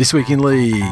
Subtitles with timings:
[0.00, 0.82] This week in league,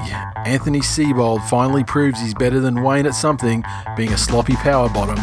[0.44, 3.64] Anthony Seibold finally proves he's better than Wayne at something,
[3.96, 5.16] being a sloppy power bottom.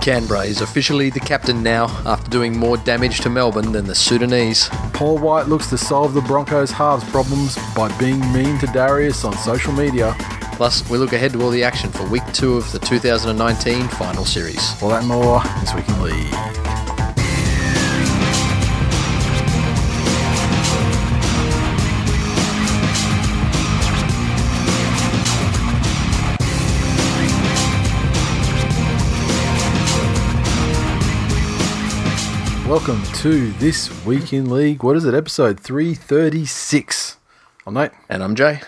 [0.00, 4.68] Canberra is officially the captain now after doing more damage to Melbourne than the Sudanese.
[4.92, 9.34] Paul White looks to solve the Broncos' halves problems by being mean to Darius on
[9.34, 10.16] social media.
[10.54, 14.24] Plus, we look ahead to all the action for week two of the 2019 final
[14.24, 14.82] series.
[14.82, 16.67] All that and more this week in league.
[32.68, 34.82] Welcome to this week in league.
[34.82, 35.14] What is it?
[35.14, 37.16] Episode three thirty six.
[37.66, 37.92] I'm Nate.
[38.10, 38.60] And I'm Jay.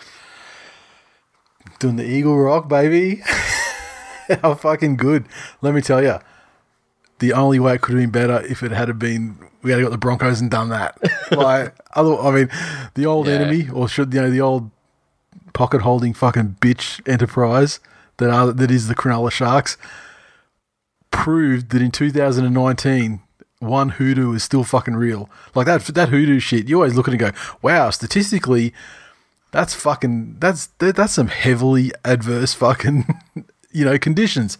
[1.78, 3.16] Doing the Eagle Rock, baby.
[4.42, 5.26] How fucking good.
[5.60, 6.18] Let me tell you,
[7.18, 9.90] the only way it could have been better if it had been we had got
[9.90, 10.96] the Broncos and done that.
[11.30, 12.48] like, other, I mean,
[12.94, 13.34] the old Yeah.
[13.34, 14.70] enemy, or should you know, the old
[15.52, 17.80] pocket holding fucking bitch enterprise
[18.16, 19.76] that are that is the Cronulla Sharks,
[21.10, 23.20] proved that in 2019.
[23.60, 25.28] One hoodoo is still fucking real.
[25.54, 26.68] Like that that hoodoo shit.
[26.68, 28.72] You always look at it and go, "Wow, statistically,
[29.52, 33.06] that's fucking that's that, that's some heavily adverse fucking
[33.70, 34.56] you know conditions.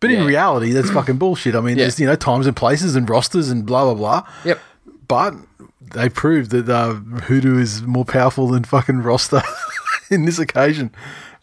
[0.00, 1.54] But in reality, that's fucking bullshit.
[1.54, 1.84] I mean, Yeah.
[1.84, 4.28] there's you know times and places and rosters and blah blah blah.
[4.44, 4.58] Yep.
[5.06, 5.34] But
[5.80, 9.42] they proved that uh, hoodoo is more powerful than fucking roster
[10.10, 10.90] in this occasion.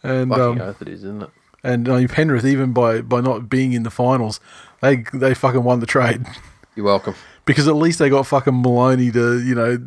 [0.02, 1.30] And Fucking um, it is, isn't it?
[1.64, 4.38] and Penrith, even by by not being in the finals,
[4.82, 6.26] they they fucking won the trade
[6.78, 7.16] You're welcome.
[7.44, 9.78] because at least they got fucking Maloney to you know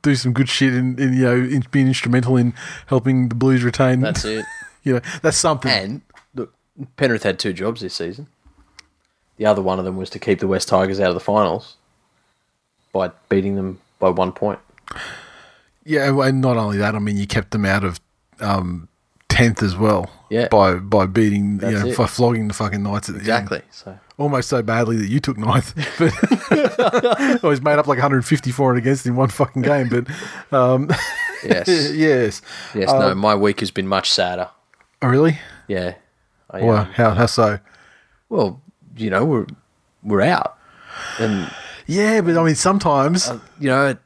[0.00, 2.54] do some good shit and, and you know in, being instrumental in
[2.86, 4.00] helping the Blues retain.
[4.00, 4.46] That's it.
[4.84, 5.70] you know that's something.
[5.70, 6.00] And
[6.34, 6.54] look,
[6.96, 8.28] Penrith had two jobs this season.
[9.36, 11.76] The other one of them was to keep the Wests Tigers out of the finals
[12.90, 14.60] by beating them by one point.
[15.84, 18.00] yeah, and not only that, I mean you kept them out of
[18.40, 18.88] um,
[19.28, 20.10] tenth as well.
[20.30, 20.48] Yeah.
[20.48, 21.98] by by beating That's you know it.
[21.98, 23.42] by flogging the fucking Knights at the end.
[23.42, 23.60] Exactly.
[23.70, 26.12] So Almost so badly that you took ninth, but
[27.42, 29.88] I was made up like 154 and against in one fucking game.
[29.88, 30.88] But um,
[31.44, 32.40] yes, yes,
[32.72, 32.88] yes.
[32.88, 34.48] no, my week has been much sadder.
[35.02, 35.40] oh, really?
[35.66, 35.94] Yeah.
[36.50, 37.58] I, Well, um, how how so?
[38.28, 38.62] well,
[38.96, 39.46] you know, we're
[40.04, 40.56] we're out,
[41.18, 41.52] and
[41.88, 43.28] Yeah, but I mean sometimes.
[43.58, 43.96] you know,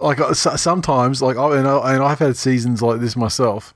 [0.00, 3.74] like uh, sometimes like I and, I and I've had seasons like this myself.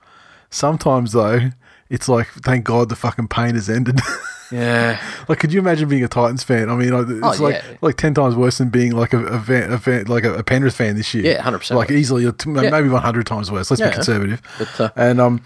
[0.48, 1.50] Sometimes though,
[1.92, 4.00] it's like thank God the fucking pain has ended.
[4.50, 6.68] yeah, like, could you imagine being a Titans fan?
[6.68, 7.76] I mean, it's Oh, like yeah.
[7.80, 10.42] like ten times worse than being like a, a, fan, a fan, like a, a
[10.42, 11.24] Penrith fan this year.
[11.24, 11.76] Yeah, 100%.
[11.76, 13.70] Like easily, maybe one hundred times worse.
[13.70, 13.88] Let's Yeah.
[13.90, 14.42] be conservative.
[14.58, 15.42] But, uh, and um,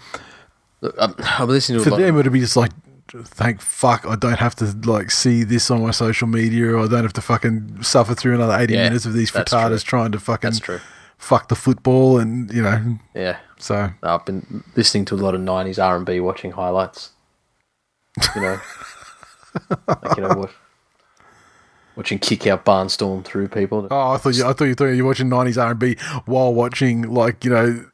[0.81, 2.71] look, I'm, I'm listening to for them, it'd be just like.
[3.09, 4.05] Thank fuck!
[4.05, 7.13] I don't have to like see this on my social media, or I don't have
[7.13, 9.99] to fucking suffer through another eighty Yeah, minutes of these frittatas true.
[9.99, 10.81] trying to fucking That's true.
[11.17, 15.41] Fuck the football, and you know, Yeah, so I've been listening to a lot of
[15.41, 17.11] '90s R&B, watching highlights.
[18.35, 18.59] You know,
[19.87, 20.51] like, you know what?
[21.95, 23.87] Watching Kikau barnstorm through people.
[23.89, 24.45] Oh, I thought you.
[24.45, 27.49] I thought you thought you were watching nineties R and B while watching like you
[27.49, 27.85] know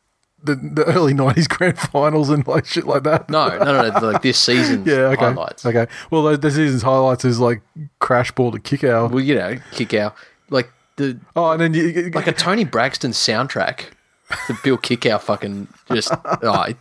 [0.44, 3.30] the the early nineties grand finals and like shit like that.
[3.30, 4.12] No, no, no, no.
[4.12, 5.66] Like this season's yeah, okay, highlights.
[5.66, 5.88] okay.
[6.12, 7.62] Well, the, the season's highlights is like
[8.00, 9.10] crash ball to Kikau.
[9.10, 10.14] Well, you know, Kikau
[10.50, 13.86] like the Oh, and then you like a Toni Braxton soundtrack.
[14.48, 16.78] The Bill Kikau fucking just oh, it-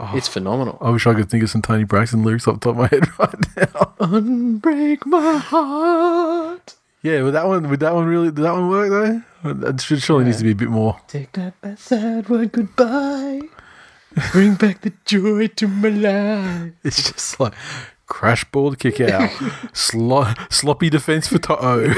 [0.00, 0.12] oh.
[0.14, 0.76] it's phenomenal.
[0.80, 2.88] I wish I could think of some Toni Braxton lyrics off the top of my
[2.88, 3.94] head right now.
[4.00, 6.74] Unbreak my heart.
[7.02, 9.22] yeah, would that one would that one really did that one work though?
[9.68, 10.98] It should, surely needs to be a bit more.
[11.06, 13.40] Take that bad sad word goodbye.
[14.32, 16.72] Bring back the joy to my life.
[16.84, 17.52] It's just like
[18.06, 21.92] crash to Kikau, Slo- sloppy defense for Toto.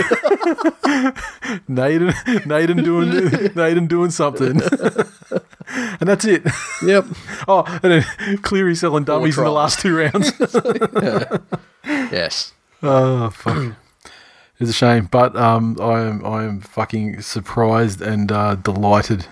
[1.68, 2.12] Naden,
[2.46, 3.10] Naden doing,
[3.54, 4.60] Naden doing something,
[5.68, 6.42] and that's it.
[6.82, 7.04] Yep.
[7.48, 10.32] Oh, and then Cleary selling dummies in the last two rounds.
[11.84, 12.52] Yes.
[12.82, 13.74] oh fuck,
[14.58, 19.26] it's a shame, but um, I am I am fucking surprised and uh, delighted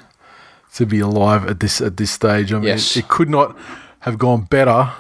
[0.74, 2.52] to be alive at this at this stage.
[2.52, 2.96] I mean, Yes.
[2.96, 3.56] it, it could not
[4.00, 4.92] have gone better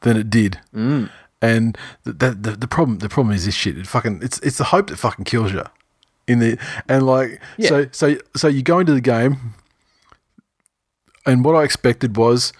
[0.00, 0.58] than it did.
[0.74, 1.10] Mm.
[1.42, 3.78] And the, the, the, problem the problem is this shit.
[3.78, 5.64] It fucking it's it's the hope that fucking kills you.
[6.26, 6.58] In the
[6.88, 7.68] and like Yeah.
[7.68, 9.54] so so so you go into the game,
[11.26, 12.52] and what I expected was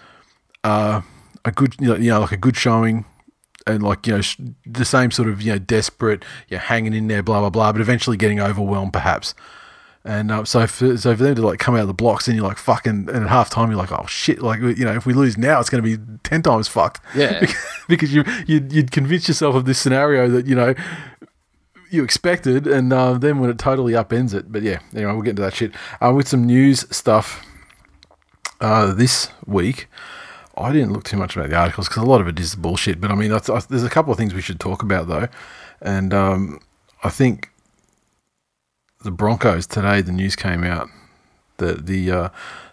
[0.63, 1.01] uh,
[1.45, 3.05] a good you know, you know like a good showing,
[3.67, 7.07] and like you know sh- the same sort of you know desperate, you're hanging in
[7.07, 9.33] there, blah blah blah, but eventually getting overwhelmed perhaps.
[10.03, 12.35] And uh, so, for, so for them to like come out of the blocks, and
[12.35, 15.05] you're like fucking, and at half time you're like, oh shit, like you know, if
[15.05, 17.01] we lose now, it's going to be ten times fucked.
[17.15, 17.45] Yeah.
[17.87, 20.73] because you you'd, you'd convince yourself of this scenario that you know
[21.91, 24.51] you expected, and uh, then when it totally upends it.
[24.51, 25.71] But yeah, anyway, we'll get into that shit
[26.01, 27.45] uh, with some news stuff.
[28.59, 29.87] uh, this week,
[30.57, 32.99] I didn't look too much about the articles because a lot of it is bullshit.
[32.99, 35.27] But I mean, I, there's a couple of things we should talk about though,
[35.79, 36.59] and um,
[37.03, 37.50] I think
[39.03, 40.01] the Broncos today.
[40.01, 40.89] The news came out
[41.57, 42.29] that the uh,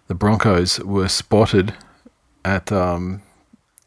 [0.07, 1.75] the Broncos were spotted
[2.45, 3.23] at um,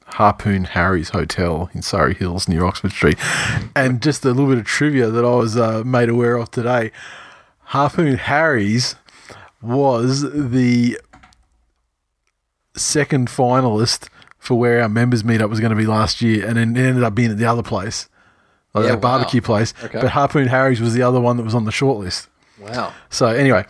[0.06, 3.18] Harpoon Harry's Hotel in Surry Hills near Oxford Street.
[3.76, 6.92] And just a little bit of trivia that I was uh, made aware of today
[7.66, 8.96] Harpoon Harry's
[9.62, 11.00] was the
[12.76, 16.76] second finalist for where our members meetup was going to be last year, and then
[16.76, 18.10] it ended up being at the other place,
[18.74, 19.46] like Yeah, that barbecue wow.
[19.46, 19.74] place.
[19.84, 20.02] Okay.
[20.02, 22.28] But Harpoon Harry's was the other one that was on the shortlist.
[22.62, 22.94] Wow.
[23.10, 23.66] So anyway,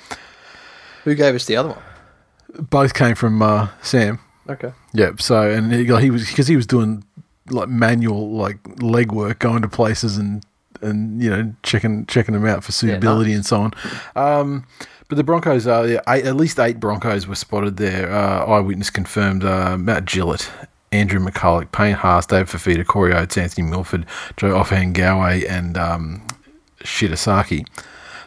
[1.03, 1.81] Who gave us the other one?
[2.69, 4.19] both came from uh, Sam.
[4.49, 4.73] Okay.
[4.93, 5.21] Yep.
[5.21, 7.03] So and he, he was because he was doing
[7.49, 10.43] like manual like legwork, going to places and
[10.81, 13.71] and you know checking checking them out for suitability and so on.
[14.15, 14.65] Um,
[15.07, 18.11] but the Broncos are yeah, eight, at least eight Broncos were spotted there.
[18.11, 19.43] Uh, eyewitness confirmed.
[19.43, 20.49] Uh, Matt Gillett.
[20.93, 24.05] Andrew McCullough, Payne Haas, Dave Fifita, Corey Oates, Anthony Milford,
[24.35, 26.21] Joe Ofahengaue, and um,
[26.83, 27.65] Shitasaki.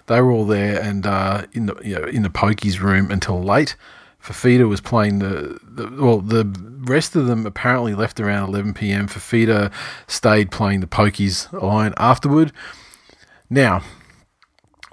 [0.07, 3.43] They were all there and uh, in the you know, in the pokies room until
[3.43, 3.77] late.
[4.23, 6.21] Fifita was playing the, the well.
[6.21, 6.51] The
[6.85, 9.07] rest of them apparently left around 11 p.m.
[9.07, 9.71] Fifita
[10.07, 12.53] stayed playing the pokies line afterward.
[13.51, 13.83] Now,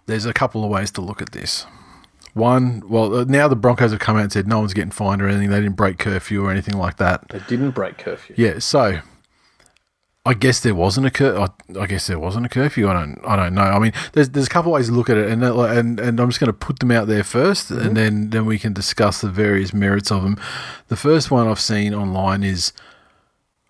[0.06, 1.66] there's a couple of ways to look at this.
[2.34, 5.22] One, well, uh, now the Broncos have come out and said no one's getting fined
[5.22, 5.50] or anything.
[5.50, 7.28] They didn't break curfew or anything like that.
[7.30, 8.36] They didn't break curfew.
[8.38, 9.02] Yeah, so
[10.24, 12.88] I guess there wasn't a cur- I, I guess there wasn't a curfew.
[12.88, 13.64] I don't I don't know.
[13.64, 16.20] I mean, there's there's a couple ways to look at it, and that, and and
[16.20, 17.94] I'm just going to put them out there 1st and mm-hmm.
[17.96, 20.38] then then we can discuss the various merits of them.
[20.90, 22.72] The first one I've seen online is.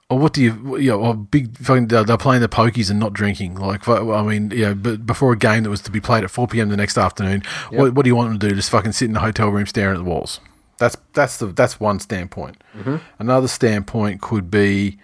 [0.09, 3.13] Oh, what do you, you know, oh, big fucking, they're playing the pokies and not
[3.13, 3.55] drinking.
[3.55, 6.49] Like, I mean, yeah, but before a game that was to be played at 4
[6.49, 6.67] p.m.
[6.67, 8.53] the next afternoon, what, what do you want them to do?
[8.53, 10.41] Just fucking sit in the hotel room staring at the walls.
[10.79, 12.61] That's, that's the, that's one standpoint.
[12.75, 12.97] Mm-hmm.
[13.19, 14.99] Another standpoint could be,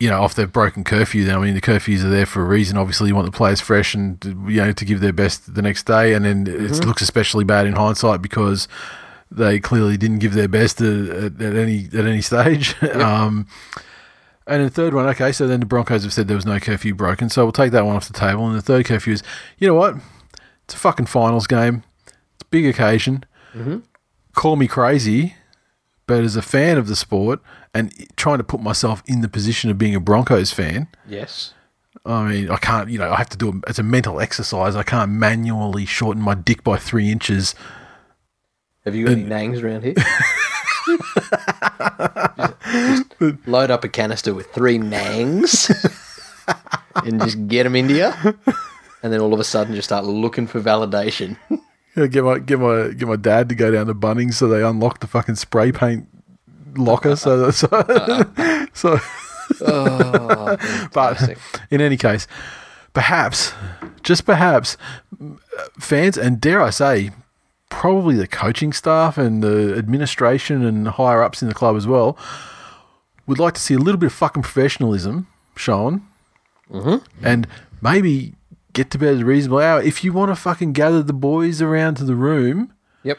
[0.00, 1.24] you know, off their broken curfew.
[1.24, 2.78] Then I mean, the curfews are there for a reason.
[2.78, 4.18] Obviously, you want the players fresh and
[4.48, 6.14] you know to give their best the next day.
[6.14, 8.66] And then it looks especially bad in hindsight because
[9.30, 12.82] they clearly didn't give their best at, at, any at any stage.
[12.94, 13.46] um,
[14.46, 16.94] and the third one, okay, so then the Broncos have said there was no curfew
[16.94, 18.48] broken, so we'll take that one off the table.
[18.48, 19.22] And the third curfew is,
[19.58, 19.96] you know what?
[20.64, 21.84] It's a fucking finals game.
[22.06, 23.24] It's a big occasion.
[24.32, 25.34] Call me crazy,
[26.06, 27.40] but as a fan of the sport
[27.74, 31.54] and trying to put myself in the position of being a Broncos fan, Yes.
[32.06, 33.54] I mean, I can't, you know, I have to do it.
[33.66, 34.74] It's a mental exercise.
[34.76, 37.54] I can't manually shorten my dick by three inches.
[38.84, 39.94] Have you got any nangs around here?
[42.36, 45.68] just, just load up a canister with three nangs
[47.04, 48.12] and just get them into you.
[49.02, 51.36] And then all of a sudden just start looking for validation.
[51.96, 54.62] Yeah, get my get my get my dad to go down to Bunnings so they
[54.62, 56.06] unlock the fucking spray paint
[56.76, 57.16] locker.
[57.16, 57.68] So so,
[58.72, 58.98] so
[59.60, 61.36] Oh, but
[61.70, 62.26] in any case,
[62.92, 63.52] perhaps,
[64.02, 64.76] just perhaps,
[65.78, 67.10] fans and dare I say,
[67.68, 72.16] probably the coaching staff and the administration and higher ups in the club as well,
[73.26, 75.26] would like to see a little bit of fucking professionalism
[75.56, 76.02] shown,
[76.70, 77.04] mm-hmm.
[77.24, 77.46] and
[77.80, 78.34] maybe
[78.72, 79.82] get to bed at a reasonable hour.
[79.82, 83.18] If you want to fucking gather the boys around to the room Yep.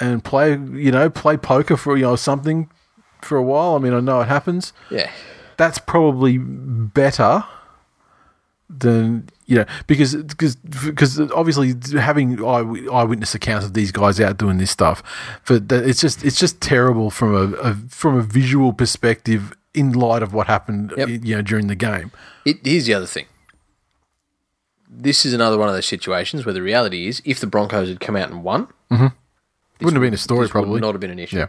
[0.00, 2.68] and play, you know, play poker for you know something
[3.24, 3.74] for a while.
[3.76, 5.10] I mean, I know it happens Yeah.
[5.56, 7.44] that's probably better
[8.74, 14.38] than you know because because because obviously having eye, eyewitness accounts of these guys out
[14.38, 15.02] doing this stuff,
[15.46, 20.22] but it's just it's just terrible from a, a from a visual perspective in light
[20.22, 21.08] of what happened Yep.
[21.08, 22.12] you know during the game.
[22.46, 23.26] It, here's the other thing.
[24.88, 27.98] This is another one of those situations where the reality is, if the Broncos had
[28.00, 29.06] come out and won, mm-hmm.
[29.80, 30.70] Wouldn't have been a story probably.
[30.72, 31.38] would not have been an issue.
[31.38, 31.46] Yeah.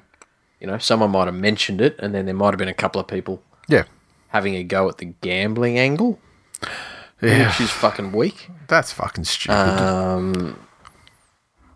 [0.64, 3.02] You know, someone might have mentioned it, and then there might have been a couple
[3.02, 3.84] of people Yeah,
[4.30, 6.20] having a go at the gambling angle,
[7.22, 8.50] yeah, which is fucking weak.
[8.68, 9.54] that's fucking stupid.
[9.58, 10.58] Um,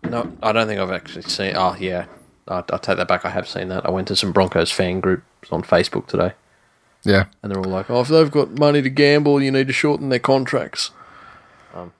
[0.04, 1.52] no, I don't think I've actually seen.
[1.54, 2.06] Oh, yeah,
[2.48, 3.26] I, I take that back.
[3.26, 3.84] I have seen that.
[3.84, 6.32] I went to some Broncos fan groups on Facebook today,
[7.04, 9.72] yeah, and they're all like, "Oh, if they've got money to gamble, you need to
[9.74, 10.92] shorten their contracts."
[11.74, 11.92] Um,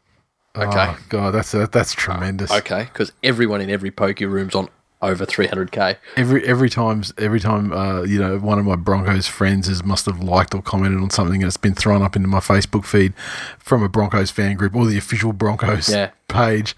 [0.56, 2.50] okay, Oh, God, that's that's tremendous.
[2.50, 5.96] okay, because everyone in every poker room's on over three hundred k.
[6.16, 10.06] Every every time every time uh, you know one of my Broncos friends has must
[10.06, 13.14] have liked or commented on something and it's been thrown up into my Facebook feed
[13.58, 16.10] from a Broncos fan group or the official Broncos Yeah.
[16.28, 16.76] page.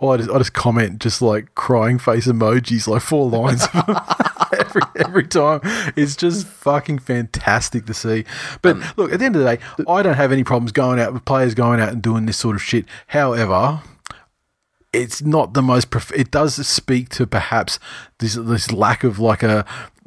[0.00, 3.68] I just, I just comment just like crying face emojis, like four lines
[4.58, 5.60] every every time.
[5.94, 8.24] It's just fucking fantastic to see.
[8.62, 11.12] But look, at the end of the day, I don't have any problems going out
[11.12, 12.84] with players going out and doing this sort of shit.
[13.06, 13.80] However,
[14.92, 15.90] it's not the most.
[15.90, 17.78] Prof- it does speak to perhaps
[18.18, 19.64] this this lack of like a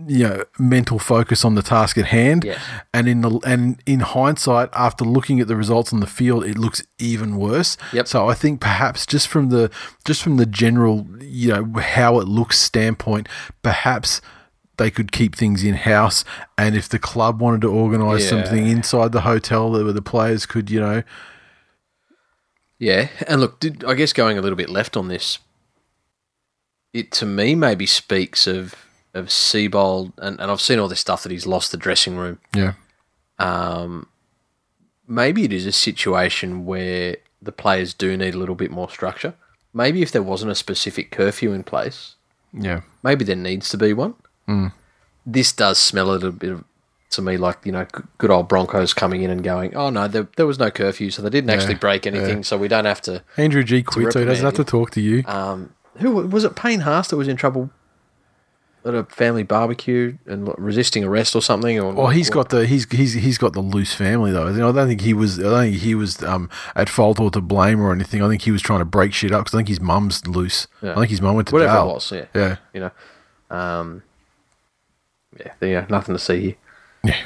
[0.08, 2.44] you know mental focus on the task at hand.
[2.44, 2.60] Yes.
[2.94, 6.58] And in the and in hindsight, after looking at the results on the field, it
[6.58, 7.78] looks even worse.
[7.94, 8.08] Yep.
[8.08, 9.72] So I think perhaps just from the
[10.06, 13.28] just from the general you know how it looks standpoint,
[13.64, 14.22] perhaps
[14.78, 16.24] they could keep things in house.
[16.58, 18.30] And if the club wanted to organise Yeah.
[18.30, 21.02] something inside the hotel where the players could, you know,
[22.86, 25.40] Yeah, and look, did, I guess going a little bit left on this,
[26.94, 28.76] it to me maybe speaks of
[29.16, 32.38] of Seibold, and, and I've seen all this stuff that he's lost the dressing room.
[32.54, 32.74] yeah,
[33.40, 34.08] Um,
[35.08, 39.34] maybe it is a situation where the players do need a little bit more structure.
[39.74, 42.16] Maybe if there wasn't a specific curfew in place,
[42.54, 44.14] yeah, maybe there needs to be one.
[44.48, 44.74] Mm.
[45.26, 46.64] This does smell a little bit of,
[47.12, 47.86] to me like you know
[48.18, 51.22] good old Broncos coming in and going, oh no, there, there was no curfew, so
[51.22, 53.24] they didn't actually break anything, so we don't have to.
[53.38, 55.24] Andrew G quit, so he doesn't have to talk to you.
[55.26, 56.56] Um, who was it?
[56.56, 57.70] Payne Haas that was in trouble
[58.86, 61.80] at a family barbecue and resisting arrest or something.
[61.80, 64.48] Or Well, he's got the he's he's he's got the loose family though.
[64.48, 65.40] I don't think he was.
[65.40, 68.22] I don't think he was um, at fault or to blame or anything.
[68.22, 70.68] I think he was trying to break shit up because I think his mum's loose.
[70.82, 70.92] Yeah.
[70.92, 71.90] I think his mum went to whatever jail.
[71.90, 72.12] it was.
[72.12, 72.92] Yeah, Yeah, you know,
[73.58, 74.04] um,
[75.40, 76.56] yeah, there you go, nothing to see here.
[77.06, 77.22] Yeah,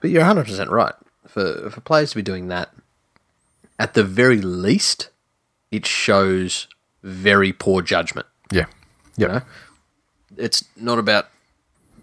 [0.00, 0.94] But you're 100 percent right.
[1.26, 2.70] For for players to be doing that,
[3.78, 5.10] at the very least,
[5.70, 6.66] it shows
[7.02, 8.26] very poor judgment.
[8.52, 8.66] yeah,
[9.16, 9.40] You know,
[10.36, 11.28] it's not about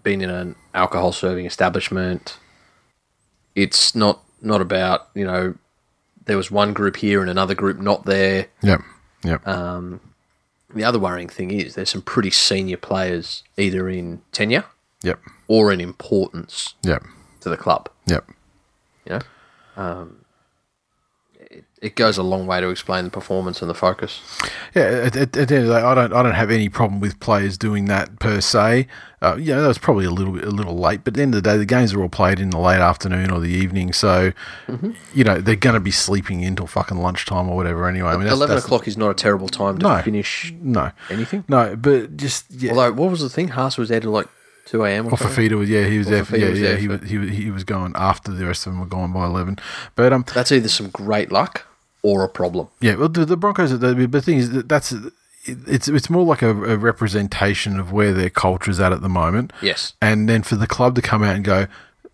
[0.02, 2.38] being in an alcohol serving establishment.
[3.54, 5.54] It's not not about you know
[6.24, 8.46] there was one group here and another group not there.
[8.62, 8.78] yeah,
[9.24, 10.00] yeah, Um,
[10.74, 14.64] the other worrying thing is there's some pretty senior players either in tenure
[15.02, 17.02] yep, or in importance yep,
[17.40, 17.88] to the club.
[18.06, 18.24] yep.
[19.06, 19.18] You
[19.76, 20.24] know, um,
[21.50, 24.20] it, it goes a long way to explain the performance and the focus.
[24.74, 26.68] Yeah, at, at, at the end of the day, I don't, I don't have any
[26.68, 28.86] problem with players doing that per se.
[29.22, 31.34] Uh, yeah, that was probably a little bit, a little late, but at the end
[31.34, 33.92] of the day, the games are all played in the late afternoon or the evening,
[33.94, 34.32] so
[34.66, 34.90] Mm-hmm.
[35.14, 37.88] you know they're going to be sleeping until fucking lunchtime or whatever.
[37.88, 40.02] Anyway, I mean, that's, Eleven that's- o'clock is not a terrible time to No.
[40.02, 41.44] finish No, anything.
[41.48, 42.72] no, but just yeah.
[42.72, 43.48] Although, what was the thing?
[43.48, 44.28] Haas was there till like
[44.70, 45.06] two a.m.
[45.06, 45.10] or.
[45.12, 46.24] Fifita was yeah, he was there.
[46.24, 48.66] For, yeah, was yeah, there he was, he was he was going after the rest
[48.66, 49.58] of them were gone by eleven.
[49.94, 51.66] But um, That's either some great luck
[52.02, 52.68] or a problem.
[52.80, 53.78] Yeah, well, the, the Broncos.
[53.78, 54.94] The, the thing is that that's
[55.44, 59.08] it's it's more like a, a representation of where their culture is at at the
[59.08, 59.52] moment.
[59.62, 59.94] Yes.
[60.02, 61.66] and then for the club to come out and go,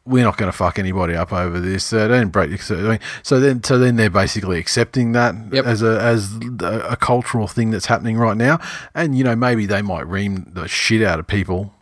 [0.07, 1.93] we're not going to fuck anybody up over this.
[1.93, 2.61] Uh, they didn't break.
[2.63, 5.65] So, I mean, so then, so then they're basically accepting that Yep.
[5.65, 8.61] as a as a, a cultural thing that's happening right now.
[8.95, 11.73] And you know, maybe they might ream the shit out of people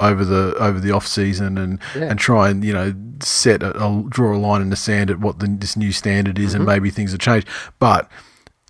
[0.00, 2.04] over the over the off season and Yeah.
[2.10, 5.18] and try and you know set a, a draw a line in the sand at
[5.20, 7.44] what the, this new standard is, and maybe things will change.
[7.78, 8.08] But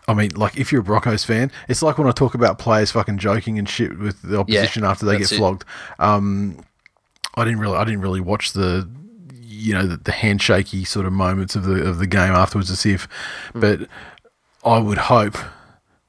[0.07, 2.91] I mean, like if you're a Broncos fan, it's like when I talk about players
[2.93, 5.37] fucking joking and shit with the opposition after they get it.
[5.37, 5.65] flogged.
[5.99, 6.65] Um,
[7.35, 8.89] I didn't really, I didn't really watch the,
[9.41, 12.77] you know, the, the handshaky sort of moments of the of the game afterwards to
[12.77, 13.07] see if,
[13.53, 13.61] Hmm.
[13.61, 13.81] but
[14.65, 15.37] I would hope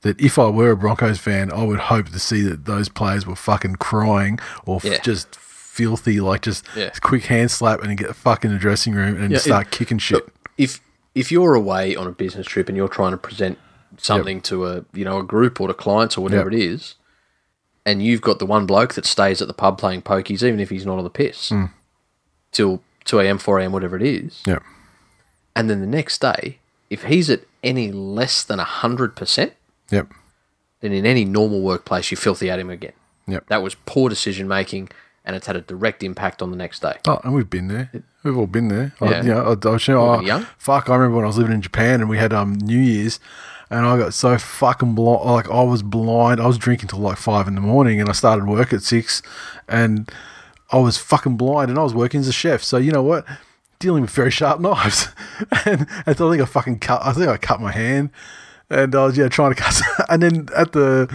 [0.02, 3.26] that if I were a Broncos fan, I would hope to see that those players
[3.28, 5.00] were fucking crying or f- Yeah.
[5.02, 6.90] just filthy, like just Yeah.
[7.02, 9.98] quick hand slap and get fuck in the dressing room and Yeah, start it- kicking
[9.98, 10.28] shit.
[10.58, 10.82] If
[11.16, 13.58] if you're away on a business trip and you're trying to present
[13.98, 16.60] something to a you know a group or to clients or whatever Yep.
[16.62, 16.96] it is,
[17.86, 20.70] and you've got the one bloke that stays at the pub playing pokies, even if
[20.70, 21.66] he's not on the piss, Hmm.
[22.52, 24.60] till two a.m., four a.m., whatever it is, yeah,
[25.56, 29.54] and then the next day, if he's at any less than hundred percent,
[29.92, 30.08] yep,
[30.82, 32.94] then in any normal workplace you filthy at him again.
[33.28, 33.46] yep.
[33.48, 34.90] That was poor decision making,
[35.26, 36.98] and it's had a direct impact on the next day.
[37.08, 37.92] Oh, and we've been there.
[38.24, 38.94] We've all been there.
[39.02, 39.22] I, Yeah.
[39.24, 40.48] you know, I, I, was- you know, I- young.
[40.58, 43.20] fuck, I remember when I was living in Japan and we had um New Year's,
[43.70, 45.24] and I got so fucking blind.
[45.30, 46.42] Like I was blind.
[46.42, 49.22] I was drinking till like five in the morning, and I started work at six,
[49.68, 50.10] and
[50.72, 52.64] I was fucking blind, and I was working as a chef.
[52.64, 53.26] So you know what?
[53.80, 55.08] Dealing with very sharp knives,
[55.66, 57.02] and, and so I think I fucking cut.
[57.06, 58.10] I think I cut my hand,
[58.70, 59.82] and I was yeah trying to cut.
[60.10, 61.08] And then at the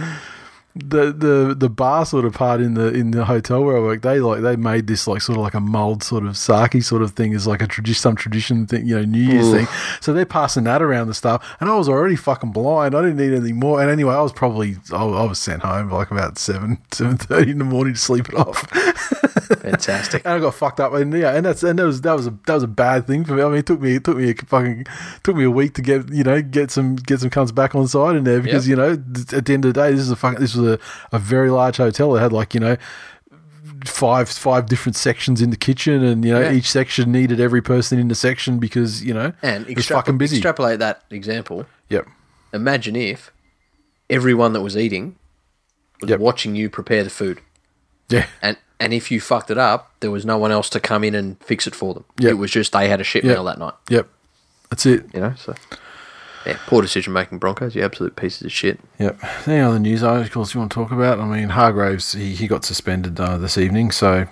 [0.75, 4.01] the the the bar sort of part in the in the hotel where I work,
[4.01, 7.01] they like they made this like sort of like a mulled sort of sake sort
[7.01, 9.67] of thing as like a tradition, some tradition thing, you know, New Year's thing.
[10.01, 12.93] So they're passing that around the stuff, and I was already fucking blind.
[12.93, 13.81] I didn't need anything more.
[13.81, 17.51] And anyway, I was probably I, I was sent home like about seven seven thirty
[17.51, 18.59] in the morning to sleep it off.
[19.61, 20.23] Fantastic.
[20.25, 22.31] And I got fucked up, and yeah, and that's and that was that was a
[22.47, 23.43] that was a bad thing for me.
[23.43, 24.85] I mean, it took me it took me a fucking
[25.23, 27.87] took me a week to get you know get some get some cunts back on
[27.87, 28.69] side in there because Yep.
[28.69, 28.91] you know
[29.37, 30.79] at the end of the day, this is a fucking this was a,
[31.11, 32.15] a very large hotel.
[32.15, 32.77] It had like you know
[33.85, 36.51] five five different sections in the kitchen, and you know Yeah.
[36.53, 40.17] each section needed every person in the section because you know And it was fucking
[40.17, 40.37] busy.
[40.37, 41.65] extrapolate that example.
[41.89, 42.05] yep.
[42.53, 43.31] Imagine if
[44.09, 45.15] everyone that was eating
[46.01, 46.19] was Yep.
[46.19, 47.39] watching you prepare the food.
[48.09, 48.27] Yeah.
[48.41, 51.15] And and if you fucked it up, there was no one else to come in
[51.15, 52.05] and fix it for them.
[52.19, 52.31] Yep.
[52.31, 53.33] It was just they had a shit Yep.
[53.35, 53.73] meal that night.
[53.89, 54.07] Yep.
[54.69, 55.05] That's it.
[55.13, 55.53] You know, so
[56.45, 57.75] yeah, poor decision making Broncos.
[57.75, 58.79] You absolute pieces of shit.
[58.99, 59.19] Yep.
[59.47, 61.19] Any other news articles you want to talk about?
[61.19, 64.27] I mean, Hargreaves, he, he got suspended uh, this evening, so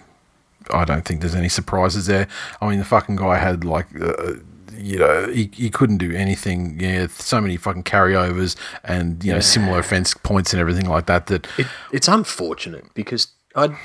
[0.71, 2.27] I don't think there's any surprises there.
[2.61, 4.33] I mean, the fucking guy had, like, uh,
[4.75, 6.79] you know, he, he couldn't do anything.
[6.79, 11.27] Yeah, so many fucking carryovers and, you know, similar offence points and everything like that.
[11.27, 13.75] That, It, it's unfortunate because I'd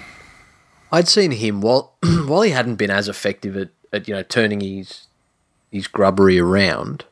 [0.91, 4.61] I'd seen him while while he hadn't been as effective at, at you know turning
[4.61, 5.07] his
[5.71, 7.05] his grubbery around.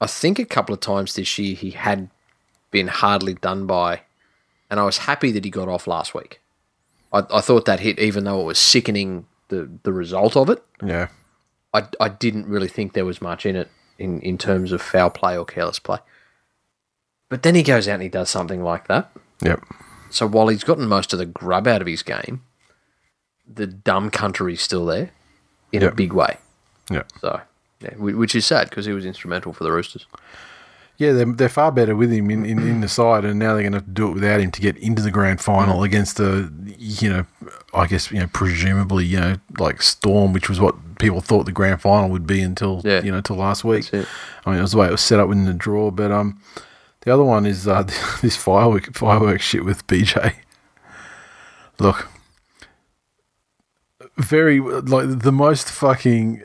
[0.00, 2.08] I think a couple of times this year he had
[2.70, 4.02] been hardly done by,
[4.70, 6.40] and I was happy that he got off last week.
[7.12, 10.62] I, I thought that hit, even though it was sickening the the result of it.
[10.84, 11.08] yeah.
[11.72, 15.10] I, I didn't really think there was much in it in, in terms of foul
[15.10, 15.98] play or careless play.
[17.28, 19.12] But then he goes out and he does something like that.
[19.42, 19.62] Yep.
[20.10, 22.42] So while he's gotten most of the grub out of his game,
[23.46, 25.10] the dumb country's still there
[25.70, 26.38] in a big way.
[26.90, 27.08] Yep.
[27.20, 27.40] So,
[27.80, 30.06] yeah, which is sad because he was instrumental for the Roosters.
[30.98, 33.62] Yeah, they're, they're far better with him in, in, in the side, and now they're
[33.62, 36.18] going to have to do it without him to get into the grand final against
[36.18, 37.24] the, you know,
[37.72, 41.52] I guess, you know, presumably, you know, like Storm, which was what people thought the
[41.52, 43.00] grand final would be until, Yeah.
[43.02, 43.86] you know, until last week.
[43.90, 44.12] That's it.
[44.44, 45.90] I mean, it was the way it was set up in the draw.
[45.90, 46.38] But um,
[47.00, 47.84] the other one is uh,
[48.20, 50.34] this firework firework shit with BJ.
[51.78, 52.08] Look,
[54.18, 56.42] very like the most fucking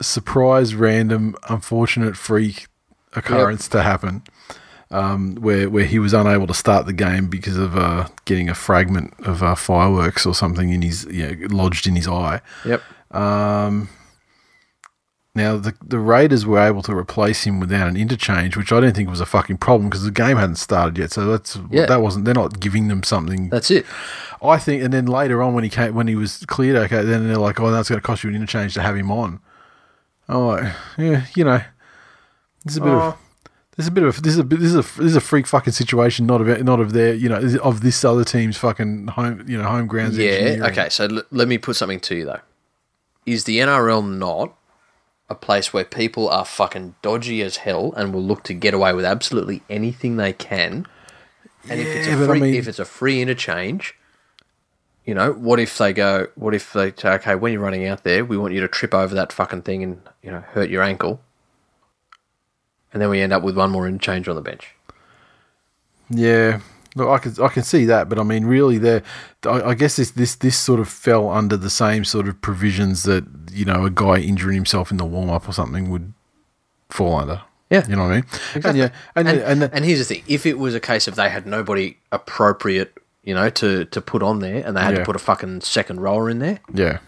[0.00, 2.66] surprise, random, unfortunate freak
[3.14, 4.22] occurrence to happen.
[4.92, 8.54] Um, where where he was unable to start the game because of uh, getting a
[8.56, 12.40] fragment of uh, fireworks or something in his you know, lodged in his eye.
[12.64, 12.82] Yep.
[13.14, 13.88] Um,
[15.36, 18.96] now the the Raiders were able to replace him without an interchange, which I don't
[18.96, 21.12] think was a fucking problem because the game hadn't started yet.
[21.12, 21.86] So that's Yeah.
[21.86, 22.24] that wasn't.
[22.24, 23.48] They're not giving them something.
[23.48, 23.86] That's it.
[24.42, 24.82] I think.
[24.82, 27.60] And then later on, when he came, when he was cleared, okay, then they're like,
[27.60, 29.38] oh, that's going to cost you an interchange to have him on.
[30.30, 31.60] Oh, like, yeah, you know,
[32.64, 33.02] there's a bit of.
[33.02, 33.18] Oh.
[33.76, 35.46] There's a bit of this is a bit- this is a this is a freak
[35.46, 39.44] fucking situation, not of not of their you know of this other team's fucking home
[39.48, 40.18] you know home grounds.
[40.18, 40.58] Yeah.
[40.70, 40.88] Okay.
[40.90, 42.40] So l- let me put something to you though.
[43.24, 44.54] Is the NRL not
[45.30, 48.92] a place where people are fucking dodgy as hell and will look to get away
[48.92, 50.86] with absolutely anything they can?
[51.68, 53.94] And if it's Yeah, a but I mean- if it's a free interchange,
[55.10, 56.28] you know, what if they go?
[56.36, 58.94] What if they say, okay, when you're running out there, we want you to trip
[58.94, 61.20] over that fucking thing and you know hurt your ankle,
[62.92, 64.72] and then we end up with one more interchange on the bench.
[66.10, 66.60] Yeah,
[66.94, 69.02] look, I can I can see that, but I mean, really, there.
[69.44, 73.02] I, I guess this this this sort of fell under the same sort of provisions
[73.02, 76.12] that you know a guy injuring himself in the warm up or something would
[76.88, 77.42] fall under.
[77.68, 77.84] Yeah.
[77.88, 78.24] you know what I mean.
[78.54, 78.68] Exactly.
[78.68, 81.16] And yeah, and And, and, and, here's the thing: if it was a case of
[81.16, 85.00] they had nobody appropriate, you know, to to put on there, and they had Yeah.
[85.00, 86.98] to put a fucking second rower in there, yeah,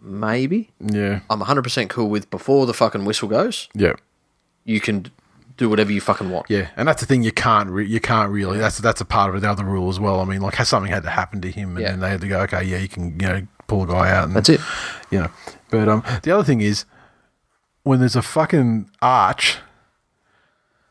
[0.00, 3.94] maybe yeah, I'm 100 percent cool with before the fucking whistle goes, yeah.
[4.64, 5.10] you can
[5.56, 6.46] do whatever you fucking want.
[6.50, 9.34] Yeah, and that's the thing you can't re- you can't really that's that's a part
[9.34, 10.20] of the other rule as well.
[10.20, 11.90] I mean, like has something had to happen to him, and Yeah.
[11.92, 14.24] then they had to go, okay, yeah, you can you know pull a guy out.
[14.24, 14.60] And, That's it.
[15.10, 15.30] you know.
[15.70, 16.84] But um, the other thing is
[17.82, 19.58] when there's a fucking arch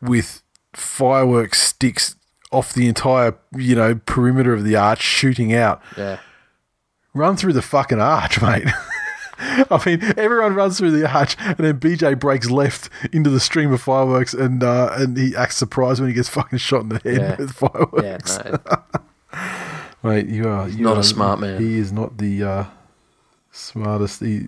[0.02, 0.42] with
[0.74, 2.15] fireworks sticks
[2.56, 6.20] off the entire you know perimeter of the arch shooting out, Yeah,
[7.14, 8.68] run through the fucking arch, mate.
[9.38, 13.74] I mean, everyone runs through the arch, and then BJ breaks left into the stream
[13.74, 17.00] of fireworks, and uh, and he acts surprised when he gets fucking shot in the
[17.04, 17.36] head Yeah.
[17.38, 18.40] with yeah, fireworks.
[18.44, 18.84] no,
[20.10, 21.60] Mate, you are you not a smart man.
[21.62, 22.66] He is not the uh,
[23.52, 24.22] smartest.
[24.22, 24.48] He,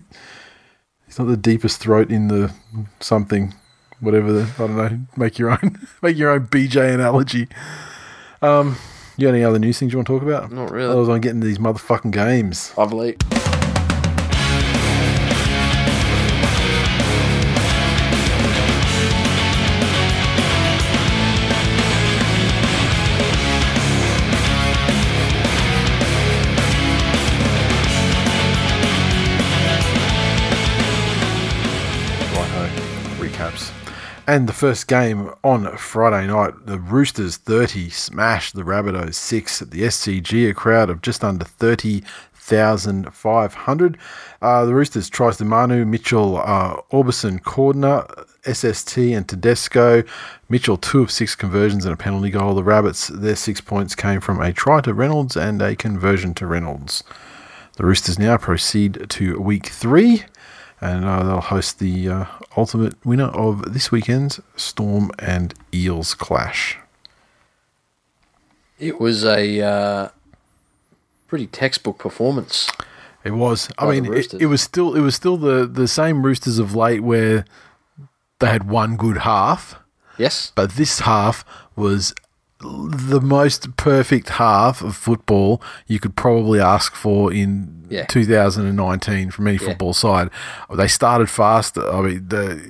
[1.06, 2.52] he's not the deepest throat in the
[3.00, 3.54] something,
[4.00, 4.32] whatever.
[4.32, 5.00] The, I don't know.
[5.16, 5.86] Make your own.
[6.02, 7.48] Make your own BJ analogy.
[8.42, 8.76] Um,
[9.16, 10.52] you got any other news things you want to talk about?
[10.52, 10.92] Not really.
[10.92, 12.72] I was on getting these motherfucking games.
[12.76, 13.16] lovely.
[13.22, 13.37] Righto.
[34.28, 39.70] And the first game on Friday night, the Roosters 30 smashed the Rabbitohs 6 at
[39.70, 43.98] the SCG, a crowd of just under 30,500.
[44.42, 48.04] Uh, the Roosters tries to Manu, Mitchell, uh, Orbison, Cordner,
[48.44, 50.02] SST, and Tedesco.
[50.50, 52.54] Mitchell, two of six conversions and a penalty goal.
[52.54, 56.46] The Rabbits, their six points came from a try to Reynolds and a conversion to
[56.46, 57.02] Reynolds.
[57.78, 60.24] The Roosters now proceed to week three.
[60.80, 62.24] And uh, they'll host the uh,
[62.56, 66.78] ultimate winner of this weekend's Storm and Eels clash.
[68.78, 70.08] It was a uh,
[71.26, 72.70] pretty textbook performance.
[73.24, 73.68] It was.
[73.78, 77.02] I mean, it, it was still it was still the the same Roosters of late
[77.02, 77.44] where
[78.38, 79.74] they had one good half,
[80.16, 80.52] Yes.
[80.54, 82.14] but this half was
[82.60, 88.04] the most perfect half of football you could probably ask for in Yeah.
[88.06, 89.68] 2019 from any Yeah.
[89.68, 90.28] football side.
[90.74, 91.78] They started fast.
[91.78, 92.60] I mean, the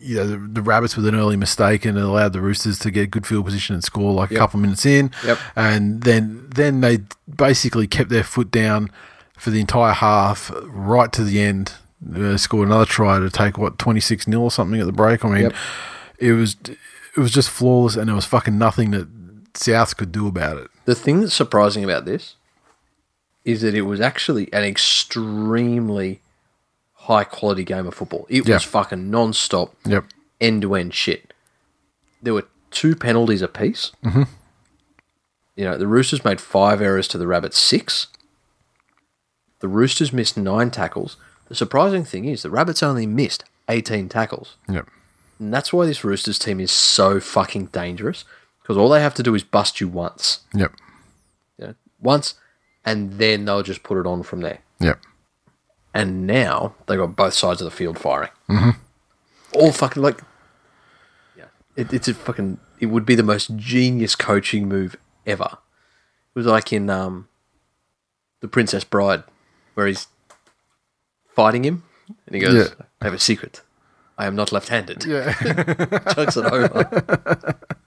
[0.00, 2.90] you know the, the Rabbits with an early mistake and it allowed the Roosters to
[2.90, 5.10] get good field position and score like a couple of minutes in.
[5.24, 5.38] Yep.
[5.56, 7.00] And then then they
[7.36, 8.90] basically kept their foot down
[9.36, 11.72] for the entire half right to the end.
[12.16, 15.24] Uh, scored another try to take what 26 nil or something at the break.
[15.24, 15.54] I mean, Yep.
[16.20, 16.56] it was
[17.16, 19.08] it was just flawless, and there was fucking nothing that
[19.58, 20.68] South could do about it.
[20.84, 22.36] The thing that's surprising about this
[23.44, 26.20] is that it was actually an extremely
[26.94, 28.26] high quality game of football.
[28.28, 28.54] It Yeah.
[28.56, 30.04] was fucking non stop, Yep.
[30.40, 31.32] end to end shit.
[32.22, 33.92] There were two penalties apiece.
[34.04, 34.24] Mm-hmm.
[35.56, 38.08] You know, the Roosters made five errors to the Rabbits six.
[39.60, 41.16] The Roosters missed nine tackles.
[41.48, 44.56] The surprising thing is the Rabbits only missed 18 tackles.
[44.68, 44.86] Yep.
[45.40, 48.24] And that's why this Roosters team is so fucking dangerous
[48.68, 50.40] because all they have to do is bust you once.
[50.52, 50.74] Yep.
[51.56, 52.34] You know, once,
[52.84, 54.58] and then they'll just put it on from there.
[54.78, 55.00] Yep.
[55.94, 58.28] And now they got both sides of the field firing.
[58.46, 58.70] Mm-hmm.
[59.54, 60.20] All fucking like,
[61.34, 62.58] yeah, it, it's a fucking.
[62.78, 65.48] It would be the most genius coaching move ever.
[65.50, 67.26] It was like in um,
[68.40, 69.22] the Princess Bride,
[69.72, 70.08] where he's
[71.34, 71.84] fighting him,
[72.26, 72.84] and he goes, Yeah.
[73.00, 73.62] "I have a secret.
[74.18, 75.32] I am not left-handed." Yeah.
[76.12, 77.56] Chucks it over.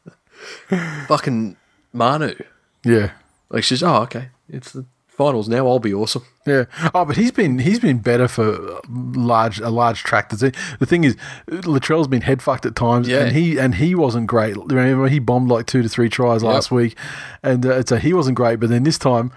[1.07, 1.57] fucking
[1.93, 2.35] Manu.
[2.83, 3.11] yeah.
[3.49, 5.67] Like she's, oh, okay, it's the finals now.
[5.67, 6.23] I'll be awesome.
[6.47, 6.65] Yeah.
[6.95, 10.29] Oh, but he's been he's been better for large a large track.
[10.29, 10.51] The
[10.85, 11.17] thing is,
[11.49, 13.23] Latrell's been head fucked at times, Yeah.
[13.25, 14.55] and he and he wasn't great.
[14.55, 16.97] Remember, he bombed like two to three tries last week,
[17.43, 18.59] and uh, so he wasn't great.
[18.59, 19.31] But then this time.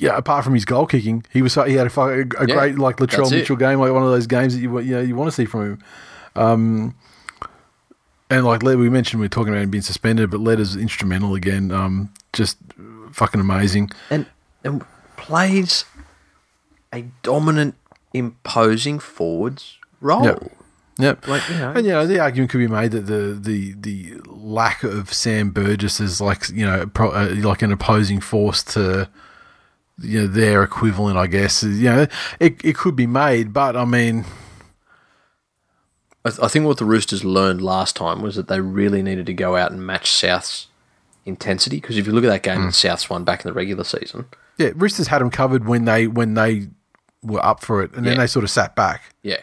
[0.00, 2.78] Yeah, apart from his goal kicking, he was he had a, a, a Yeah, great
[2.78, 3.36] like Latrell that's it.
[3.38, 5.44] Mitchell game, like one of those games that you you know you want to see
[5.44, 5.82] from him.
[6.36, 6.94] Um,
[8.30, 11.70] and like we mentioned, we are talking about him being suspended, but Letter's instrumental again.
[11.70, 12.56] Um, just
[13.12, 13.90] fucking amazing.
[14.10, 14.26] and
[14.64, 14.84] and
[15.16, 15.84] plays
[16.92, 17.74] a dominant,
[18.12, 20.24] imposing forwards role.
[20.24, 20.52] Yep.
[21.00, 21.28] Yep.
[21.28, 24.20] Like, you know- and you know, the argument could be made that the the the
[24.26, 29.08] lack of Sam Burgess is like you know pro, uh, like an opposing force to
[30.00, 31.16] you know their equivalent.
[31.16, 32.06] I guess you know
[32.40, 34.24] it it could be made, but I mean
[36.24, 39.26] I, th- I think what the Roosters learned last time was that they really needed
[39.26, 40.66] to go out and match South's
[41.24, 41.76] intensity.
[41.80, 42.66] Because if you look at that game hmm.
[42.66, 44.26] that South's won back in the regular season,
[44.58, 46.68] yeah, Roosters had them covered when they when they
[47.22, 48.20] were up for it, and then Yeah.
[48.20, 49.02] they sort of sat back.
[49.22, 49.38] yeah,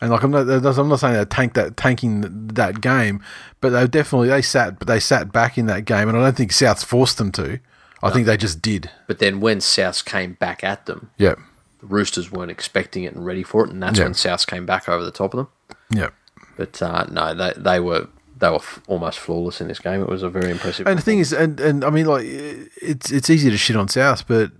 [0.00, 3.20] And like I'm not, I'm not saying they tank that tanking that game,
[3.60, 6.36] but they definitely they sat, but they sat back in that game, and I don't
[6.36, 7.58] think Souths forced them to.
[8.04, 8.90] I think they just did.
[9.06, 11.34] but then when Souths came back at them, yeah,
[11.80, 14.04] the Roosters weren't expecting it and ready for it, and that's Yeah.
[14.06, 15.48] when Souths came back over the top of them.
[15.92, 16.14] Yep.
[16.56, 20.00] But uh, no, they they were they were f- almost flawless in this game.
[20.02, 20.86] It was a very impressive.
[20.86, 23.88] And the thing is, and, and I mean, like, it's it's easy to shit on
[23.88, 24.50] South, but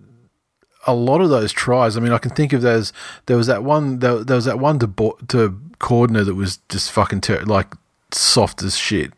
[0.86, 1.96] a lot of those tries.
[1.96, 2.92] I mean, I can think of those.
[3.26, 3.98] There was that one.
[3.98, 7.74] There, there was that one to Bo- to Cordner that was just fucking ter- like
[8.12, 9.12] soft as shit.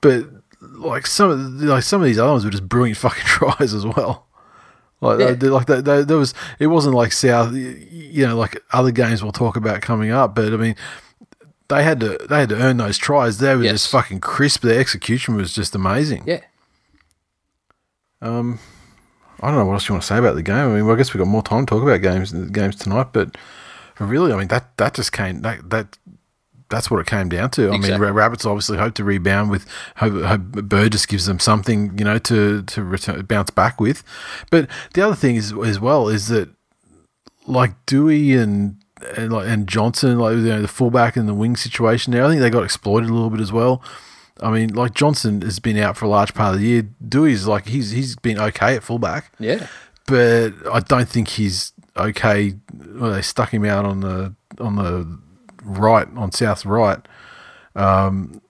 [0.00, 0.26] But
[0.60, 3.74] like some of the- like some of these other ones were just brilliant fucking tries
[3.74, 4.26] as well.
[5.00, 5.32] Like Yeah.
[5.32, 7.52] they, like they, they, there was, it wasn't like South.
[7.54, 10.34] You know, like other games we'll talk about coming up.
[10.34, 10.76] But I mean.
[11.68, 13.38] They had to they had to earn those tries.
[13.38, 13.74] They were Yes.
[13.74, 14.62] just fucking crisp.
[14.62, 16.22] Their execution was just amazing.
[16.26, 16.40] yeah,
[18.22, 18.58] Um,
[19.42, 20.56] I don't know what else you want to say about the game.
[20.56, 23.08] I mean, well, I guess we've got more time to talk about games games tonight,
[23.12, 23.36] but
[23.98, 25.98] really, I mean that that just came that that
[26.68, 27.70] that's what it came down to.
[27.70, 32.04] I mean, Rabbits obviously hope to rebound with hope, hope Burgess gives them something, you
[32.04, 34.02] know, to to return, bounce back with.
[34.50, 36.48] But the other thing is as well is that
[37.46, 38.76] like Dewey and
[39.16, 42.28] and like and Johnston, like you know, the fullback and the wing situation there, I
[42.28, 43.82] think they got exploited a little bit as well.
[44.42, 46.88] I mean, like Johnston has been out for a large part of the year.
[47.06, 49.66] Dewey's like he's he's been okay at fullback, yeah.
[50.06, 52.54] but I don't think he's okay.
[52.74, 55.18] Well, they stuck him out on the on the
[55.64, 56.98] right on South right.
[57.74, 58.40] Um,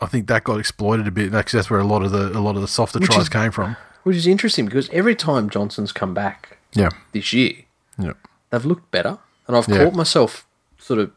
[0.00, 1.30] I think that got exploited a bit.
[1.30, 3.28] because that's where a lot of the a lot of the softer Which tries is-
[3.28, 3.76] came from.
[4.02, 7.54] Which is interesting because every time Johnston's come back Yeah, this year,
[7.98, 8.12] yeah,
[8.50, 9.84] they've looked better, and I've Yeah.
[9.84, 10.46] caught myself
[10.78, 11.10] sort of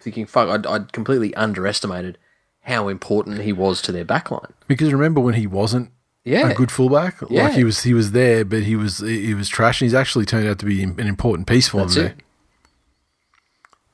[0.00, 2.18] thinking, "Fuck!" I'd, I'd completely underestimated
[2.62, 4.50] how important he was to their backline.
[4.68, 5.90] because remember when he wasn't
[6.24, 7.16] Yeah, a good fullback.
[7.28, 7.44] Yeah.
[7.44, 9.80] Like he was, he was there, but he was he was trash.
[9.82, 12.06] And he's actually turned out to be an important piece for That's them.
[12.06, 12.14] it.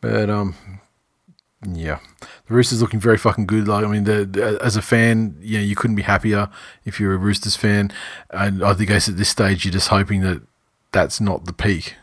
[0.00, 0.54] But um,
[1.66, 1.98] yeah,
[2.46, 3.66] the Roosters looking very fucking good.
[3.68, 6.48] Like I mean, the, the- as a fan, you know, you couldn't be happier
[6.84, 7.90] if you're a Roosters fan.
[8.30, 10.42] And I think I guess at this stage, you're just hoping that
[10.92, 11.96] that's not the peak.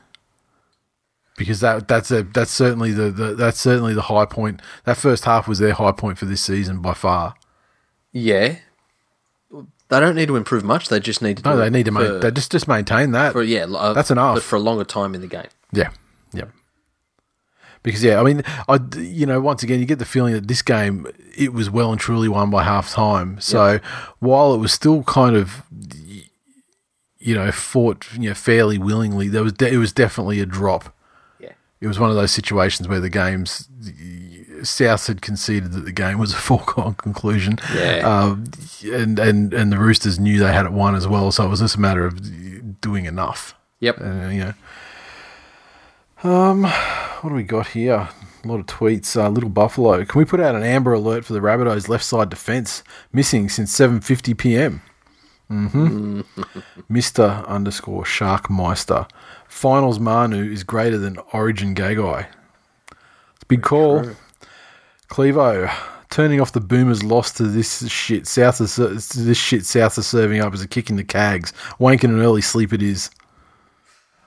[1.37, 4.61] Because that that's a that's certainly the, the that's certainly the high point.
[4.83, 7.35] That first half was their high point for this season by far.
[8.11, 8.57] Yeah.
[9.89, 10.89] They don't need to improve much.
[10.89, 11.43] They just need to.
[11.43, 13.31] No, do they it need to for, main, they just just maintain that.
[13.31, 13.65] for yeah.
[13.65, 14.35] uh, That's enough.
[14.35, 15.47] But for a longer time in the game.
[15.71, 15.91] Yeah,
[16.33, 16.45] yeah.
[17.83, 20.61] Because yeah, I mean, I you know once again you get the feeling that this
[20.61, 23.39] game it was well and truly won by half time.
[23.39, 23.79] So
[24.19, 25.63] while it was still kind of
[27.19, 30.93] you know fought you know fairly willingly, there was de- it was definitely a drop.
[31.79, 33.69] It was one of those situations where the games
[34.63, 37.59] South had conceded that the game was a foregone conclusion.
[37.73, 37.99] Yeah.
[38.07, 38.45] Um,
[38.83, 41.59] and and and the Roosters knew they had it won as well, so it was
[41.59, 43.55] just a matter of doing enough.
[43.79, 44.01] Yep.
[44.01, 44.53] Uh, you know.
[46.23, 48.09] Um, what do we got here?
[48.43, 49.15] A lot of tweets.
[49.15, 50.03] Uh, Little Buffalo.
[50.05, 53.77] Can we put out an amber alert for the Rabbitohs left side defence missing since
[53.77, 54.81] 7:50 p.m.
[55.51, 56.21] Mm-hmm.
[56.89, 59.09] Mister underscore Sharkmeister.
[59.47, 62.27] Finals Manu is greater than Origin Gagai.
[62.91, 64.05] It's a big call.
[65.09, 65.73] Clevo.
[66.09, 68.27] Turning off the boomers loss to this shit.
[68.27, 69.65] South is this shit.
[69.65, 71.51] South is serving up as a kick in the cags.
[71.79, 73.09] Wanking an early sleep it is.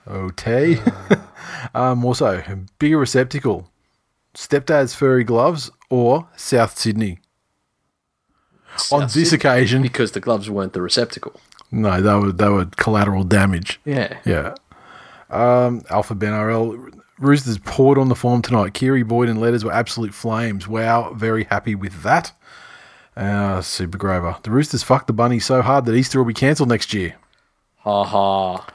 [0.07, 0.79] Okay.
[1.75, 2.43] um, also,
[2.79, 3.69] bigger receptacle.
[4.35, 7.19] Stepdad's furry gloves or South Sydney.
[8.91, 11.39] On this Sydney, occasion, because the gloves weren't the receptacle.
[11.71, 13.81] no, they were they were collateral damage.
[13.85, 14.17] Yeah.
[14.23, 14.55] Yeah.
[15.31, 16.89] Um, Alpha Ben RL.
[17.17, 18.73] Roosters poured on the form tonight.
[18.73, 20.67] Kiri Boyd and Letters were absolute flames.
[20.67, 22.33] Wow, very happy with that.
[23.15, 24.37] Uh, Super Grover.
[24.43, 27.15] The Roosters fucked the bunny so hard that Easter will be cancelled next year.
[27.79, 28.67] Ha ha.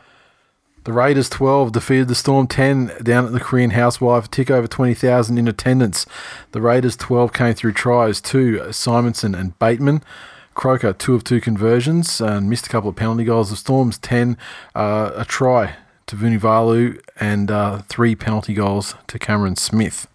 [0.85, 5.37] The Raiders 12 defeated the Storm 10 down at the Korean Housewife, tick over 20,000
[5.37, 6.07] in attendance.
[6.53, 10.05] The Raiders 12 came through tries to Simonsson and Bateman.
[10.55, 13.51] Croker, two of two conversions and missed a couple of penalty goals.
[13.51, 14.39] The Storms 10,
[14.77, 15.75] uh, a try
[16.07, 20.07] to Vunivalu and uh, three penalty goals to Cameron Smith.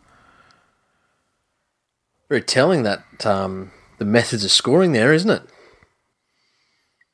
[2.30, 5.44] Very telling that um, the methods of scoring there, isn't it?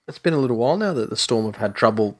[0.07, 2.17] It's been a little while now that the Storm have had trouble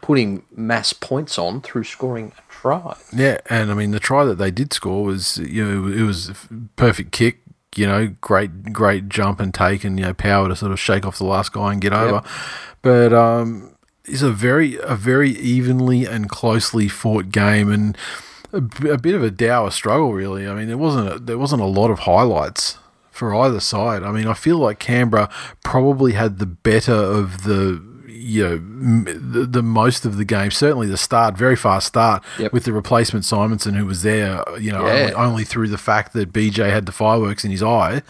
[0.00, 2.96] putting mass points on through scoring a try.
[3.14, 6.30] Yeah, and I mean the try that they did score was you know it was
[6.30, 6.34] a
[6.76, 7.40] perfect kick.
[7.76, 11.04] You know, great great jump and take and you know power to sort of shake
[11.04, 12.22] off the last guy and get over.
[12.82, 13.76] But um,
[14.08, 17.96] it's a very a very evenly and closely fought game and
[18.52, 20.46] a bit of a dour struggle really.
[20.46, 22.78] I mean there wasn't a, there wasn't a lot of highlights
[23.10, 24.02] for either side.
[24.02, 25.28] I mean I feel like Canberra
[25.64, 27.82] probably had the better of the
[28.18, 30.50] you know m- the, the most of the game.
[30.50, 32.52] Certainly the start, very fast start Yep.
[32.52, 34.42] with the replacement Simonsson who was there.
[34.58, 34.92] You know, Yeah.
[34.92, 38.02] only, only through the fact that BJ had the fireworks in his eye,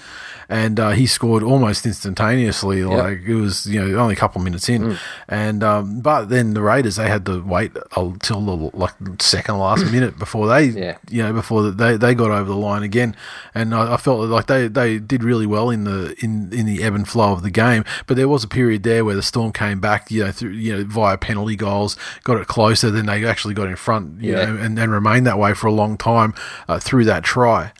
[0.48, 2.82] and uh, he scored almost instantaneously.
[2.84, 4.98] Like it was you know only a couple of minutes in, Mm.
[5.28, 9.84] and um, but then the Raiders they had to wait until the like second last
[9.92, 10.96] minute before they Yeah.
[11.10, 13.14] you know before they they got over the line again,
[13.54, 16.82] and I, I felt like they, they did really well in the in in the
[16.82, 17.84] ebb and flow of the game.
[18.06, 20.76] But there was a period there where the Storm came back, you know, through you
[20.76, 24.44] know via penalty goals, got it closer, then they actually got in front, you Yeah.
[24.46, 26.34] know, and, and remained that way for a long time
[26.68, 27.72] uh, through that try.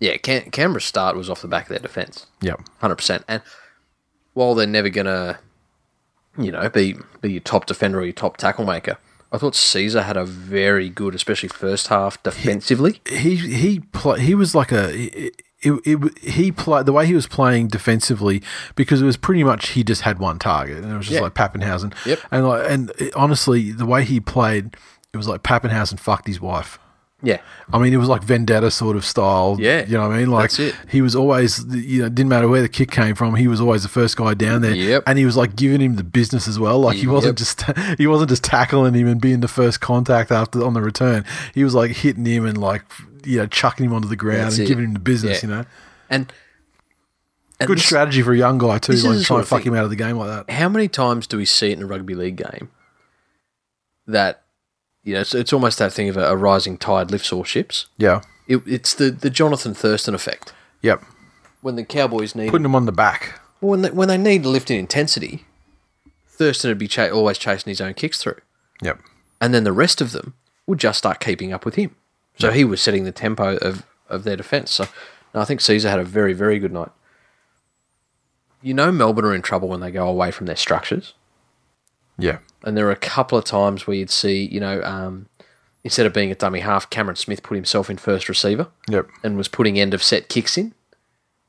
[0.00, 2.26] Yeah, Cam- Canberra's start was off the back of their defence.
[2.40, 2.60] Yep.
[2.80, 3.24] hundred percent.
[3.28, 3.42] And
[4.34, 5.38] while they're never gonna,
[6.38, 8.98] you know, be be your top defender or your top tackle maker,
[9.30, 13.00] I thought Sezer had a very good, especially first half defensively.
[13.08, 15.30] he he pla he was like a
[15.62, 18.42] it, it, he played the way he was playing defensively
[18.74, 21.22] because it was pretty much he just had one target and it was just Yeah.
[21.22, 21.94] like Papenhuyzen.
[22.04, 22.18] Yep.
[22.30, 24.76] And like and it- honestly, the way he played,
[25.12, 26.78] it was like Papenhuyzen fucked his wife.
[27.24, 27.38] Yeah,
[27.72, 29.56] I mean, it was like vendetta sort of style.
[29.60, 30.30] Yeah, you know what I mean.
[30.32, 30.74] Like that's it.
[30.88, 33.36] he was always, you know, didn't matter where the kick came from.
[33.36, 34.74] He was always the first guy down there.
[34.74, 35.04] Yep.
[35.06, 36.80] and he was like giving him the business as well.
[36.80, 37.46] Like he wasn't Yep.
[37.76, 41.24] just he wasn't just tackling him and being the first contact after on the return.
[41.54, 42.82] He was like hitting him and like
[43.24, 44.68] you know chucking him onto the ground That's and it.
[44.68, 45.42] giving him the business.
[45.42, 45.48] Yeah.
[45.48, 45.64] You know,
[46.10, 46.32] and,
[47.60, 48.92] and good this- strategy for a young guy too.
[48.92, 50.52] Like the try sort and of fuck thing- him out of the game like that.
[50.52, 52.70] How many times do we see it in a rugby league game
[54.06, 54.42] that
[55.04, 57.86] you know it's, it's almost that thing of a, a rising tide lifts all ships?
[57.98, 58.22] Yeah.
[58.48, 60.52] It, it's the the Jonathan Thurston effect.
[60.82, 61.02] Yep.
[61.60, 63.40] When the Cowboys need Putting him on the back.
[63.60, 65.44] when they, when they need a lift in intensity,
[66.28, 68.38] Thurston would be cha- always chasing his own kicks through,
[68.82, 68.98] Yep.
[69.40, 70.34] and then the rest of them
[70.66, 71.94] would just start keeping up with him.
[72.38, 74.70] So he was setting the tempo of, of their defence.
[74.72, 74.86] So
[75.34, 76.90] no, I think Sezer had a very very good night.
[78.60, 81.14] You know Melbourne are in trouble when they go away from their structures,
[82.18, 82.38] Yeah.
[82.62, 85.26] and there were a couple of times where you'd see you know um,
[85.84, 89.08] instead of being a dummy half, Cameron Smith put himself in first receiver Yep.
[89.24, 90.74] and was putting end of set kicks in.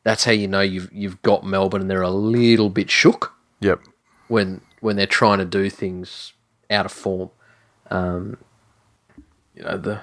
[0.03, 3.79] That's how you know you've you've got Melbourne and they're a little bit shook Yep.
[4.27, 6.33] when when they're trying to do things
[6.71, 7.29] out of form.
[7.91, 8.37] Um,
[9.55, 10.01] you know the,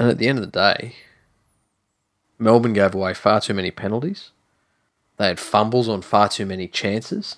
[0.00, 0.94] and at the end of the day,
[2.38, 4.30] Melbourne gave away far too many penalties.
[5.18, 7.36] They had fumbles on far too many chances.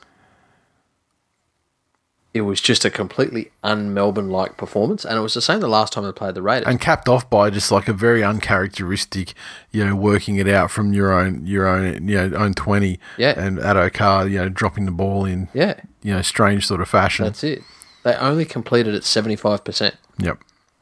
[2.33, 5.93] It was just a completely un-Melbourne like performance, and it was the same the last
[5.93, 6.69] time they played the Raiders.
[6.69, 9.35] And capped off by just like a very uncharacteristic,
[9.73, 13.01] you know, working it out from your own your own you know own twenty.
[13.19, 13.35] Yeah.
[13.37, 16.89] And Addo Carr, you know, dropping the ball in yeah, you know strange sort of
[16.89, 17.25] fashion.
[17.25, 17.65] that's it.
[18.05, 20.39] They only completed at seventy-five percent, yep.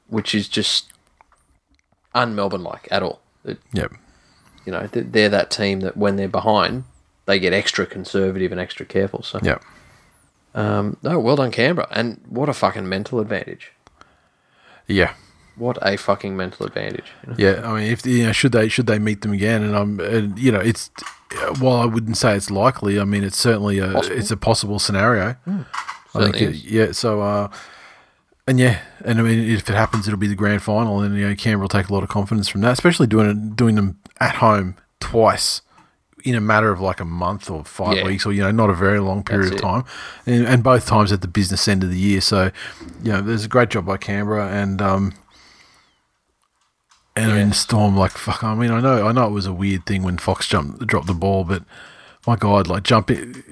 [0.08, 0.90] which is just
[2.14, 3.20] un-Melbourne like at all.
[3.44, 3.92] It- Yep.
[4.66, 6.84] you know, they're that team that when they're behind,
[7.26, 9.22] they get extra conservative and extra careful.
[9.22, 9.62] So, Yep.
[10.54, 13.72] um, no, well done, Canberra, and what a fucking mental advantage!
[14.86, 15.12] Yeah.
[15.56, 17.04] What a fucking mental advantage!
[17.22, 17.34] you know?
[17.38, 19.62] Yeah, I mean, if you know, should they should they meet them again?
[19.62, 20.90] And I'm, and, you know, it's
[21.58, 22.98] while I wouldn't say it's likely.
[22.98, 24.16] I mean, it's certainly a Possible.
[24.16, 25.36] it's a possible scenario.
[26.14, 26.92] I think, it- yeah.
[26.92, 27.48] So, uh,
[28.50, 31.28] and yeah, and I mean, if it happens, it'll be the grand final, and you
[31.28, 33.98] know, Canberra will take a lot of confidence from that, especially doing it, doing them
[34.20, 35.62] at home twice
[36.24, 38.04] in a matter of like a month or five Yeah.
[38.04, 39.84] weeks, or you know, not a very long period That's of time,
[40.26, 42.20] and, and both times at the business end of the year.
[42.20, 42.50] So,
[43.02, 45.14] you know, there's a great job by Canberra, and um,
[47.16, 47.48] and I mean, Yeah.
[47.50, 48.42] the Storm, like fuck.
[48.42, 51.06] I mean, I know, I know it was a weird thing when Fox jumped, dropped
[51.06, 51.62] the ball, but
[52.26, 53.42] my God, like jumping,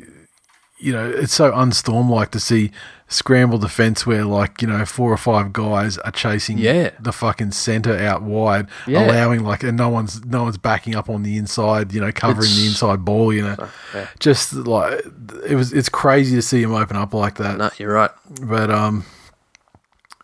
[0.78, 2.70] you know, it's so unstorm like to see
[3.10, 6.90] scramble defense where like you know four or five guys are chasing Yeah.
[7.00, 9.06] the fucking center out wide, Yeah.
[9.06, 12.50] allowing like, and no one's no one's backing up on the inside, you know, covering
[12.54, 13.56] the inside ball, you know,
[13.94, 14.06] yeah.
[14.20, 15.02] just like
[15.48, 15.72] it was.
[15.72, 18.10] It's crazy to see him open up like that No, you're right.
[18.42, 19.04] but um,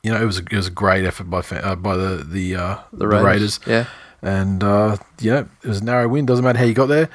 [0.02, 2.54] you know, it was a, it was a great effort by uh, by the the
[2.56, 3.24] uh, the, Raiders.
[3.24, 3.60] Raiders.
[3.66, 3.86] Yeah.
[4.20, 6.26] and uh, yeah, it was a narrow win.
[6.26, 7.08] Doesn't matter how you got there,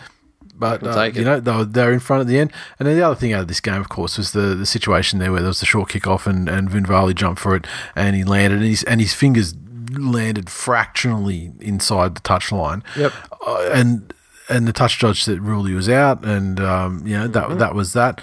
[0.59, 2.51] but uh, you know they were, they were in front at the end.
[2.77, 5.19] And then the other thing out of this game, of course, was the, the situation
[5.19, 8.15] there where there was the short kick off and and Vunivalu jumped for it and
[8.15, 9.55] he landed and his and his fingers
[9.97, 12.83] landed fractionally inside the touchline.
[12.95, 13.13] Yep.
[13.47, 14.13] Uh, and
[14.49, 17.59] and the touch judge that ruled he was out, and um, you know that Mm-hmm.
[17.59, 18.21] that was that.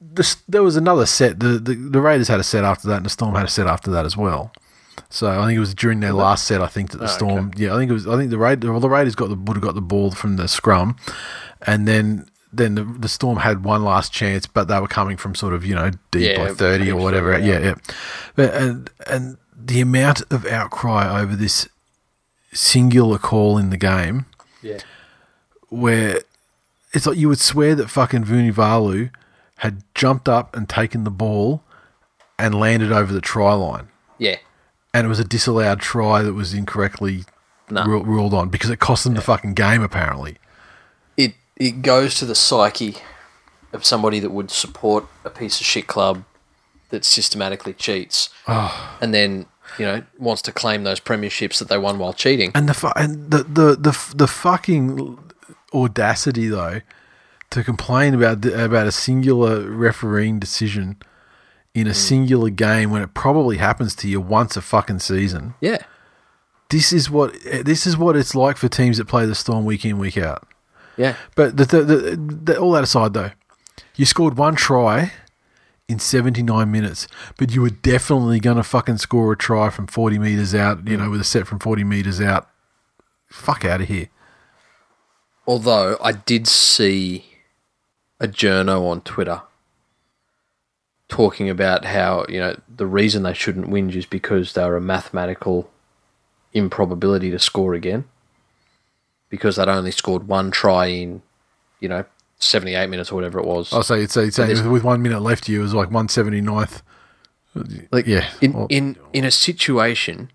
[0.00, 1.40] This, there was another set.
[1.40, 3.66] The, the the Raiders had a set after that, and the Storm had a set
[3.66, 4.52] after that as well.
[5.10, 6.60] So I think it was during their last set.
[6.62, 8.06] I think that the Oh, Storm, yeah, I think it was.
[8.06, 10.36] I think the Raid, well, the Raiders got the would have got the ball from
[10.36, 10.96] the scrum,
[11.66, 15.34] and then then the, the Storm had one last chance, but they were coming from
[15.34, 17.32] sort of you know deep Yeah, by thirty or whatever.
[17.34, 17.62] further Yeah, out.
[17.62, 17.74] yeah.
[18.36, 21.68] But and and the amount of outcry over this
[22.52, 24.24] singular call in the game
[24.62, 24.78] Yeah.
[25.68, 26.22] where
[26.94, 29.10] it's like you would swear that fucking Vunivalu
[29.56, 31.62] had jumped up and taken the ball
[32.38, 33.88] and landed over the try line.
[34.16, 34.36] Yeah.
[34.98, 37.24] And it was a disallowed try that was incorrectly
[37.70, 37.84] No.
[37.84, 40.38] ru- ruled on because it cost them the fucking game, apparently.
[41.16, 42.96] It it goes to the psyche
[43.72, 46.24] of somebody that would support a piece of shit club
[46.90, 48.96] that systematically cheats, ah.
[49.00, 49.46] and then
[49.78, 52.50] you know wants to claim those premierships that they won while cheating.
[52.54, 55.18] And the fu- and the, the, the, the fucking
[55.72, 56.80] audacity, though,
[57.50, 60.96] to complain about the, about a singular refereeing decision
[61.74, 61.94] in a hmm.
[61.94, 65.54] singular game when it probably happens to you once a fucking season.
[65.60, 65.78] Yeah.
[66.70, 69.84] this is what this is what it's like for teams that play the Storm week
[69.84, 70.46] in week out.
[70.96, 71.16] Yeah.
[71.36, 73.30] But the, the, the, the, all that aside, though,
[73.94, 75.12] you scored one try
[75.88, 77.06] in 79 minutes,
[77.38, 80.86] but you were definitely going to fucking score a try from 40 meters out.
[80.88, 81.04] You hmm.
[81.04, 82.48] know, with a set from 40 meters out.
[83.26, 84.08] Fuck out of here.
[85.46, 87.24] Although I did see
[88.20, 89.42] a journo on Twitter
[91.08, 95.70] talking about how, you know, the reason they shouldn't whinge is because they're a mathematical
[96.52, 98.04] improbability to score again.
[99.30, 101.22] Because they'd only scored one try in,
[101.80, 102.04] you know,
[102.38, 103.72] 78 minutes or whatever it was.
[103.72, 106.82] Oh, I'll say it's, it's saying with one minute left, you was like 179th.
[107.90, 108.28] Like Yeah.
[108.40, 110.30] in Well- in in a situation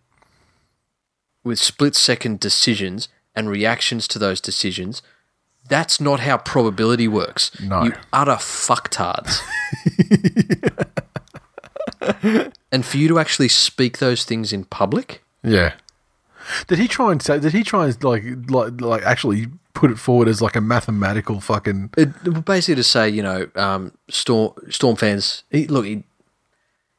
[1.44, 5.02] with split second decisions and reactions to those decisions,
[5.70, 7.52] that's not how probability works.
[7.62, 7.84] No.
[7.84, 9.40] You utter fucktards.
[12.72, 15.74] and for you to actually speak those things in public, Yeah.
[16.68, 17.40] Did he try and say?
[17.40, 21.40] Did he try and like like like actually put it forward as like a mathematical
[21.40, 21.92] fucking?
[21.96, 26.04] it, basically to say, you know, um, Storm Storm fans, he, look, he,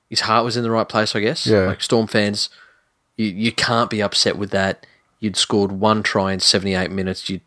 [0.08, 1.46] his heart was in the right place, I guess.
[1.46, 1.66] Yeah.
[1.66, 2.48] Like Storm fans,
[3.18, 4.86] you you can't be upset with that.
[5.20, 7.28] You'd scored one try in seventy eight minutes.
[7.28, 7.42] You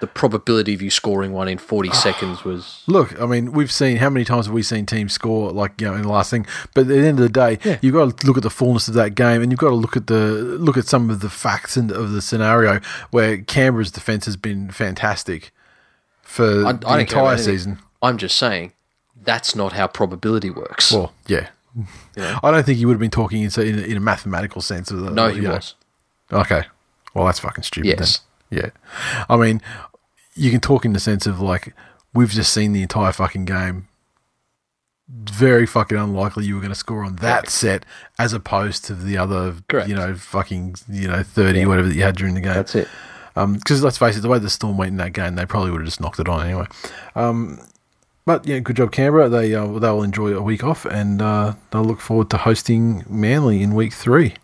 [0.00, 1.92] the probability of you scoring one in 40 ah.
[1.92, 2.82] seconds was.
[2.86, 5.86] Look, I mean, we've seen how many times have we seen teams score like you
[5.86, 8.26] know in the last thing, but at the end of the day, you've got to
[8.26, 10.76] look at the fullness of that game, and you've got to look at the look
[10.76, 12.80] at some of the facts and of the scenario
[13.10, 15.52] where Canberra's defense has been fantastic
[16.22, 17.78] for I, I the about entire season.
[18.02, 18.72] I'm just saying
[19.22, 20.92] that's not how probability works.
[20.92, 21.48] Well, yeah.
[22.16, 24.90] I don't think he would have been talking in, in, a, in a mathematical sense
[24.90, 25.10] of the.
[25.10, 25.54] no, he you know.
[25.54, 25.74] was.
[26.32, 26.64] Okay.
[27.14, 27.88] Well, that's fucking stupid.
[27.88, 28.20] Yes.
[28.50, 28.60] Then.
[28.60, 28.70] Yeah.
[29.28, 29.60] I mean,
[30.38, 31.74] you can talk in the sense of like
[32.14, 33.88] we've just seen the entire fucking game.
[35.10, 37.50] Very fucking unlikely you were going to score on that Correct.
[37.50, 37.86] set
[38.18, 39.88] as opposed to the other, Correct.
[39.88, 42.52] you know, fucking, you know, 30, whatever that you had during the game.
[42.52, 42.88] That's it.
[43.34, 45.80] Because let's face it, the way the Storm went in that game, they probably would
[45.80, 46.66] have just knocked it on anyway.
[47.14, 47.58] Um,
[48.26, 49.28] but yeah, good job, Canberra.
[49.30, 53.62] They uh, they'll enjoy a week off, and uh, they'll look forward to hosting Manly
[53.62, 54.34] in week 3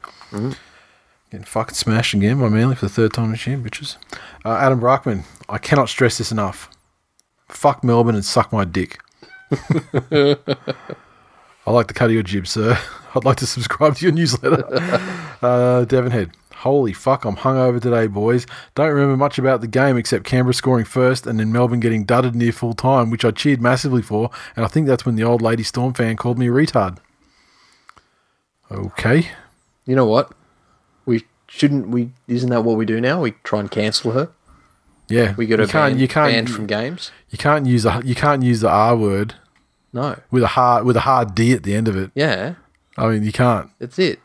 [1.31, 3.97] Getting fucking smashed again by Manly for the third time this year, bitches.
[4.45, 6.71] Uh, Adam Brockman, I cannot stress this enough.
[7.49, 8.99] Fuck Melbourne and suck my dick.
[11.67, 12.79] I like the cut of your jib, sir.
[13.15, 14.65] I'd like to subscribe to your newsletter.
[15.43, 16.33] uh, Devon Head.
[16.57, 18.47] Holy fuck, I'm hungover today, boys.
[18.75, 22.35] Don't remember much about the game except Canberra scoring first and then Melbourne getting dudded
[22.35, 25.43] near full time, which I cheered massively for, and I think that's when the old
[25.43, 26.99] lady Storm fan called me a retard.
[28.71, 29.29] Okay.
[29.85, 30.33] You know what?
[31.05, 31.89] We shouldn't.
[31.89, 33.21] We isn't that what we do now?
[33.21, 34.31] We try and cancel her.
[35.09, 35.35] Yeah.
[35.37, 37.11] We her you can't, banned, you can't, banned from games.
[37.31, 39.35] you can't use a, you can't use the R word
[39.93, 40.19] No.
[40.31, 42.11] with a hard with a hard D at the end of it.
[42.15, 42.55] Yeah,
[42.97, 43.71] I mean, you can't.
[43.79, 44.21] that's it.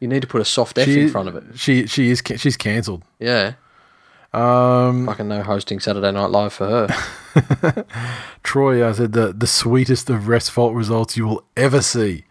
[0.00, 1.58] You need to put a soft F She, in front of it.
[1.58, 3.02] She she is she's cancelled.
[3.18, 3.54] Yeah.
[4.34, 7.84] Um, Fucking no hosting Saturday Night Live for her.
[8.42, 12.24] Troy, I said the the sweetest of rest fault results you will ever see.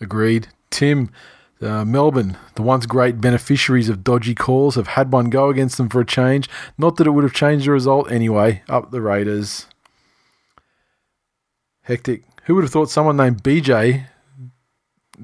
[0.00, 0.48] Agreed.
[0.70, 1.10] Tim,
[1.62, 5.88] uh, Melbourne, the once great beneficiaries of dodgy calls, have had one go against them
[5.88, 6.48] for a change.
[6.78, 8.62] Not that it would have changed the result anyway.
[8.68, 9.66] Up the Raiders.
[11.82, 12.24] Hectic.
[12.44, 14.06] Who would have thought someone named BJ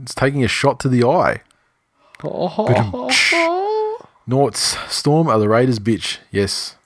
[0.04, 1.40] is taking a shot to the eye?
[4.28, 6.18] Norts, Storm are the Raiders, bitch.
[6.30, 6.76] Yes.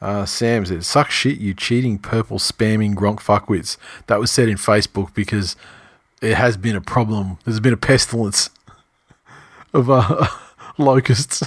[0.00, 3.76] Uh, Sam said, suck shit, you cheating, purple, spamming Gronk fuckwits.
[4.08, 5.54] That was said in Facebook because
[6.20, 7.38] it has been a problem.
[7.44, 8.50] There's been a pestilence
[9.72, 10.26] of uh,
[10.78, 11.42] locusts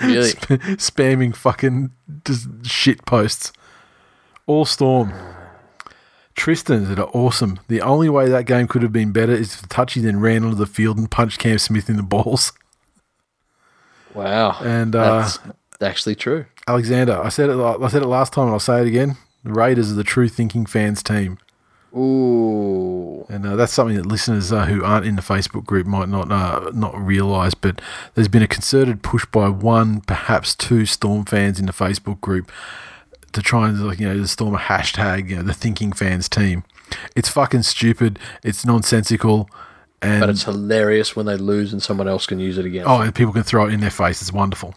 [0.00, 0.28] Really?
[0.36, 1.90] sp- spamming fucking
[2.24, 3.52] just shit posts.
[4.46, 5.12] All Storm.
[6.34, 7.58] Tristan that are awesome.
[7.68, 10.56] The only way that game could have been better is if Touchy then ran onto
[10.56, 12.52] the field and punched Cam Smith in the balls.
[14.14, 14.58] Wow.
[14.60, 15.38] And, uh, that's
[15.80, 16.44] actually true.
[16.68, 17.56] Alexander, I said it.
[17.58, 19.16] I said it last time, and I'll say it again.
[19.44, 21.38] The Raiders are the true thinking fans team,
[21.94, 23.24] Ooh.
[23.28, 26.30] and uh, that's something that listeners uh, who aren't in the Facebook group might not
[26.30, 27.54] uh, not realise.
[27.54, 27.80] But
[28.14, 32.50] there's been a concerted push by one, perhaps two Storm fans in the Facebook group
[33.32, 36.28] to try and like you know to storm a hashtag, you know, the thinking fans
[36.28, 36.64] team.
[37.14, 38.18] It's fucking stupid.
[38.42, 39.48] It's nonsensical,
[40.02, 42.84] and But it's hilarious when they lose and someone else can use it again.
[42.86, 44.20] Oh, and people can throw it in their face.
[44.22, 44.74] It's wonderful.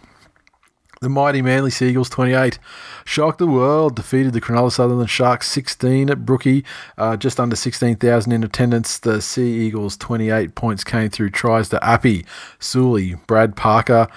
[1.02, 2.60] The mighty Manly Seagulls 28
[3.06, 6.66] shocked the world, defeated the Cronulla Sutherland Sharks 16 at Brookie,
[6.98, 9.00] uh, just under 16,000 in attendance.
[9.00, 12.26] The Sea Eagles 28 points came through tries to Appy,
[12.60, 14.10] Sully, Brad Parker,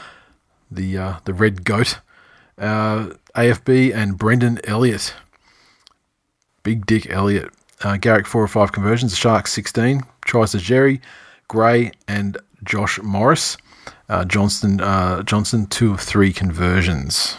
[0.72, 2.00] the uh, the Red Goat,
[2.58, 5.14] uh, AFB, and Brendan Elliot.
[6.64, 7.50] Big Dick Elliot.
[7.84, 9.12] Uh, Garrick, four or five conversions.
[9.12, 11.00] The Sharks 16 tries to Jerry,
[11.46, 13.56] Gray, and Josh Morris.
[14.12, 17.38] Uh, Johnston, uh, Johnson, two of three conversions.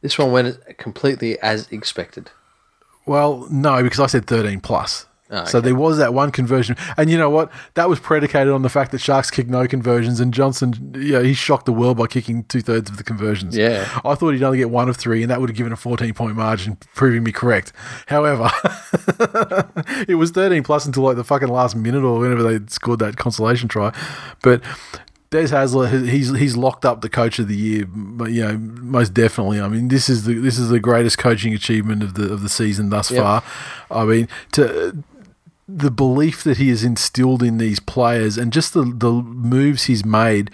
[0.00, 2.30] This one went completely as expected.
[3.04, 5.04] Well, no, because I said 13 plus.
[5.28, 6.76] Oh, So there was that one conversion.
[6.96, 7.50] And you know what?
[7.74, 11.34] That was predicated on the fact that Sharks kicked no conversions, and Johnson, yeah, he
[11.34, 13.56] shocked the world by kicking two thirds of the conversions.
[13.56, 13.88] Yeah.
[14.04, 16.14] I thought he'd only get one of three, and that would have given a 14
[16.14, 17.72] point margin, proving me correct.
[18.06, 18.50] However,
[20.08, 23.16] it was 13 plus until like the fucking last minute or whenever they scored that
[23.16, 23.92] consolation try.
[24.42, 24.62] But
[25.30, 29.12] Des Hasler, he's he's locked up the coach of the year, but you know most
[29.12, 29.60] definitely.
[29.60, 32.48] I mean, this is the this is the greatest coaching achievement of the of the
[32.48, 33.22] season thus Yep.
[33.22, 33.42] far.
[33.90, 35.02] I mean, to
[35.68, 40.04] the belief that he has instilled in these players and just the the moves he's
[40.04, 40.50] made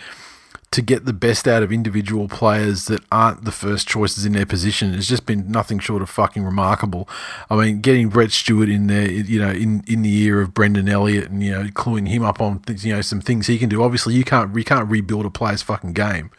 [0.72, 4.46] to get the best out of individual players that aren't the first choices in their
[4.46, 7.06] position has just been nothing short of fucking remarkable.
[7.50, 10.88] I mean, getting Brett Stewart in there, you know, in, in the ear of Brendan
[10.88, 13.82] Elliot and, you know, cluing him up on, you know, some things he can do.
[13.82, 16.30] Obviously, you can't, you can't rebuild a player's fucking game.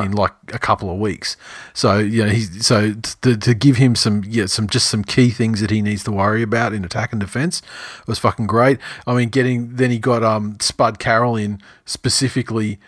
[0.00, 1.36] In like a couple of weeks,
[1.74, 5.28] so you know he's so to, to give him some yeah some just some key
[5.30, 7.60] things that he needs to worry about in attack and defense
[8.06, 8.78] was fucking great.
[9.06, 12.78] I mean, getting then he got um Spud Carroll in specifically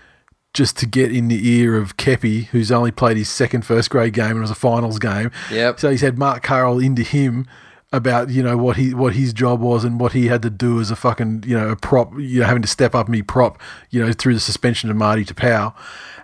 [0.55, 4.15] just to get in the ear of Keppie, who's only played his second first grade
[4.15, 5.31] game and it was a finals game.
[5.51, 5.81] Yep.
[5.81, 7.47] So he's had Mark Carroll into him
[7.95, 10.81] about you know what he what his job was and what he had to do
[10.81, 13.23] as a fucking you know a prop you know having to step up and be
[13.23, 15.75] prop you know through the suspension of Marty Taupau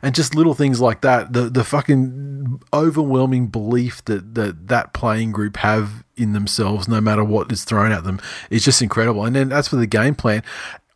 [0.02, 5.32] and just little things like that the the fucking overwhelming belief that that that playing
[5.32, 9.24] group have in themselves no matter what is thrown at them is just incredible.
[9.24, 10.42] And then as for the game plan.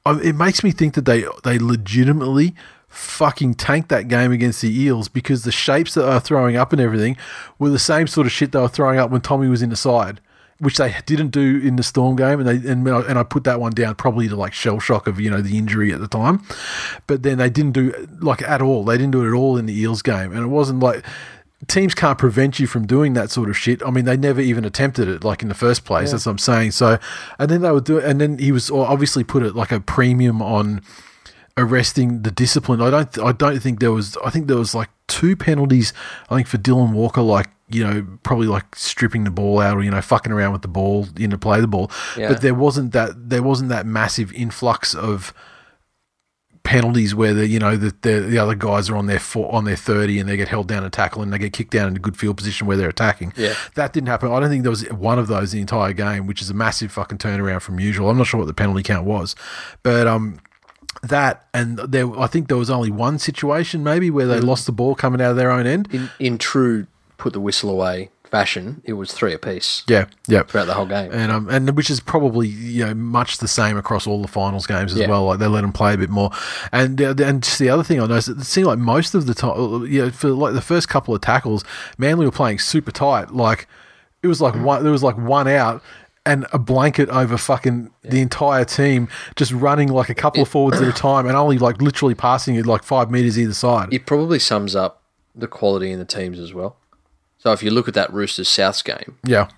[0.07, 2.55] It makes me think that they they legitimately
[2.95, 6.73] fucking tanked that game against the Eels because the shapes that they were throwing up
[6.73, 7.17] and everything
[7.59, 9.77] were the same sort of shit they were throwing up when Tommy was in the
[9.77, 10.21] side,
[10.61, 13.45] which they didn't do in the Storm game, and they and, I- and I put
[13.45, 16.09] that one down probably to like shell shock of you know the injury at the
[16.09, 16.43] time,
[17.07, 18.85] but then they didn't do like at all.
[18.85, 21.05] They didn't do it at all in the Eels game, and it wasn't like.
[21.67, 23.83] Teams can't prevent you from doing that sort of shit.
[23.87, 26.11] I mean, they never even attempted it, like in the first place.
[26.11, 26.73] That's what I'm saying.
[26.73, 26.99] So,
[27.39, 29.81] and then they would do it, and then he was obviously put it like a
[29.81, 30.83] premium on
[31.57, 32.83] arresting the discipline.
[32.83, 33.19] I don't.
[33.19, 34.17] I don't think there was.
[34.25, 35.95] I think there was like two penalties.
[36.29, 39.83] I think for Dylan Walker, like you know, probably like stripping the ball out or
[39.83, 41.91] you know, fucking around with the ball, you know, play the ball.
[42.17, 42.29] Yeah.
[42.29, 43.31] But there wasn't that.
[43.31, 45.33] There wasn't that massive influx of
[46.65, 49.65] penalties where the you know the, the the other guys are on their four, on
[49.65, 51.97] their thirty and they get held down and tackle and they get kicked down in
[51.97, 53.33] a good field position where they're attacking.
[53.37, 53.55] Yeah.
[53.75, 54.33] that didn't happen.
[54.33, 56.91] I don't think there was one of those the entire game, which is a massive
[56.91, 58.09] fucking turnaround from usual.
[58.11, 59.37] I'm not sure what the penalty count was,
[59.83, 60.41] but um,
[61.03, 64.73] that and there I think there was only one situation maybe where they lost the
[64.73, 65.89] ball coming out of their own end.
[65.93, 66.87] In in true
[67.19, 70.43] put the whistle away fashion, it was three apiece Yeah, yeah.
[70.43, 71.11] throughout the whole game.
[71.13, 74.67] and um, and which is probably you know much the same across all the finals
[74.67, 75.09] games as Yeah.
[75.09, 75.25] well.
[75.27, 76.31] Like they let them play a bit more,
[76.73, 79.35] and uh, and just the other thing I noticed, it seemed like most of the
[79.35, 81.65] time, you know, for like the first couple of tackles,
[81.97, 83.31] Manly were playing super tight.
[83.33, 83.69] Like
[84.23, 85.83] it was like one, there was like one out.
[86.27, 90.81] And a blanket over fucking the entire team, just running like a couple of forwards
[90.81, 93.93] at a time, and only like literally passing it like five meters either side.
[93.93, 95.03] It probably sums up
[95.35, 96.79] the quality in the teams as well.
[97.45, 99.49] So if you look at that Roosters Souths game, yeah,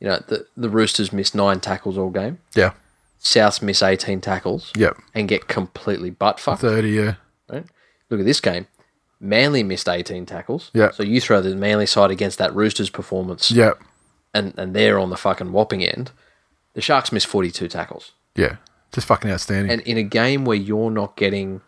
[0.00, 2.38] you know the the Roosters missed nine tackles all game.
[2.54, 2.72] yeah,
[3.20, 4.72] Souths miss eighteen tackles.
[4.74, 4.90] yeah.
[5.14, 6.62] And get completely butt fucked.
[6.62, 7.14] Thirty, yeah,
[7.48, 7.64] Right?
[8.10, 8.66] Look at this game.
[9.18, 10.70] Manly missed 18 tackles.
[10.74, 10.90] Yeah.
[10.90, 13.72] So you throw the Manly side against that Roosters performance, yeah,
[14.34, 16.12] and, and they're on the fucking whopping end.
[16.74, 18.12] The Sharks missed 42 tackles.
[18.34, 18.56] yeah.
[18.92, 19.70] Just fucking outstanding.
[19.72, 21.60] And in a game where you're not getting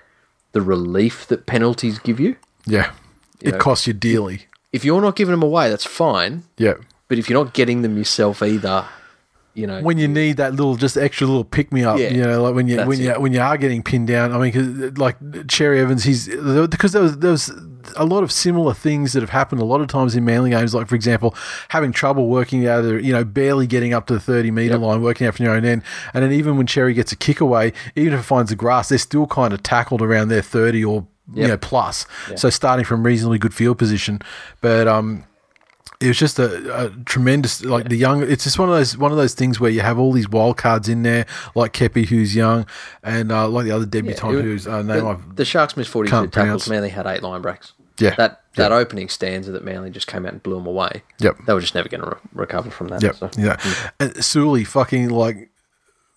[0.53, 2.93] the relief that penalties give you, yeah,
[3.43, 4.47] it know, costs you dearly.
[4.73, 6.45] If you're not giving them away, that's fine.
[6.57, 6.75] Yeah.
[7.09, 8.85] But if you're not getting them yourself either,
[9.55, 12.23] you know, when you need that little just extra little pick me up, Yeah, you
[12.23, 13.21] know, like when you when you it.
[13.21, 14.33] when you are getting pinned down.
[14.33, 15.17] I mean, 'cause, like
[15.49, 17.51] Cherry Evans, he's because there was there was
[17.97, 20.75] a lot of similar things that have happened a lot of times in Manly games.
[20.75, 21.35] Like for example,
[21.71, 24.81] having trouble working out of you know barely getting up to the thirty meter Yep.
[24.83, 25.83] line, working out from your own end,
[26.15, 28.91] and then even when Cherry gets a kick away, even if it finds the grass,
[28.91, 32.07] they're still kind of tackled around their thirty or you know plus.
[32.37, 34.21] So starting from reasonably good field position,
[34.61, 35.25] but um
[36.01, 39.11] it was just a, a tremendous like the young it's just one of those one
[39.11, 41.27] of those things where you have all these wild cards in there
[41.57, 42.67] like Keppie who's young
[43.03, 45.91] and uh, like the other debutant it- who's uh, name the, I've the Sharks missed
[45.91, 46.31] 42 tackles.
[46.33, 46.69] pronounce.
[46.69, 47.73] Manly had eight line breaks.
[47.99, 51.03] yeah That that opening stanza that Manly just came out and blew them away.
[51.19, 51.37] Yep.
[51.47, 53.03] They were just never going to re- recover from that.
[53.03, 53.17] Yep.
[53.17, 53.31] So.
[53.37, 53.57] Yeah.
[53.99, 55.51] And Sully fucking like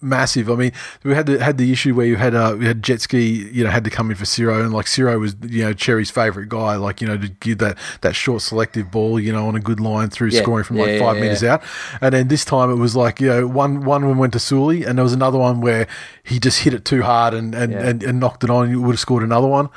[0.01, 0.49] massive.
[0.49, 0.71] I mean,
[1.03, 3.63] we had the had the issue where you had uh we had jet ski, you
[3.63, 6.49] know, had to come in for Ciro and like Ciro was, you know, Cherry's favourite
[6.49, 9.59] guy, like, you know, to give that that short selective ball, you know, on a
[9.59, 10.41] good line through Yeah.
[10.41, 11.53] scoring from Yeah, like five yeah, yeah.
[11.53, 11.63] out.
[12.01, 14.83] And then this time it was like, you know, one one one went to Sully
[14.85, 15.87] and there was another one where
[16.23, 18.93] he just hit it too hard and and, and, and knocked it on, you would
[18.93, 19.69] have scored another one.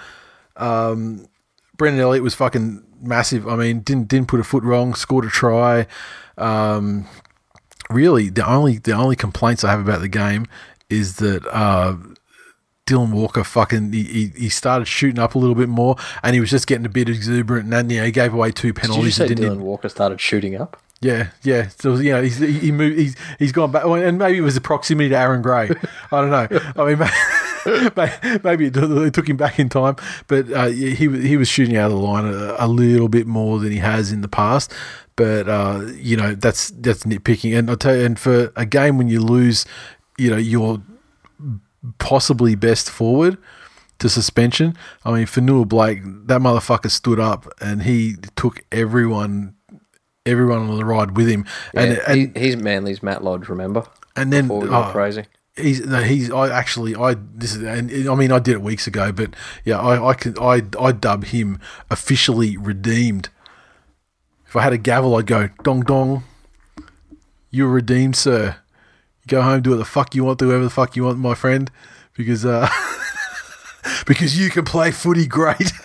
[0.57, 1.29] Um
[1.77, 3.49] Brendan Elliot was fucking massive.
[3.49, 5.87] I mean, didn't didn't put a foot wrong, scored a try.
[6.39, 7.07] Um,
[7.91, 10.47] really, the only the only complaints I have about the game
[10.89, 11.97] is that uh,
[12.87, 16.51] Dylan Walker fucking he, he, started shooting up a little bit more, and he was
[16.51, 19.17] just getting a bit exuberant, and then know, he gave away two penalties.
[19.17, 20.81] Did you say Dylan Walker started shooting up?
[21.05, 21.69] yeah, yeah.
[21.69, 22.99] So you know, he's he, he moved.
[22.99, 25.71] He's he's gone back, well, and maybe it was the proximity to Aaron Gray.
[26.13, 26.49] I don't know.
[26.77, 27.09] I mean.
[27.97, 29.97] may- Maybe it it took him back in time,
[30.27, 33.59] but uh, he he was shooting out of the line a, a little bit more
[33.59, 34.73] than he has in the past.
[35.17, 38.99] But uh, you know that's that's nitpicking, and I tell you, and for a game
[38.99, 39.65] when you lose,
[40.19, 40.83] you know your
[41.99, 43.39] possibly best forward
[43.99, 44.77] to suspension.
[45.05, 49.55] I mean, Fonua-Blake, that motherfucker stood up and he took everyone
[50.27, 51.45] everyone on the ride with him.
[51.75, 53.85] and Yeah, and, he, he's Manly's Matt Lodge, remember?
[54.17, 55.25] and then Before we go oh, crazy.
[55.57, 58.87] He's no, he's I actually I this is and I mean I did it weeks
[58.87, 59.35] ago, but
[59.65, 63.29] yeah, I I can I I dub him officially redeemed.
[64.47, 66.25] If I had a gavel, I'd go dong dong.
[67.51, 68.57] You're redeemed, sir.
[69.27, 71.35] Go home, do what the fuck you want, do whatever the fuck you want, my
[71.35, 71.71] friend,
[72.15, 72.69] because uh,
[74.07, 75.73] because you can play footy great.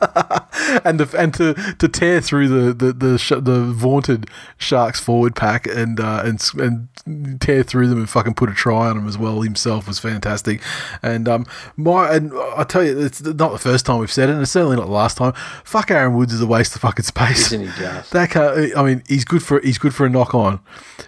[0.84, 5.34] and the, and to, to tear through the the the, sh- the vaunted Sharks forward
[5.34, 9.08] pack and uh, and and tear through them and fucking put a try on them
[9.08, 10.62] as well himself was fantastic.
[11.02, 11.46] And um
[11.76, 14.50] my and I tell you it's not the first time we've said it, and it's
[14.50, 15.32] certainly not the last time.
[15.64, 17.52] Fuck Aaron Woods is a waste of fucking space.
[17.52, 18.12] Isn't he just?
[18.18, 20.60] That car, I mean, he's good for he's good for a knock on.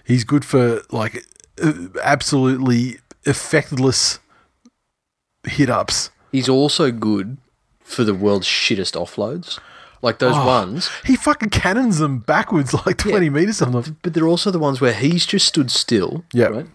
[0.05, 1.25] He's good for like
[1.63, 1.73] uh,
[2.03, 4.19] absolutely effectless
[5.45, 6.11] hit ups.
[6.33, 7.39] He's also good
[7.91, 9.59] for the world's shittest offloads.
[10.03, 10.47] Like those Oh.
[10.47, 13.91] ones, He fucking cannons them backwards like twenty meters sometimes.
[14.03, 16.25] but they're also the ones where he's just stood still.
[16.33, 16.47] Yeah.
[16.47, 16.67] Right?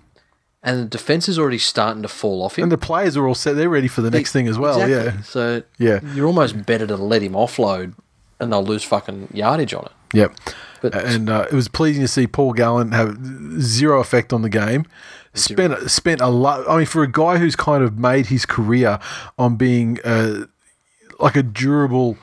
[0.61, 2.63] And the defense is already starting to fall off him.
[2.63, 4.80] And the players are all set; they're ready for the next thing as well.
[4.82, 5.13] Exactly.
[5.18, 5.99] Yeah, So Yeah.
[6.13, 7.93] you're almost better to let him offload
[8.39, 9.91] and they'll lose fucking yardage on it.
[10.18, 10.36] Yep.
[10.82, 13.18] But- and uh, it was pleasing to see Paul Gallen have
[13.59, 14.86] zero effect on the game.
[15.34, 16.68] Spent spent a lot.
[16.70, 18.99] I mean, for a guy who's kind of made his career
[19.38, 20.45] on being uh,
[21.20, 22.18] like a durable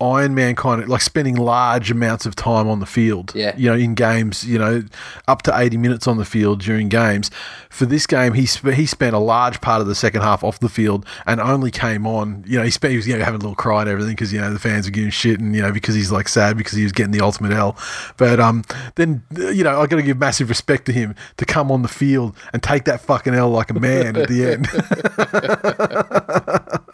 [0.00, 3.32] Iron Man kind of like spending large amounts of time on the field.
[3.34, 3.54] Yeah.
[3.56, 4.82] you know, in games, you know,
[5.28, 7.30] up to eighty minutes on the field during games.
[7.68, 10.58] For this game, he sp- he spent a large part of the second half off
[10.60, 12.44] the field and only came on.
[12.46, 14.32] You know, he spent he was you know having a little cry and everything because
[14.32, 16.72] you know the fans were giving shit and you know because he's like sad because
[16.72, 17.76] he was getting the ultimate L.
[18.16, 18.64] But um,
[18.94, 21.88] then you know I got to give massive respect to him to come on the
[21.88, 24.66] field and take that fucking L like a man at the end.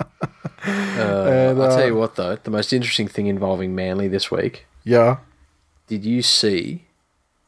[0.66, 4.66] And, I'll uh, tell you what, though, the most interesting thing involving Manly this week
[4.84, 5.18] yeah.
[5.86, 6.84] did you see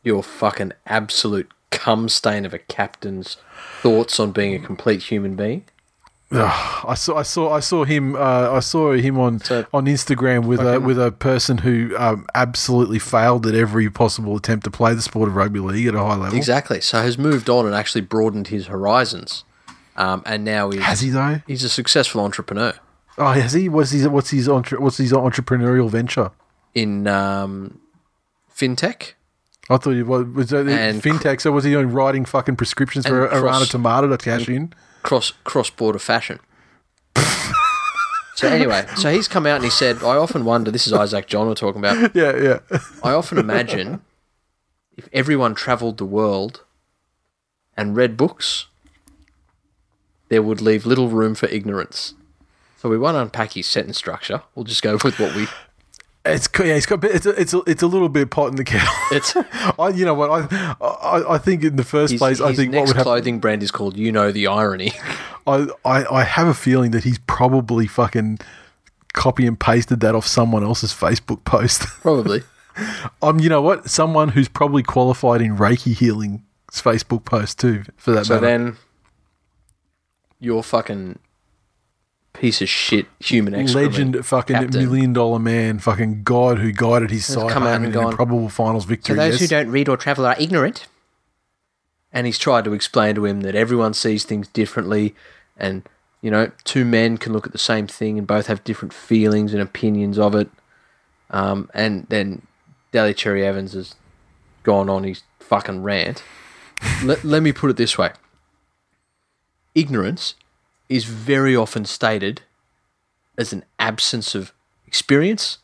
[0.02, 3.36] your fucking absolute cum stain of a captain's
[3.80, 5.64] thoughts on being a complete human being?
[6.30, 8.14] Ugh, I saw, I saw, I saw him.
[8.14, 12.26] Uh, I saw him on So- on Instagram with a with a person who um,
[12.34, 15.98] absolutely failed at every possible attempt to play the sport of rugby league at a
[15.98, 16.36] high level.
[16.36, 16.82] Exactly.
[16.82, 19.44] So has moved on and actually broadened his horizons.
[19.96, 21.40] Um, and now he's, Has he though?
[21.46, 22.74] he's a successful entrepreneur
[23.18, 23.68] Oh, has he?
[23.68, 26.30] What's his What's his entre- What's his entrepreneurial venture?
[26.74, 27.80] in um,
[28.54, 29.14] fintech.
[29.70, 31.40] I thought he was, was that And fintech.
[31.40, 34.72] So was he on writing fucking prescriptions for and Arana Tomato to cash in?
[35.02, 36.38] cross cross border fashion.
[38.36, 40.70] so anyway, so he's come out and he said, I often wonder.
[40.70, 42.14] This is Isaac John we're talking about.
[42.14, 42.78] Yeah, yeah.
[43.02, 44.02] I often imagine
[44.96, 46.64] if everyone travelled the world
[47.76, 48.66] and read books,
[50.28, 52.14] there would leave little room for ignorance.
[52.78, 54.42] So we won't unpack his sentence structure.
[54.54, 55.46] We'll just go with what we.
[56.24, 58.64] It's yeah, it's got it's a, it's a, it's a little bit pot in the
[58.64, 58.92] kettle.
[59.12, 59.34] It's
[59.78, 62.58] I, you know what I, I I think in the first his, place I his
[62.58, 63.04] think what next would happen.
[63.04, 64.92] clothing brand is called You Know the Irony.
[65.46, 68.38] I, I, I have a feeling that he's probably fucking
[69.14, 71.82] copy and pasted that off someone else's Facebook post.
[72.02, 72.42] Probably.
[73.22, 73.88] um, you know what?
[73.88, 78.46] Someone who's probably qualified in Reiki healing's Facebook post too, for that So matter.
[78.46, 78.76] then,
[80.40, 81.18] your fucking
[82.38, 84.80] piece of shit human excrement Legend, fucking captain.
[84.80, 88.00] million dollar man, fucking god who guided his side come home out in and an
[88.00, 89.16] gone, improbable finals So victory.
[89.16, 90.86] those who don't read or travel are ignorant.
[92.12, 95.14] And he's tried to explain to him that everyone sees things differently,
[95.56, 95.82] and
[96.22, 99.52] you know, two men can look at the same thing and both have different feelings
[99.52, 100.48] and opinions of it.
[101.30, 102.46] Um, and then
[102.92, 103.94] Daly Cherry Evans has
[104.62, 106.22] gone on his fucking rant.
[107.04, 108.12] let, let me put it this way:
[109.74, 110.34] ignorance
[110.88, 112.42] is very often stated
[113.36, 114.52] as an absence of
[114.86, 115.58] experience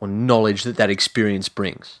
[0.00, 2.00] or knowledge that that experience brings.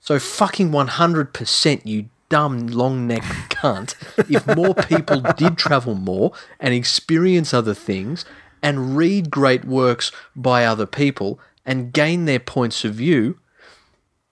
[0.00, 3.94] So fucking 100%, you dumb long neck cunt.
[4.30, 8.24] If more people did travel more and experience other things
[8.62, 13.38] and read great works by other people and gain their points of view,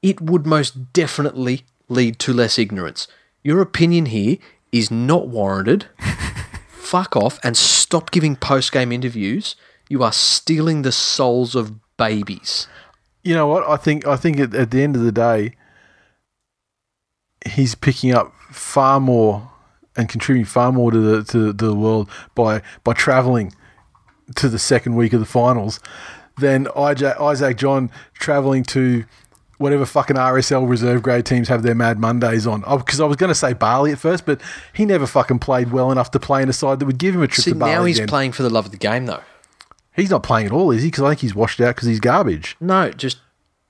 [0.03, 3.07] it would most definitely lead to less ignorance.
[3.43, 4.39] Your opinion here
[4.73, 5.87] is not warranted.
[6.93, 9.57] Fuck off and stop giving post game interviews.
[9.89, 12.69] You are stealing the souls of babies.
[13.23, 13.67] you know what?
[13.67, 15.57] I think I think at, at the end of the day,
[17.47, 19.51] he's picking up far more
[19.97, 23.55] and contributing far more to the to, the world by by traveling
[24.35, 25.81] to the second week of the finals
[26.37, 29.07] than Isaac, John traveling to
[29.63, 32.63] whatever fucking RSL reserve grade teams have their Mad Mondays on.
[32.67, 34.41] Oh, because I was going to say Bali at first, but
[34.75, 37.23] he never fucking played well enough to play in a side that would give him
[37.23, 37.73] a trip See, to Bali.
[37.73, 38.09] now he's again.
[38.09, 39.23] playing for the love of the game, though.
[39.95, 40.89] He's not playing at all, is he?
[40.89, 42.57] Because I think he's washed out because he's garbage.
[42.61, 43.19] No, just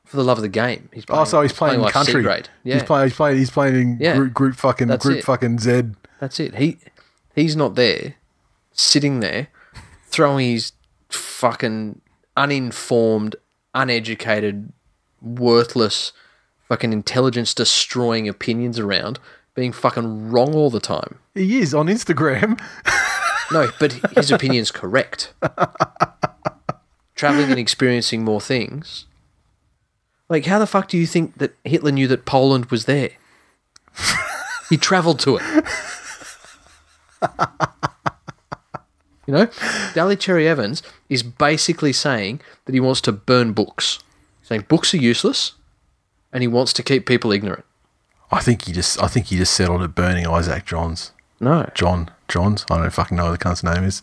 [0.05, 0.89] for the love of the game.
[0.93, 2.23] He's playing, Oh, so he's playing, in like country.
[2.23, 2.49] grade.
[2.65, 3.09] Yeah, He's playing.
[3.09, 3.39] He's playing.
[3.39, 4.17] He's playing in Yeah.
[4.17, 5.25] group, group fucking That's group it.
[5.25, 5.83] fucking Z.
[6.21, 6.55] that's it.
[6.57, 6.79] He
[7.35, 8.15] he's not there,
[8.73, 9.49] sitting there,
[10.07, 10.73] throwing his
[11.09, 12.01] fucking
[12.37, 13.37] uninformed,
[13.75, 14.73] uneducated,
[15.23, 16.13] worthless,
[16.69, 19.19] fucking intelligence destroying opinions around,
[19.55, 21.19] being fucking wrong all the time.
[21.35, 22.61] He is on Instagram.
[23.53, 25.35] No, but his opinion's correct.
[27.15, 29.07] Traveling and experiencing more things.
[30.29, 33.11] Like, how the fuck do you think that Hitler knew that Poland was there?
[34.71, 35.43] he travelled to it.
[39.27, 39.49] you know,
[39.93, 43.99] Daly Cherry Evans is basically saying that he wants to burn books,
[44.43, 45.53] saying books are useless,
[46.33, 47.65] and he wants to keep people ignorant.
[48.31, 51.13] I think he just I think he just settled at burning Isaac Johns.
[51.41, 52.65] No, John Johns.
[52.71, 54.03] I don't fucking know what the cunt's name is.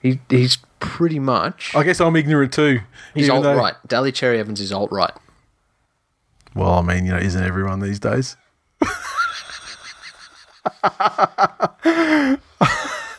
[0.00, 2.80] he he's pretty much I guess I'm ignorant too.
[3.14, 3.74] he's alt though- right.
[3.86, 5.12] Daly Cherry Evans is alt right.
[6.54, 8.36] Well, I mean, you know, isn't everyone these days?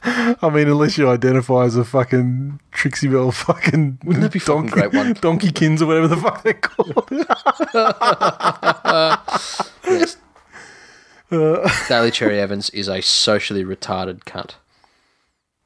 [0.05, 4.67] I mean, unless you identify as a fucking Trixie Bell fucking Wouldn't that be fucking
[4.67, 5.13] great one?
[5.13, 7.09] Donkey Kins or whatever the fuck they're called.
[9.85, 10.17] Yes.
[11.87, 14.55] Daly Cherry Evans is a socially retarded cunt.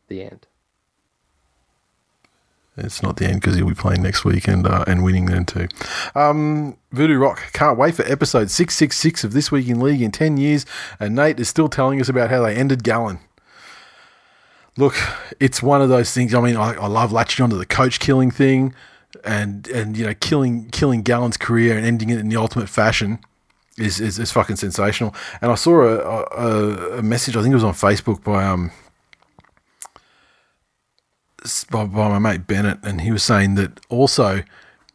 [0.08, 0.48] The end.
[2.78, 5.46] It's not the end because he'll be playing next week and uh, and winning then
[5.46, 5.68] too.
[6.14, 10.02] Um, Voodoo Rock can't wait for episode six six six of this week in league
[10.02, 10.66] in ten years,
[11.00, 13.20] and Nate is still telling us about how they ended Gallen.
[14.78, 14.96] Look,
[15.40, 16.34] it's one of those things.
[16.34, 18.76] I mean, I, I love latching onto the coach killing thing,
[19.24, 23.20] and and you know, killing killing Gallen's career and ending it in the ultimate fashion
[23.78, 25.16] is is, is fucking sensational.
[25.42, 27.36] And I saw a, a a message.
[27.36, 28.72] I think it was on Facebook by um
[31.72, 34.44] by, by my mate Bennett, and he was saying that also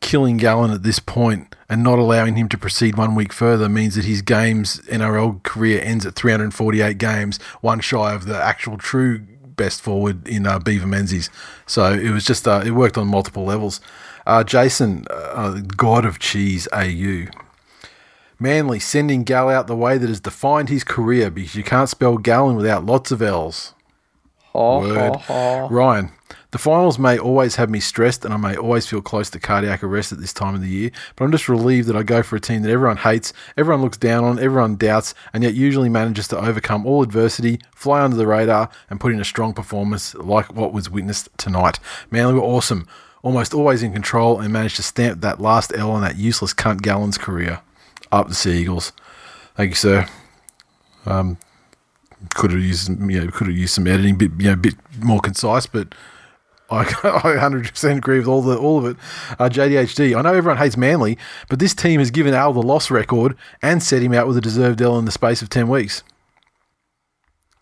[0.00, 3.94] killing Gallen at this point and not allowing him to proceed one week further means
[3.94, 9.24] that his games NRL career ends at 348 games, one shy of the actual true
[9.62, 11.30] best forward in uh, Beaver Menzies.
[11.66, 13.80] So it was just uh, it worked on multiple levels.
[14.26, 17.26] Uh, Jason, uh, God of Cheese AU.
[18.40, 22.18] Manly sending Gal out the way that has defined his career because you can't spell
[22.18, 23.72] Gallen without lots of L's.
[24.54, 25.70] Oh, Word.
[25.70, 26.10] Ryan,
[26.50, 29.82] the finals may always have me stressed and I may always feel close to cardiac
[29.82, 32.36] arrest at this time of the year, but I'm just relieved that I go for
[32.36, 36.28] a team that everyone hates, everyone looks down on, everyone doubts, and yet usually manages
[36.28, 40.52] to overcome all adversity, fly under the radar, and put in a strong performance like
[40.54, 41.78] what was witnessed tonight.
[42.10, 42.86] Manly were awesome,
[43.22, 46.82] almost always in control, and managed to stamp that last L on that useless cunt
[46.82, 47.60] Gallen's career.
[48.10, 48.92] Up the Sea Eagles.
[49.54, 50.06] Thank you, sir
[51.06, 51.38] um,
[52.34, 55.20] could have used you know could have used some editing bit you know bit more
[55.20, 55.94] concise but
[56.72, 58.96] I, I 100% agree with all the all of it.
[59.38, 60.16] Uh, JDHD.
[60.16, 61.18] I know everyone hates Manly,
[61.48, 64.40] but this team has given Al the loss record and set him out with a
[64.40, 66.02] deserved L in the space of 10 weeks.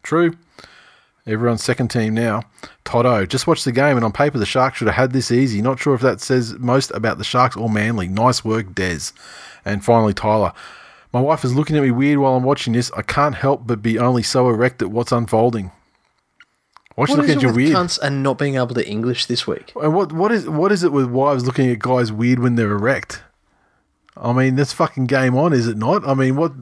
[0.03, 0.37] True.
[1.27, 2.45] Everyone's second team now.
[2.85, 3.27] Toto.
[3.27, 5.61] Just watch the game, and on paper, the Sharks should have had this easy.
[5.61, 8.09] Not sure if that says most about the Sharks or Manly.
[8.09, 9.13] Nice work, Des.
[9.65, 10.53] And finally, Tyler.
[11.13, 12.91] My wife is looking at me weird while I'm watching this.
[12.97, 15.73] I can't help but be only so erect at what's unfolding.
[16.95, 17.75] Why she looking at you weird?
[17.75, 19.73] cunts and not being able to English this week?
[19.81, 22.73] And what what is what is it with wives looking at guys weird when they're
[22.73, 23.23] erect?
[24.17, 26.07] I mean, that's fucking game on, is it not?
[26.07, 26.53] I mean, what?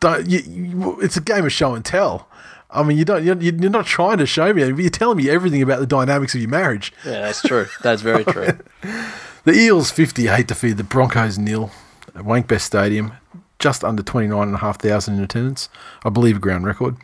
[0.00, 2.28] Don't, you, you, it's a game of show and tell.
[2.70, 3.24] I mean, you don't.
[3.24, 4.64] You're, you're not trying to show me.
[4.64, 6.92] You're telling me everything about the dynamics of your marriage.
[7.04, 7.66] Yeah, that's true.
[7.82, 8.58] That's very true.
[9.44, 11.70] The Eels 58 defeated the Broncos nil
[12.08, 13.12] at Wankbest Stadium,
[13.58, 15.68] just under 29,500 in attendance.
[16.04, 16.96] I believe a ground record.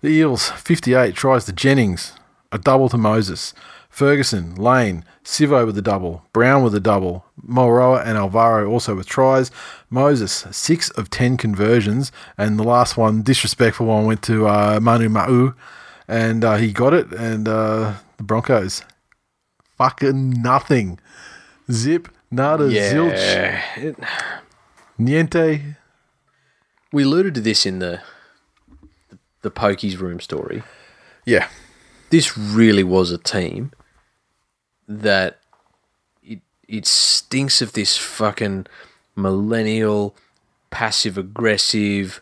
[0.00, 2.12] The Eels 58 tries to Jennings,
[2.52, 3.54] a double to Moses.
[3.90, 9.06] Ferguson, Lane, Sivo with a double, Brown with a double, Moroa and Alvaro also with
[9.08, 9.50] tries.
[9.90, 15.08] Moses, 6 of 10 conversions, and the last one, disrespectful one, went to uh, Manu
[15.08, 15.54] Ma'u,
[16.06, 18.82] and uh, he got it, and uh, the Broncos,
[19.78, 21.00] fucking nothing.
[21.72, 23.62] Zip, nada, zilch, yeah.
[23.76, 23.96] It-
[25.00, 25.76] niente.
[26.92, 28.00] We alluded to this in the
[29.42, 30.62] the Pokies room story.
[31.24, 31.48] Yeah.
[32.10, 33.72] This really was a team
[34.86, 35.38] that
[36.22, 38.66] it it stinks of this fucking
[39.14, 40.14] millennial
[40.70, 42.20] passive aggressive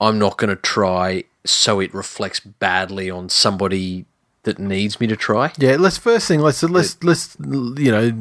[0.00, 4.04] I'm not going to try so it reflects badly on somebody
[4.44, 5.52] that needs me to try.
[5.58, 8.12] Yeah, let's first thing let's let's let's you know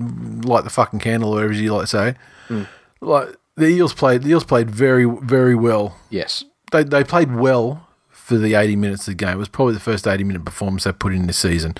[0.47, 2.15] light the fucking candle or whatever you like to say.
[2.49, 2.67] Mm.
[3.01, 5.97] Like the Eels played the Eels played very very well.
[6.09, 6.43] Yes.
[6.71, 9.35] They they played well for the 80 minutes of the game.
[9.35, 11.75] It was probably the first 80 minute performance they put in this season.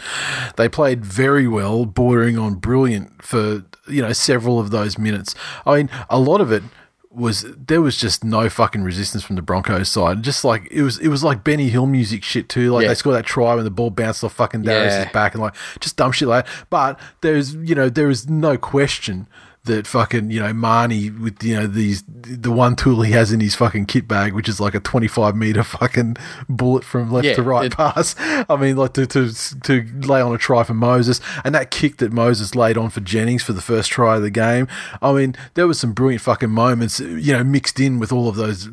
[0.55, 5.35] They played very well, bordering on brilliant for you know several of those minutes.
[5.65, 6.63] I mean, a lot of it
[7.09, 10.23] was there was just no fucking resistance from the Broncos side.
[10.23, 12.71] Just like it was, it was like Benny Hill music shit too.
[12.71, 12.89] Like Yeah.
[12.89, 15.11] they scored that try when the ball bounced off fucking Darius's Yeah.
[15.11, 16.53] back and like just dumb shit like that.
[16.69, 19.27] But there's you know there is no question
[19.67, 23.39] that fucking you know Marnie with you know these the one tool he has in
[23.39, 26.17] his fucking kit bag, which is like a twenty five meter fucking
[26.49, 28.15] bullet from left Yeah, to right it- pass.
[28.49, 29.31] I mean, like to, to
[29.63, 32.99] to lay on a try for Moses, and that kick that Moses laid on for
[32.99, 34.67] Jennings for the first try of the game.
[35.01, 38.35] I mean, there was some brilliant fucking moments, you know, mixed in with all of
[38.35, 38.69] those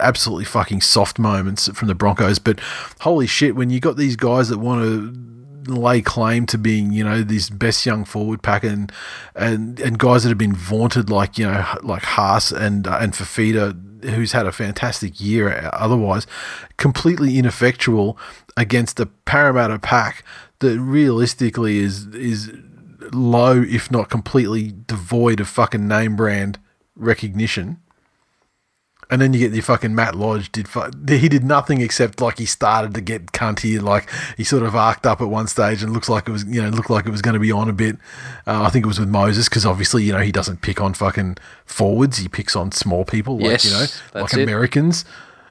[0.00, 2.38] absolutely fucking soft moments from the Broncos.
[2.38, 2.60] But
[3.00, 5.28] holy shit, when you got these guys that want to
[5.68, 8.92] lay claim to being, you know, this best young forward pack and
[9.34, 13.12] and, and guys that have been vaunted like, you know, like Haas and uh, and
[13.12, 16.26] Fifita, who's had a fantastic year otherwise,
[16.76, 18.18] completely ineffectual
[18.56, 20.24] against a Parramatta pack
[20.60, 22.52] that realistically is is
[23.12, 26.58] low, if not completely devoid of fucking name brand
[26.96, 27.78] recognition.
[29.10, 32.36] And then you get the fucking Matt Lodge did fu- he did nothing except like
[32.38, 34.06] he started to get cunty like
[34.36, 36.68] he sort of arced up at one stage and looks like it was you know
[36.68, 37.96] looked like it was going to be on a bit.
[38.46, 40.92] Uh, I think it was with Moses because obviously you know he doesn't pick on
[40.92, 44.42] fucking forwards he picks on small people like Yes, you know like it.
[44.42, 45.04] Americans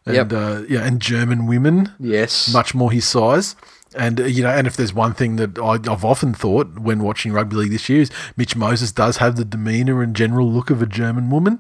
[0.06, 0.34] and Yep.
[0.34, 2.54] uh, yeah and German women Yes.
[2.54, 3.56] much more his size.
[3.96, 7.32] And uh, you know, and if there's one thing that I've often thought when watching
[7.34, 10.82] rugby league this year is Mitch Moses does have the demeanour and general look of
[10.84, 11.60] a German woman.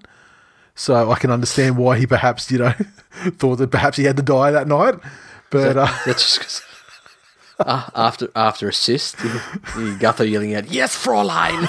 [0.77, 2.71] So I can understand why he perhaps you know
[3.37, 4.95] thought that perhaps he had to die that night.
[5.49, 6.63] But uh, That's just
[7.59, 11.67] uh, after after assist, you, you Gutho yelling out, "Yes, Fraulein!"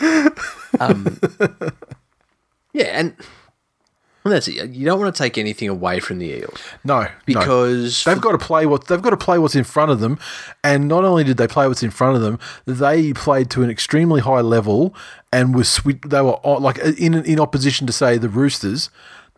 [0.80, 1.18] um,
[2.72, 3.14] yeah, and
[4.24, 4.70] well, that's it.
[4.70, 7.08] You don't want to take anything away from the Eels no, no.
[7.26, 10.18] because They've got to play what they've got to play what's in front of them,
[10.62, 13.70] and not only did they play what's in front of them, they played to an
[13.70, 14.94] extremely high level
[15.32, 18.88] and was they were on, like in in opposition to say the Roosters,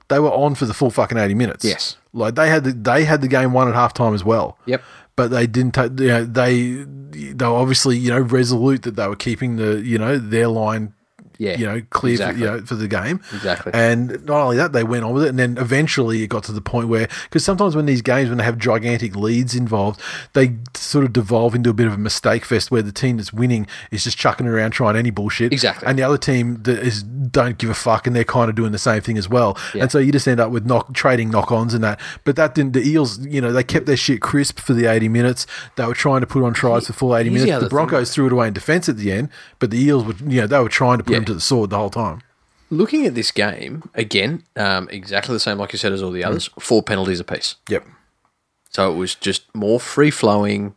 [0.09, 1.65] they were on for the full fucking eighty minutes.
[1.65, 1.97] Yes.
[2.13, 4.57] like they had the, they had the game won at halftime as well.
[4.67, 4.83] Yep.
[5.17, 5.73] but they didn't.
[5.75, 9.81] ta- You know, they they were obviously you know resolute that they were keeping the
[9.83, 10.93] you know their line.
[11.39, 12.41] Yeah, you know, clear exactly.
[12.43, 13.21] for, you know, for the game.
[13.35, 13.73] Exactly.
[13.75, 16.53] And not only that, they went on with it, and then eventually it got to
[16.53, 20.01] the point where, because sometimes when these games, when they have gigantic leads involved,
[20.33, 23.33] they sort of devolve into a bit of a mistake fest where the team that's
[23.33, 25.87] winning is just chucking around trying any bullshit, Exactly.
[25.89, 28.73] and the other team that is don't give a fuck, and they're kind of doing
[28.73, 29.83] the same thing as well, Yeah.
[29.83, 32.01] and so you just end up with knock trading knock-ons and that.
[32.25, 32.73] But that didn't.
[32.73, 35.47] The Eels, you know, they kept their shit crisp for the eighty minutes.
[35.77, 37.63] They were trying to put on tries for full eighty Here's minutes.
[37.65, 37.77] The thing.
[37.77, 39.29] Broncos threw it away in defence at the end,
[39.59, 41.19] but the Eels were, you know, they were trying to put Yeah.
[41.27, 42.23] To the sword the whole time.
[42.71, 46.25] Looking at this game again, um, exactly the same like you said as all the
[46.25, 46.51] others.
[46.59, 47.87] Four penalties apiece, Yep.
[48.71, 50.75] so it was just more free flowing.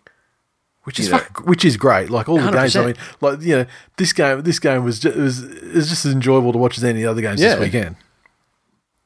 [0.83, 2.09] which is fuck, which is great.
[2.09, 3.65] Like all the games, I mean, like you know,
[3.97, 7.05] this game, this game was just, it was just as enjoyable to watch as any
[7.05, 7.55] other games Yeah.
[7.55, 7.95] this weekend.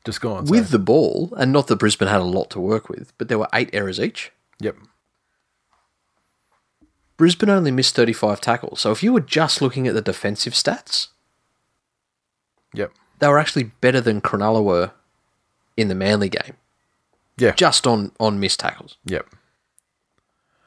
[0.05, 3.13] Just gone with the ball, and not that Brisbane had a lot to work with,
[3.17, 4.31] but there were eight errors each.
[4.59, 4.75] yep,
[7.17, 8.81] Brisbane only missed 35 tackles.
[8.81, 11.07] So if you were just looking at the defensive stats,
[12.73, 14.91] yep, they were actually better than Cronulla were
[15.77, 16.53] in the Manly game,
[17.37, 18.97] yeah, just on, on missed tackles.
[19.05, 19.27] yep,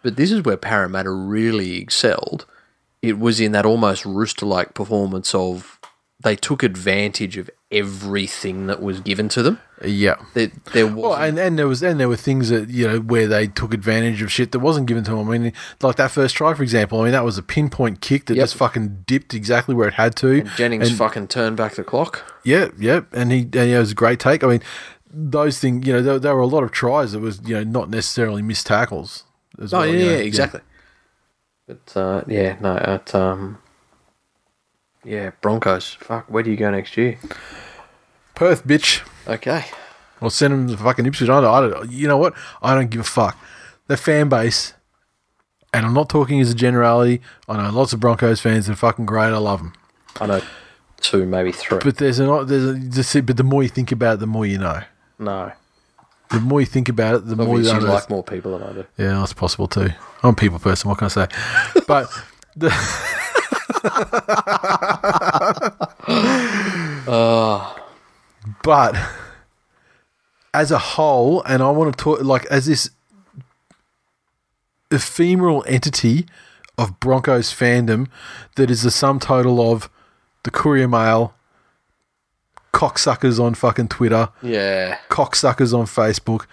[0.03, 2.47] But this is where Parramatta really excelled.
[3.03, 5.79] It was in that almost rooster like performance of
[6.21, 9.59] they took advantage of everything that was given to them.
[9.85, 10.15] yeah.
[10.35, 12.99] There, there was Well, and, and there was and there were things that you know
[13.01, 15.29] where they took advantage of shit that wasn't given to them.
[15.29, 15.53] I mean,
[15.83, 17.01] like that first try, for example.
[17.01, 18.43] I mean, that was a pinpoint kick that Yep.
[18.45, 20.43] just fucking dipped exactly where it had to.
[20.57, 22.35] Jennings and- fucking turned back the clock.
[22.45, 24.45] Yeah, yeah, and he and it was a great take.
[24.45, 24.63] I mean,
[25.13, 27.65] those things, you know, there, there were a lot of tries that was you know
[27.65, 29.25] not necessarily missed tackles.
[29.61, 30.11] As Oh well, yeah, you know.
[30.13, 30.61] yeah, exactly.
[31.67, 33.59] But uh, yeah, no, at um,
[35.07, 35.95] yeah, Broncos.
[36.01, 37.19] Fuck, where do you go next year?
[38.35, 39.07] Perth, bitch.
[39.27, 39.65] Okay,
[40.21, 41.31] Or send them to fucking Ipswich.
[41.31, 42.35] I don't, I don't, you know what?
[42.63, 43.37] I don't give a fuck.
[43.87, 44.75] The fan base,
[45.73, 47.21] and I'm not talking as a generality.
[47.49, 49.27] I know lots of Broncos fans are fucking great.
[49.33, 49.73] I love them.
[50.21, 50.41] I know
[51.01, 51.79] two, maybe three.
[51.83, 54.47] But there's a, there's a, just, but the more you think about it, the more
[54.47, 54.81] you know.
[55.19, 55.53] no,
[56.31, 58.73] The more you think about it, the more you you like more people than I
[58.73, 58.87] do.
[58.99, 59.91] Yeah, that's possible too.
[60.23, 60.89] I'm a people person.
[60.89, 61.27] What can I say?
[61.87, 62.09] But
[62.57, 62.71] the,
[68.63, 68.97] but
[70.55, 72.91] as a whole, and I want to talk like as this
[74.91, 76.27] ephemeral entity
[76.79, 78.09] of Broncos fandom
[78.57, 79.91] that is the sum total of
[80.45, 81.35] the Courier Mail,
[82.73, 86.47] cocksuckers on fucking Twitter, Yeah, cocksuckers on Facebook,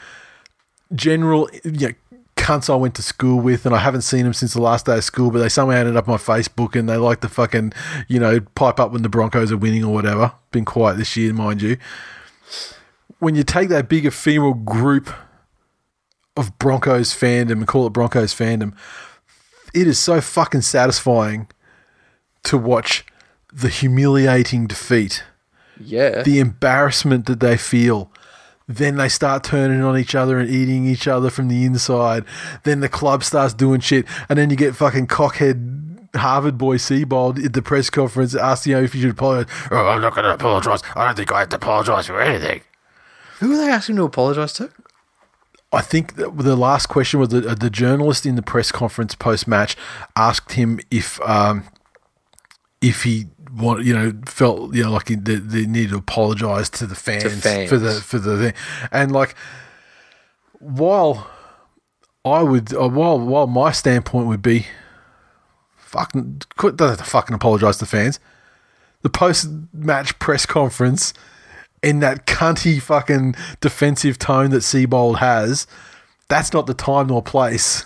[0.94, 1.94] general you know,
[2.44, 4.98] cunts I went to school with, and I haven't seen them since the last day
[4.98, 7.72] of school, but they somehow ended up on Facebook and they like to fucking,
[8.10, 10.34] you know, pipe up when the Broncos are winning or whatever.
[10.52, 11.78] Been quiet this year, mind you.
[13.20, 15.10] When you take that big ephemeral group
[16.36, 18.74] of Broncos fandom and call it Broncos fandom,
[19.74, 21.48] it is so fucking satisfying
[22.44, 23.06] to watch
[23.54, 25.24] the humiliating defeat,
[25.80, 26.24] Yeah.
[26.24, 28.12] the embarrassment that they feel.
[28.68, 32.24] Then they start turning on each other and eating each other from the inside.
[32.64, 35.84] Then the club starts doing shit, and then you get fucking cockhead
[36.16, 39.54] Harvard boy Seibold at the press conference asking you know, if you should apologize.
[39.72, 40.82] Oh, I'm not going to apologize.
[40.96, 42.62] I don't think I have to apologize for anything.
[43.40, 44.70] Who are they asking to apologise to?
[45.72, 49.76] I think the last question was the, the journalist in the press conference post match
[50.16, 51.64] asked him if um,
[52.80, 53.26] if he
[53.56, 57.42] want, you know felt you know like they, they needed to apologize to the fans,
[57.44, 57.70] fans.
[57.70, 58.54] for the for the thing,
[58.92, 59.36] and like
[60.60, 61.30] while
[62.26, 64.68] I would uh, while while my standpoint would be
[65.76, 68.20] fucking quit don't have to fucking apologize to fans.
[69.02, 71.14] The post match press conference
[71.84, 75.68] in that cunty fucking defensive tone that Seibold has,
[76.30, 77.86] that's not the time nor place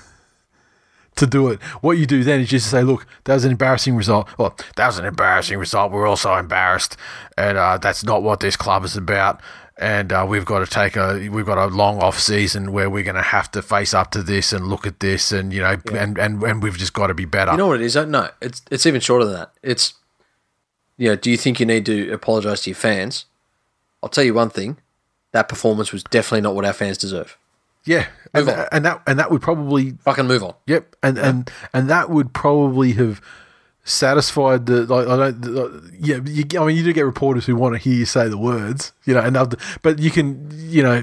[1.17, 1.61] to do it.
[1.81, 4.27] What you do then is just say, look, that was an embarrassing result.
[4.37, 5.91] Well, that was an embarrassing result.
[5.91, 6.97] We're also embarrassed,
[7.37, 9.41] and uh, that's not what this club is about.
[9.79, 13.03] And uh, we've got to take a we've got a long off season where we're
[13.03, 15.77] going to have to face up to this and look at this, and you know,
[15.93, 17.51] and, and and we've just got to be better.
[17.51, 17.95] You know what it is?
[17.95, 19.51] No, it's it's even shorter than that.
[19.61, 19.93] It's
[20.97, 23.25] you know, do you think you need to apologise to your fans?
[24.01, 24.77] I'll tell you one thing:
[25.31, 27.37] that performance was definitely not what our fans deserve.
[27.87, 28.67] Yeah, and, on.
[28.71, 30.53] and that and that would probably Fucking move on.
[30.67, 33.21] Yep, and and and that would probably have
[33.87, 37.55] satisfied the like I don't the, yeah you, I mean you do get reporters who
[37.55, 40.95] want to hear you say the words you know and but you can you know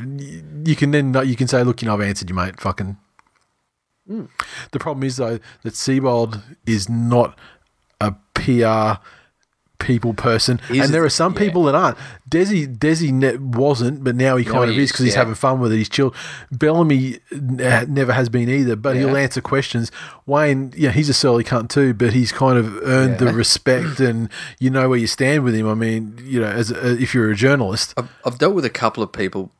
[0.66, 2.98] you can then you can say look you know I've answered you mate fucking
[4.06, 4.26] hmm.
[4.72, 7.38] the problem is though that Seibold is not
[8.02, 9.02] a PR
[9.84, 10.60] people person.
[10.68, 11.38] He's- and there are some yeah.
[11.38, 11.98] people that aren't.
[12.28, 15.34] Desi Desi ne- wasn't but now he kind of he is is, because he's having
[15.34, 15.76] fun with it.
[15.76, 16.16] He's chilled.
[16.50, 19.92] Bellamy never has been either but he'll answer questions.
[20.26, 24.30] Wayne yeah he's a surly cunt too but he's kind of earned the respect and
[24.58, 25.68] you know where you stand with him.
[25.68, 27.94] I mean you know as a, if you're a journalist.
[27.96, 29.50] I've, I've dealt with a couple of people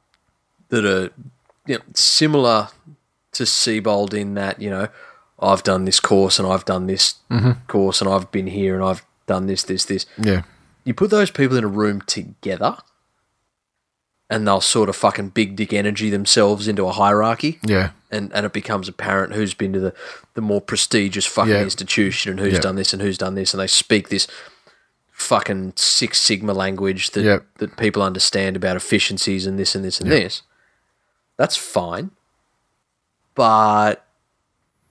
[0.71, 1.11] that are
[1.67, 2.69] you know, similar
[3.33, 4.89] to Seibold in that you know
[5.39, 7.53] I've done this course and I've done this mm-hmm.
[7.67, 10.07] course and I've been here and I've done this this this.
[10.19, 10.43] yeah
[10.85, 12.77] You put those people in a room together,
[14.31, 17.59] and they'll sort of fucking big dick energy themselves into a hierarchy.
[17.63, 19.95] yeah and, and it becomes apparent who's been to the,
[20.35, 21.63] the more prestigious fucking Yeah.
[21.63, 22.61] institution and who's Yeah.
[22.61, 24.29] done this and who's done this and they speak this
[25.11, 27.47] fucking Six Sigma language that Yep.
[27.59, 30.43] that people understand about efficiencies and this and this and this.
[31.37, 32.11] That's fine.
[33.35, 34.07] But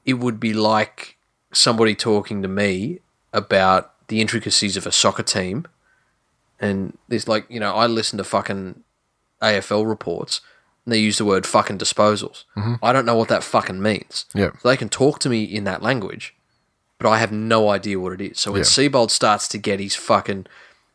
[0.05, 1.17] it would be like
[1.53, 2.99] somebody talking to me
[3.31, 5.65] about the intricacies of a soccer team
[6.59, 8.83] and there's like, you know, I listen to fucking
[9.41, 10.41] AFL reports
[10.85, 12.43] and they use the word fucking disposals.
[12.57, 12.75] Mm-hmm.
[12.81, 14.25] I don't know what that fucking means.
[14.33, 14.51] Yeah.
[14.61, 16.35] So they can talk to me in that language,
[16.99, 18.39] but I have no idea what it is.
[18.39, 18.65] So when Yeah.
[18.65, 20.45] Seibold starts to get his fucking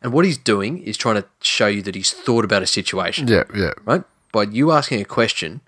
[0.01, 3.27] and what he's doing is trying to show you that he's thought about a situation.
[3.27, 4.03] yeah yeah Right?
[4.31, 5.61] By you asking a question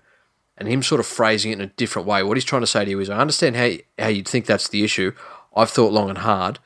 [0.56, 2.84] and him sort of phrasing it in a different way, what he's trying to say
[2.84, 5.12] to you is I understand how how you'd think that's the issue.
[5.54, 6.58] I've thought long and hard.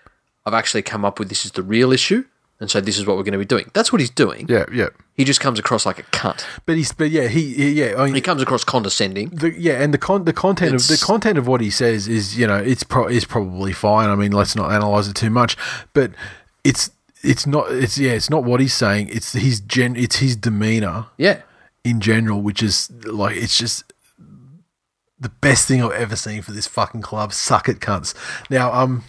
[0.47, 2.25] I've actually come up with this is the real issue,
[2.61, 3.69] and so this is what we're going to be doing.
[3.75, 4.47] That's what he's doing.
[4.49, 6.45] yeah yeah He just comes across like a cunt.
[6.65, 9.29] but he's but yeah he, he yeah I mean, He comes across condescending.
[9.31, 12.39] the, yeah, and the con the content of the content of what he says is
[12.39, 14.09] you know it's pro- is probably fine.
[14.09, 15.57] I mean, let's not analyze it too much,
[15.93, 16.13] but
[16.65, 16.91] it's
[17.23, 19.09] it's not it's yeah it's not what he's saying.
[19.11, 21.43] It's his gen it's his demeanor Yeah.
[21.85, 23.83] in general, which is like it's just
[25.19, 27.33] the best thing I've ever seen for this fucking club.
[27.33, 28.15] Suck it, cunts.
[28.49, 29.03] Now um.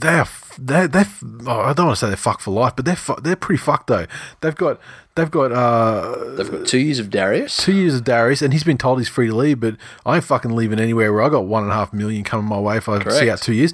[0.00, 0.26] They're
[0.58, 1.04] they they
[1.46, 3.58] oh, I don't want to say they're fucked for life, but they're fu- they're pretty
[3.58, 4.06] fucked though.
[4.40, 4.80] They've got
[5.14, 7.56] they've got uh They've got two years of Darius.
[7.56, 9.76] two years of Darius, and he's been told he's free to leave, but
[10.06, 12.58] I ain't fucking leaving anywhere where I got one and a half million coming my
[12.58, 13.72] way if I see out two years.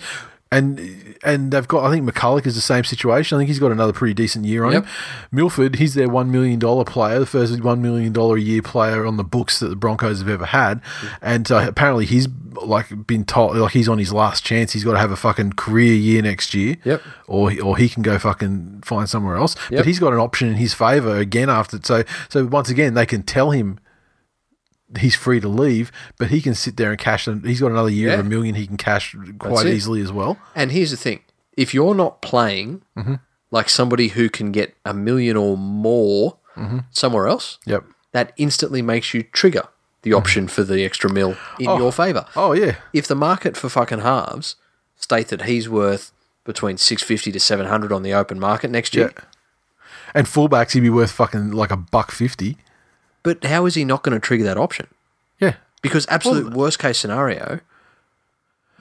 [0.53, 3.37] And and they've got I think McCullough is the same situation.
[3.37, 4.85] I think he's got another pretty decent year on Yep.
[4.85, 4.91] him.
[5.33, 9.07] Milford, he's their one million dollar player, the first one million dollar a year player
[9.07, 10.81] on the books that the Broncos have ever had.
[11.22, 12.29] And uh, apparently he's
[12.62, 14.72] like been told like he's on his last chance.
[14.72, 16.77] He's got to have a fucking career year next year.
[16.85, 17.03] Yep.
[17.27, 19.57] Or he, or he can go fucking find somewhere else.
[19.70, 19.81] Yep.
[19.81, 21.79] But he's got an option in his favour again after.
[21.83, 23.79] So so once again they can tell him
[24.99, 27.26] he's free to leave, but he can sit there and cash.
[27.26, 30.38] And he's got another year of a million he can cash quite easily as well.
[30.55, 31.20] And here's the thing:
[31.57, 33.14] if you're not playing mm-hmm.
[33.51, 36.78] like somebody who can get a million or more mm-hmm.
[36.90, 37.84] somewhere else, Yep.
[38.12, 39.68] that instantly makes you trigger
[40.03, 40.18] the mm-hmm.
[40.18, 41.78] option for the extra mil in oh.
[41.78, 42.26] your favour.
[42.36, 42.76] Oh yeah.
[42.92, 44.57] If the market for fucking halves
[44.97, 46.12] state that he's worth
[46.45, 49.24] between six fifty to seven hundred on the open market next year, Yeah.
[50.16, 52.57] And fullbacks, he'd be worth fucking like a buck fifty.
[53.25, 54.87] But how is he not going to trigger that option?
[55.41, 55.57] Yeah.
[55.83, 57.61] Because absolute worst case scenario,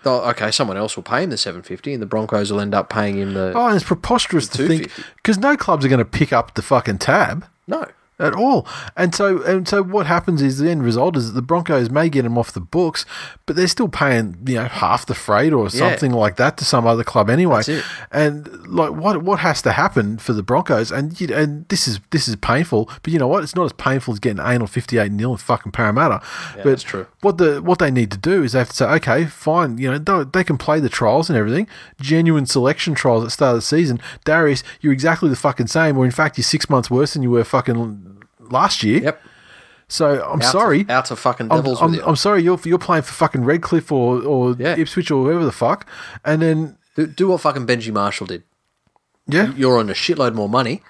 [0.06, 2.90] okay, someone else will pay him the seven fifty, and the Broncos will end up
[2.90, 6.06] paying him the Oh, and it's preposterous to think because no clubs are going to
[6.06, 7.46] pick up the fucking tab.
[7.68, 7.88] no.
[8.20, 8.68] At all.
[8.96, 12.10] And so and so what happens is the end result is that the Broncos may
[12.10, 13.06] get him off the books,
[13.46, 16.86] but they're still paying, you know, half the freight or something like that to some
[16.86, 17.62] other club anyway.
[18.12, 22.00] And like what what has to happen for the Broncos and you, and this is
[22.12, 23.44] this is painful, but you know what?
[23.44, 26.22] It's not as painful as getting anal 58 nil in fucking Parramatta.
[26.56, 27.08] but that's true.
[27.22, 29.92] What the what they need to do is they have to say, okay, fine, you
[29.92, 31.68] know, they, they can play the trials and everything,
[32.00, 34.00] genuine selection trials at the start of the season.
[34.24, 37.32] Darius, you're exactly the fucking same, or in fact, you're six months worse than you
[37.32, 38.13] were fucking
[38.52, 39.02] last year.
[39.04, 39.22] Yep.
[39.90, 40.86] So I'm Out sorry.
[40.86, 42.04] To, out to fucking I'm, devils I'm, you.
[42.06, 44.76] I'm sorry, you're you're playing for fucking Redcliffe or, or Yeah.
[44.78, 45.88] Ipswich or whoever the fuck,
[46.26, 48.44] and then do, do what fucking Benji Marshall did.
[49.28, 50.82] yeah, You're on a shitload more money,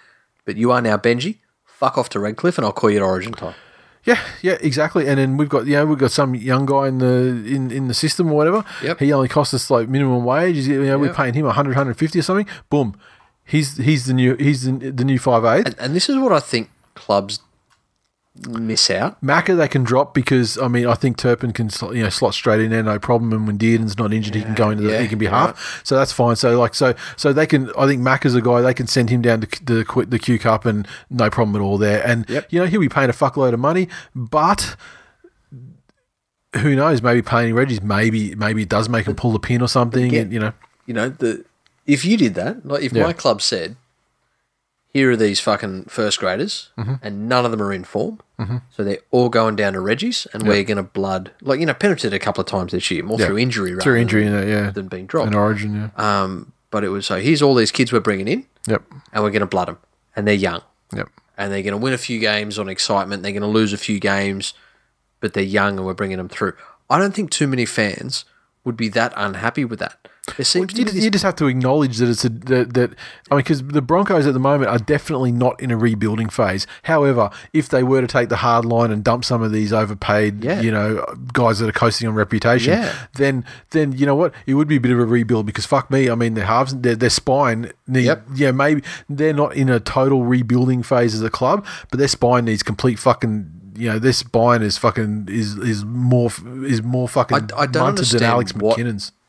[0.46, 1.38] but you are now Benji.
[1.66, 3.56] Fuck off to Redcliffe, and I'll call you at Origin time.
[4.06, 5.08] yeah, yeah, exactly.
[5.08, 7.88] And then we've got you know we've got some young guy in the in, in
[7.90, 8.64] the system or whatever.
[8.84, 9.00] Yep.
[9.00, 10.56] He only costs us like minimum wage.
[10.68, 12.48] You know, we're paying him 100, 150 or something.
[12.70, 12.96] Boom,
[13.44, 15.66] he's he's the new he's the, the new five eight.
[15.68, 16.70] And, and this is what I think
[17.06, 17.40] clubs
[18.50, 19.22] miss out.
[19.24, 22.62] Macca they can drop because I mean I think Turpin can you know slot straight
[22.62, 25.02] in there no problem and when Dearden's not injured he can go into the yeah,
[25.02, 28.02] he can be half so that's fine so like so so they can I think
[28.02, 30.88] Macca's a guy they can send him down to the the, the Q Cup and
[31.12, 32.48] no problem at all there and Yep.
[32.52, 34.76] you know he'll be paying a fuckload of money but
[36.56, 39.68] who knows maybe paying Reggie's maybe maybe it does make him pull the pin or
[39.68, 40.54] something Again- and, you know
[40.88, 41.46] You know, the
[41.86, 43.04] if you did that, like if Yeah.
[43.04, 43.76] my club said,
[44.94, 46.94] "Here are these fucking first graders, Mm-hmm.
[47.02, 48.20] and none of them are in form,
[48.70, 51.74] so they're all going down to Reggie's, and we're going to blood like you know
[51.74, 53.28] Penrith a couple of times this year, more Yeah.
[53.28, 55.28] through injury, rather through injury than, yeah than being dropped.
[55.28, 58.46] in Origin yeah Um, but it was so here's all these kids we're bringing in,
[58.68, 59.78] yep and we're going to blood them,
[60.16, 60.62] and they're young,
[60.96, 63.24] yep and they're going to win a few games on excitement.
[63.24, 64.54] They're going to lose a few games,
[65.20, 66.54] but they're young, and we're bringing them through.
[66.90, 68.26] I don't think too many fans
[68.64, 70.03] would be that unhappy with that.
[70.38, 72.74] There seems to you, just, this you just have to acknowledge that it's a that,
[72.76, 72.92] that
[73.30, 76.66] I mean because the Broncos at the moment are definitely not in a rebuilding phase.
[76.84, 80.42] However, if they were to take the hard line and dump some of these overpaid,
[80.42, 80.62] Yeah.
[80.62, 81.04] you know,
[81.34, 82.94] guys that are coasting on reputation, Yeah.
[83.16, 85.92] then then you know what, it would be a bit of a rebuild because fuck
[85.92, 88.28] me, I mean their halves, their, their spine need, Yep.
[88.36, 92.46] yeah, maybe they're not in a total rebuilding phase as a club, but their spine
[92.46, 93.52] needs complete fucking.
[93.76, 96.30] You know, their spine is fucking is is more
[96.64, 99.12] is more fucking I- I don't munted than understand Alex McKinnon's.
[99.12, 99.23] what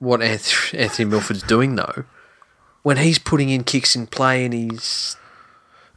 [0.00, 2.04] Anthony, Anthony Milford's doing though,
[2.82, 5.16] when he's putting in kicks in play and he's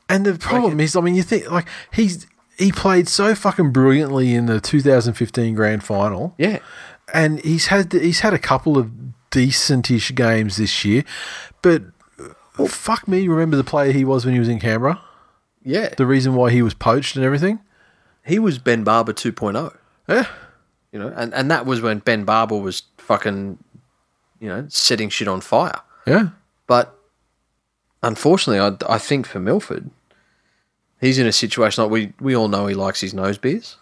[0.10, 2.28] And the problem is, I mean, you think like he's
[2.58, 6.60] he played so fucking brilliantly in the 2015 grand final, yeah,
[7.14, 8.92] and he's had he's had a couple of
[9.32, 11.04] decentish games this year,
[11.62, 11.82] but
[12.60, 15.02] well, fuck me, remember the player he was when he was in Canberra?
[15.66, 17.60] yeah, The reason why he was poached and everything.
[18.26, 19.76] he was Ben Barba 2.0,
[20.08, 20.28] Yeah,
[20.92, 23.58] you know, and and that was when Ben Barba was fucking,
[24.44, 25.80] you know, setting shit on fire.
[26.06, 26.30] yeah.
[26.68, 26.94] But
[28.02, 29.90] unfortunately, I, I think for Milford,
[31.00, 33.78] he's in a situation like we we all know he likes his nose beers.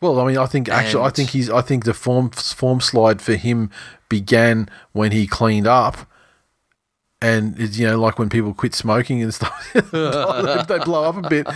[0.00, 3.22] Well, I mean, I think actually, I think he's, I think the form form slide
[3.22, 3.70] for him
[4.08, 5.96] began when he cleaned up,
[7.20, 11.28] and it's you know like when people quit smoking and stuff, they blow up a
[11.28, 11.46] bit.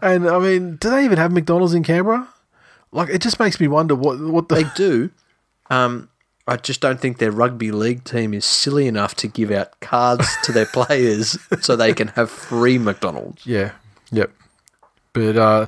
[0.00, 2.26] And I mean, do they even have McDonald's in Canberra?
[2.90, 5.10] Like, it just makes me wonder what what the They do.
[5.70, 6.08] Um,
[6.46, 10.26] I just don't think their rugby league team is silly enough to give out cards
[10.44, 13.46] to their players so they can have free McDonald's.
[13.46, 13.72] yeah,
[14.10, 14.32] yep.
[15.12, 15.66] But uh,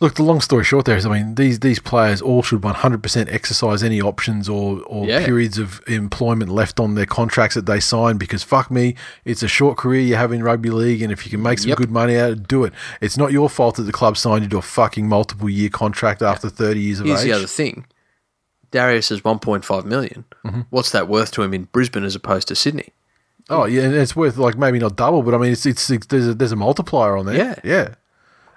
[0.00, 2.74] look, the long story short, there is, I mean, these these players all should one
[2.74, 5.24] hundred percent exercise any options or or Yeah.
[5.24, 8.94] periods of employment left on their contracts that they sign because fuck me,
[9.24, 11.68] it's a short career you have in rugby league, and if you can make some
[11.70, 11.78] Yep.
[11.78, 12.72] good money out of it, do it.
[13.00, 16.20] It's not your fault that the club signed you to a fucking multiple year contract
[16.22, 17.26] after thirty years of Here's age.
[17.26, 17.84] the other thing.
[18.74, 20.24] Darius is 1.5 million.
[20.44, 20.62] Mm-hmm.
[20.70, 22.92] What's that worth to him in Brisbane as opposed to Sydney?
[23.48, 26.06] Oh yeah, and it's worth like maybe not double, but I mean it's it's, it's
[26.08, 27.36] there's a, there's a multiplier on there.
[27.36, 27.54] Yeah.
[27.62, 27.94] yeah,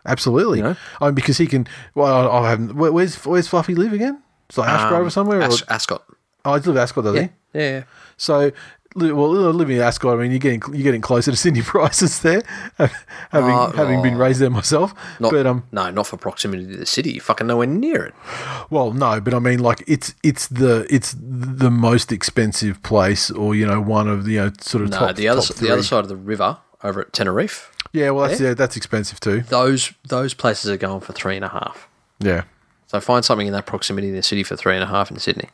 [0.07, 0.57] absolutely.
[0.57, 0.75] You know?
[0.99, 1.67] I mean because he can.
[1.93, 2.75] Well, I, I haven't.
[2.75, 4.23] Where, where's where's Fluffy live again?
[4.49, 5.41] It's like Ashgrove or somewhere.
[5.43, 6.03] Um, As- or, Ascot.
[6.45, 7.27] oh, he's live Ascot, does Yeah.
[7.53, 7.59] he?
[7.59, 7.83] Yeah.
[8.17, 8.51] So.
[8.97, 12.41] Well, living in Ascot, I mean, you're getting you're getting closer to Sydney prices there,
[12.77, 14.17] having Oh, having been oh.
[14.17, 14.93] raised there myself.
[15.19, 17.13] Not, but um, no, not for proximity to the city.
[17.13, 18.13] You're fucking nowhere near it.
[18.69, 23.55] well, no, but I mean, like it's it's the it's the most expensive place, or
[23.55, 25.71] you know, one of the you know sort of No, top the other top the
[25.71, 27.69] other side of the river over at Teneriffe.
[27.93, 29.41] Yeah, well, that's yeah, that's expensive too.
[29.41, 31.87] Those those places are going for three and a half.
[32.19, 32.43] Yeah.
[32.87, 35.19] So find something in that proximity to the city for three and a half in
[35.19, 35.49] Sydney.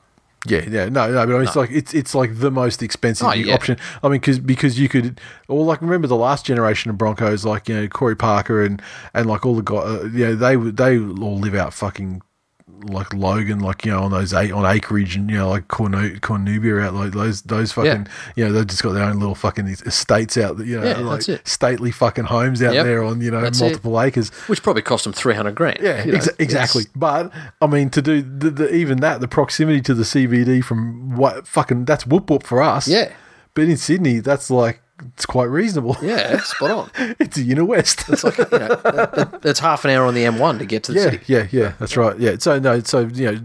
[0.46, 3.28] Yeah, yeah, no, no, but I mean, it's like it's it's like the most expensive
[3.28, 3.54] Oh, yeah.
[3.54, 3.78] option.
[4.04, 7.70] I mean, because because you could, or like remember the last generation of Broncos, like
[7.70, 8.82] you know Corey Parker and
[9.14, 12.22] and like all the guys, uh, you know they they all live out fucking
[12.86, 16.20] like Logan, like you know on those eight on acreage and you know like Cornu-
[16.20, 19.68] Cornubia out like those those fucking you know they've just got their own little fucking
[19.68, 21.48] estates out you know Yeah, like it.
[21.48, 23.64] stately fucking homes out Yep, there on you know that's it.
[23.66, 24.30] multiple acres.
[24.48, 25.80] which probably cost them three hundred grand.
[25.82, 26.84] Yeah, you know, exa- exactly.
[26.96, 27.32] But
[27.62, 31.48] I mean, to do the, the, even that, the proximity to the CBD from what
[31.48, 32.88] fucking that's whoop whoop for us.
[32.88, 33.12] Yeah.
[33.56, 34.82] but in Sydney, that's like
[35.14, 35.98] it's quite reasonable.
[36.02, 37.16] Yeah, spot on.
[37.20, 38.06] it's a inner west.
[38.10, 38.68] It's like you know,
[39.42, 41.24] that- half an hour on the M1 to get to the yeah, city.
[41.28, 41.74] yeah, yeah.
[41.80, 42.18] That's right.
[42.20, 42.36] Yeah.
[42.40, 43.40] So no, so you know,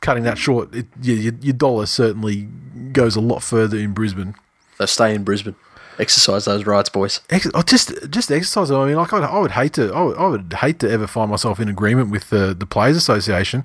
[0.00, 2.48] cutting that short, it, yeah, your, your dollar certainly
[2.92, 4.34] goes a lot further in Brisbane.
[4.78, 5.56] So stay in Brisbane,
[5.98, 7.20] exercise those rights, boys.
[7.30, 8.70] Ex- oh, just just exercise.
[8.70, 10.90] I mean, like I would, I would hate to, I would, I would hate to
[10.90, 13.64] ever find myself in agreement with the the players' association,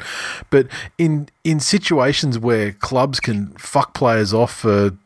[0.49, 0.67] but
[0.97, 4.97] in in situations where clubs can fuck players off for.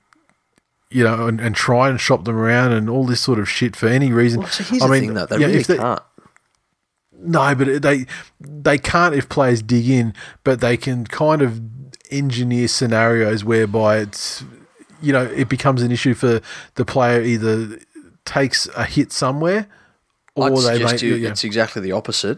[0.90, 3.76] You know, and, and try and shop them around and all this sort of shit
[3.76, 4.40] for any reason.
[4.42, 5.26] Well, so here's I the mean, thing, though.
[5.26, 6.02] They yeah, really they- can't.
[7.20, 8.06] No, but they
[8.40, 11.60] they can't if players dig in, but they can kind of
[12.12, 14.44] engineer scenarios whereby it's
[15.02, 16.42] you know it becomes an issue for
[16.76, 17.80] the player either
[18.24, 19.68] takes a hit somewhere
[20.36, 22.38] or I'd they suggest make you, yeah, it's exactly the opposite.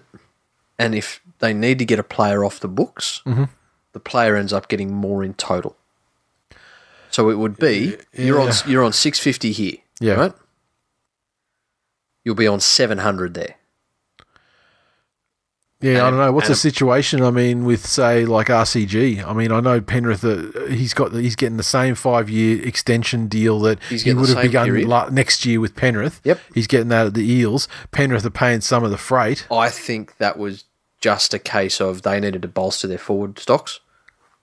[0.80, 3.44] And if they need to get a player off the books, Mm-hmm.
[3.92, 5.76] the player ends up getting more in total.
[7.12, 10.14] So it would be you're on you're on six fifty here, Yeah.
[10.14, 10.34] right?
[12.24, 13.56] You'll be on seven hundred there.
[15.82, 16.06] yeah.
[16.06, 17.24] I don't know what's the situation.
[17.24, 19.26] I mean, with say like RCG.
[19.26, 20.24] I mean, I know Penrith.
[20.24, 24.42] Uh, he's got he's getting the same five year extension deal that he would have
[24.42, 26.20] begun la- next year with Penrith.
[26.26, 26.40] Yep.
[26.54, 27.68] he's getting that at the Eels.
[27.92, 29.48] Penrith are paying some of the freight.
[29.52, 30.66] I think that was
[31.02, 33.80] just a case of they needed to bolster their forward stocks.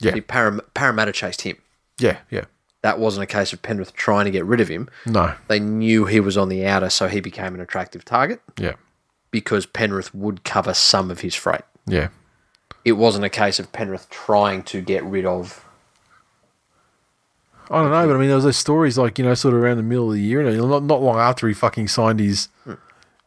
[0.00, 0.12] Yeah.
[0.12, 1.58] Param- Parramatta chased him.
[1.98, 2.44] Yeah, yeah.
[2.82, 4.88] That wasn't a case of Penrith trying to get rid of him.
[5.06, 8.74] No, They knew he was on the outer, so he became an attractive target yeah,
[9.30, 11.62] because Penrith would cover some of his freight.
[11.86, 12.08] yeah.
[12.84, 15.64] It wasn't a case of Penrith trying to get rid of.
[17.68, 19.60] I don't know, but I mean, there was those stories like you know, sort of
[19.60, 22.48] around the middle of the year, and not not long after he fucking signed his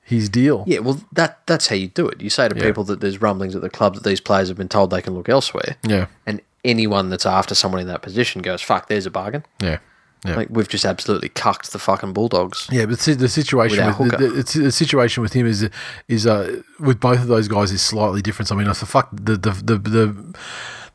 [0.02, 0.64] his deal.
[0.66, 2.22] Yeah, well, that that's how you do it.
[2.22, 2.64] You say to Yeah.
[2.64, 5.14] people that there's rumblings at the club that these players have been told they can
[5.14, 9.12] look elsewhere, Yeah, and anyone that's after someone in that position goes, "Fuck, there's a
[9.12, 9.80] bargain." yeah,
[10.26, 10.36] yeah.
[10.36, 12.68] Like we've just absolutely cucked the fucking Bulldogs.
[12.72, 15.70] Yeah, but see, the situation With with the, the, the situation with him is
[16.08, 18.52] is uh, with both of those guys is slightly different.
[18.52, 19.78] I mean, the fuck the the the.
[19.78, 20.36] the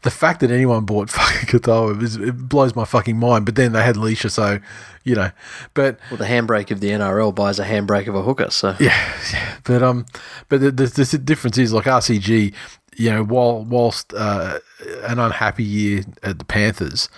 [0.02, 3.46] the fact that anyone bought fucking Katoa is it blows my fucking mind.
[3.46, 4.60] But then they had Lichaa, so
[5.02, 5.30] you know.
[5.72, 8.94] But Well, the handbrake of the NRL buys a handbrake of a hooker, so Yeah,
[9.32, 9.56] yeah.
[9.64, 10.04] But um,
[10.50, 12.52] but the, the, the difference is like RCG,
[12.96, 14.58] you know, while whilst uh,
[15.04, 17.08] an unhappy year at the Panthers,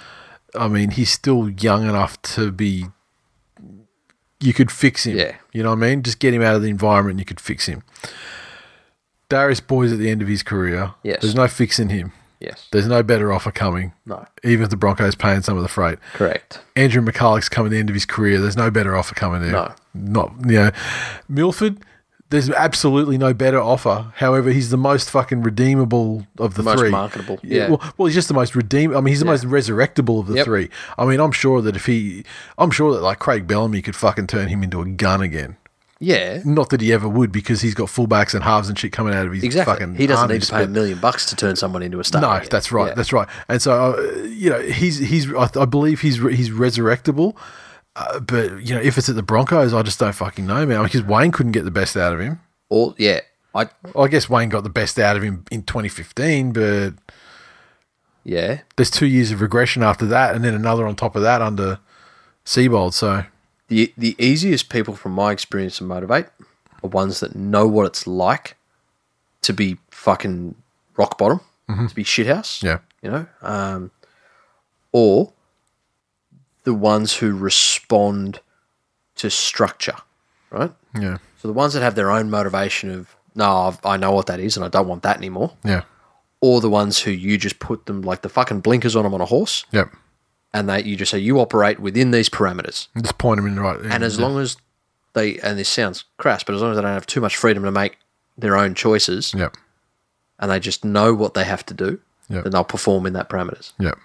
[0.55, 2.87] I mean, he's still young enough to be.
[4.41, 5.17] You could fix him.
[5.17, 5.35] Yeah.
[5.53, 6.03] you know what I mean.
[6.03, 7.13] Just get him out of the environment.
[7.15, 7.83] and You could fix him.
[9.29, 10.93] Darius Boyd's at the end of his career.
[11.03, 11.21] Yes.
[11.23, 12.13] there's no fixing him.
[12.39, 13.93] yes, There's no better offer coming.
[14.05, 15.99] no, Even if the Broncos paying some of the freight.
[16.13, 16.61] correct.
[16.77, 18.41] Andrew McCullough's coming to the end of his career.
[18.41, 19.53] There's no better offer coming there.
[19.53, 19.75] No.
[19.95, 20.71] Not, you know,
[21.29, 21.79] Milford,
[22.31, 24.13] there's absolutely no better offer.
[24.17, 26.91] However, he's the most fucking redeemable of the Most three.
[26.91, 27.69] marketable, yeah.
[27.69, 28.97] Well, well, he's just the most redeem.
[28.97, 30.45] I mean, he's the most resurrectable of the Yep.
[30.45, 30.71] three.
[30.99, 32.25] I mean, I'm sure that if he,
[32.59, 35.57] I'm sure that like Craig Bellamy could fucking turn him into a gun again.
[35.99, 39.15] Yeah, Not that he ever would because he's got fullbacks and halves and shit coming
[39.15, 39.73] out of his exactly.
[39.73, 39.95] fucking.
[39.95, 42.21] He doesn't need to pay a million bucks to turn someone into a star.
[42.21, 42.89] no, that's right.
[42.89, 42.95] Yeah.
[42.95, 43.27] That's right.
[43.49, 47.35] And so, uh, you know, he's he's I, I believe he's he's resurrectable.
[47.97, 50.83] Uh, but you know, if it's at the Broncos, I just don't fucking know, man.
[50.85, 52.41] Because Wayne couldn't get the best out of him.
[52.69, 53.21] Or yeah,
[53.55, 53.69] I
[53.99, 56.93] I guess Wayne got the best out of him in 2015, but
[58.23, 58.61] yeah.
[58.77, 61.79] there's two years of regression after that, and then another on top of that under
[62.45, 62.93] Seibold.
[62.93, 63.25] So
[63.69, 66.27] The the easiest people from my experience to motivate
[66.83, 68.57] are ones that know what it's like
[69.43, 70.55] to be fucking
[70.97, 72.63] rock bottom, to be shithouse.
[72.63, 72.67] Mm-hmm.
[72.67, 73.27] yeah, You know?
[73.43, 73.91] Um,
[74.93, 75.33] or
[76.67, 78.41] the ones who respond
[79.15, 79.95] to structure,
[80.51, 80.73] right?
[81.01, 84.27] yeah, So the ones that have their own motivation of, no, I've, I know what
[84.27, 85.53] that is and I don't want that anymore.
[85.65, 85.83] yeah,
[86.41, 89.21] Or the ones who you just put them like the fucking blinkers on them on
[89.21, 89.91] a horse yep.
[90.53, 92.89] and they you just say you operate within these parameters.
[92.97, 93.79] And Just point them in the right.
[93.81, 94.57] And as long as
[95.15, 97.63] they, and this sounds crass, but as long as they don't have too much freedom
[97.63, 97.97] to make
[98.37, 99.57] their own choices Yep.
[100.41, 102.43] and they just know what they have to do, Yep.
[102.43, 103.73] then they'll perform in that parameters.
[103.79, 103.99] Yep.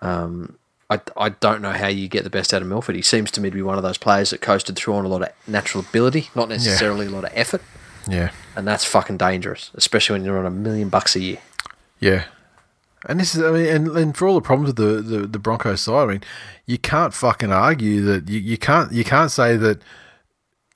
[0.00, 0.58] Um,
[0.88, 2.94] I, I don't know how you get the best out of Milford.
[2.94, 5.08] He seems to me to be one of those players that coasted through on a
[5.08, 7.62] lot of natural ability, not necessarily a lot of effort.
[8.08, 8.30] Yeah.
[8.54, 11.38] And that's fucking dangerous, especially when you're on a million bucks a year.
[11.98, 12.24] Yeah.
[13.08, 15.38] And this is, I mean, and, and for all the problems with the, the, the
[15.38, 16.22] Broncos side, I mean,
[16.66, 19.80] you can't fucking argue that you, you can't you can't say that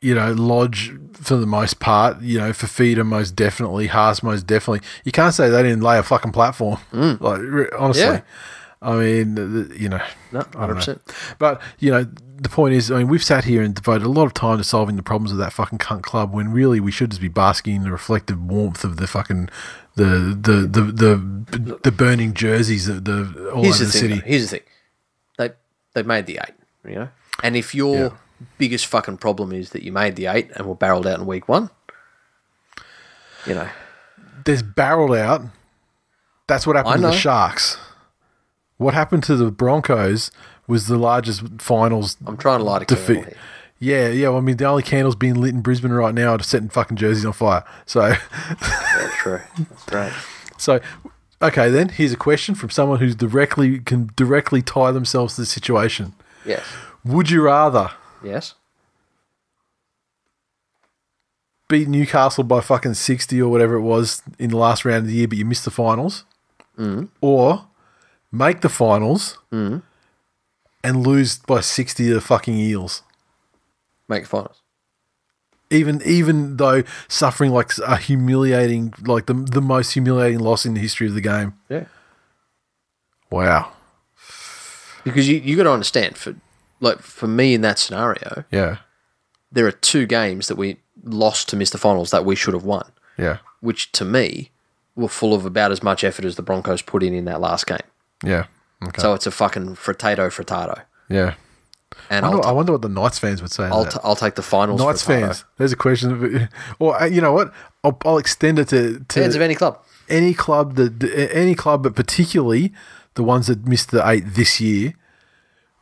[0.00, 4.86] you know, Lodge for the most part, you know, Fifita most definitely, Haas most definitely.
[5.04, 6.78] You can't say they didn't lay a fucking platform.
[6.92, 7.20] Mm.
[7.20, 8.04] Like, re- honestly.
[8.04, 8.22] Yeah.
[8.82, 10.00] I mean, you know.
[10.32, 10.74] No, hundred know.
[10.76, 11.02] percent.
[11.38, 12.04] But, you know,
[12.38, 14.64] the point is, I mean, we've sat here and devoted a lot of time to
[14.64, 17.76] solving the problems of that fucking cunt club when really we should just be basking
[17.76, 19.50] in the reflective warmth of the fucking,
[19.96, 20.04] the,
[20.40, 24.00] the, the, the, the burning jerseys of the, all Here's over the the, thing.
[24.00, 24.14] city.
[24.14, 24.26] though.
[24.26, 24.66] Here's the thing.
[25.36, 25.50] They
[25.92, 26.54] they made the eight.
[26.88, 27.08] You know,
[27.42, 28.08] and if your Yeah.
[28.56, 31.46] biggest fucking problem is that you made the eight and were barreled out in week
[31.48, 31.68] one,
[33.46, 33.68] you know,
[34.46, 35.42] there's barreled out.
[36.46, 37.12] That's what happened to the.
[37.12, 37.76] Sharks.
[38.80, 40.30] What happened to the Broncos
[40.66, 43.24] was the largest finals I'm trying to light a candle defeat.
[43.26, 43.36] here.
[43.78, 44.28] Yeah, yeah.
[44.30, 46.96] Well, I mean, the only candles being lit in Brisbane right now are setting fucking
[46.96, 47.62] jerseys on fire.
[47.84, 49.40] So, Yeah, true.
[49.58, 50.12] That's right.
[50.56, 50.80] so
[51.42, 51.68] okay.
[51.70, 56.14] Then here's a question from someone who's directly can directly tie themselves to the situation.
[56.46, 56.64] Yes.
[57.04, 57.90] Would you rather
[58.24, 58.54] Yes.
[61.68, 65.14] beat Newcastle by fucking sixty or whatever it was in the last round of the
[65.14, 66.24] year, but you missed the finals,
[66.78, 67.08] mm.
[67.20, 67.66] or
[68.32, 69.82] make the finals mm.
[70.84, 73.02] and lose by sixty to the fucking Eels?
[74.08, 74.60] Make finals.
[75.70, 80.80] even even though suffering like a humiliating like the the most humiliating loss in the
[80.80, 81.54] history of the game.
[81.68, 81.84] Yeah.
[83.30, 83.72] Wow.
[85.04, 86.34] Because you you got to understand for
[86.80, 88.78] like for me in that scenario, Yeah.
[89.52, 92.64] there are two games that we lost to miss the finals that we should have
[92.64, 93.38] won, Yeah.
[93.60, 94.50] which to me
[94.96, 97.66] were full of about as much effort as the Broncos put in in that last
[97.66, 97.78] game.
[98.24, 98.44] Yeah.
[98.82, 99.00] Okay.
[99.00, 100.82] So it's a fucking frittato frittato.
[101.08, 101.34] yeah.
[102.08, 103.64] And I wonder, t- I wonder what the Knights fans would say.
[103.64, 104.80] I'll, t- I'll take the finals.
[104.80, 105.20] Knights frittato.
[105.26, 105.44] fans.
[105.58, 106.12] There's a question.
[106.12, 106.48] Of,
[106.78, 107.52] or uh, you know what?
[107.84, 109.80] I'll, I'll extend it to, to fans of any club.
[110.08, 111.02] any club that
[111.32, 112.72] any club, but particularly
[113.14, 114.94] the ones that missed the eight this year.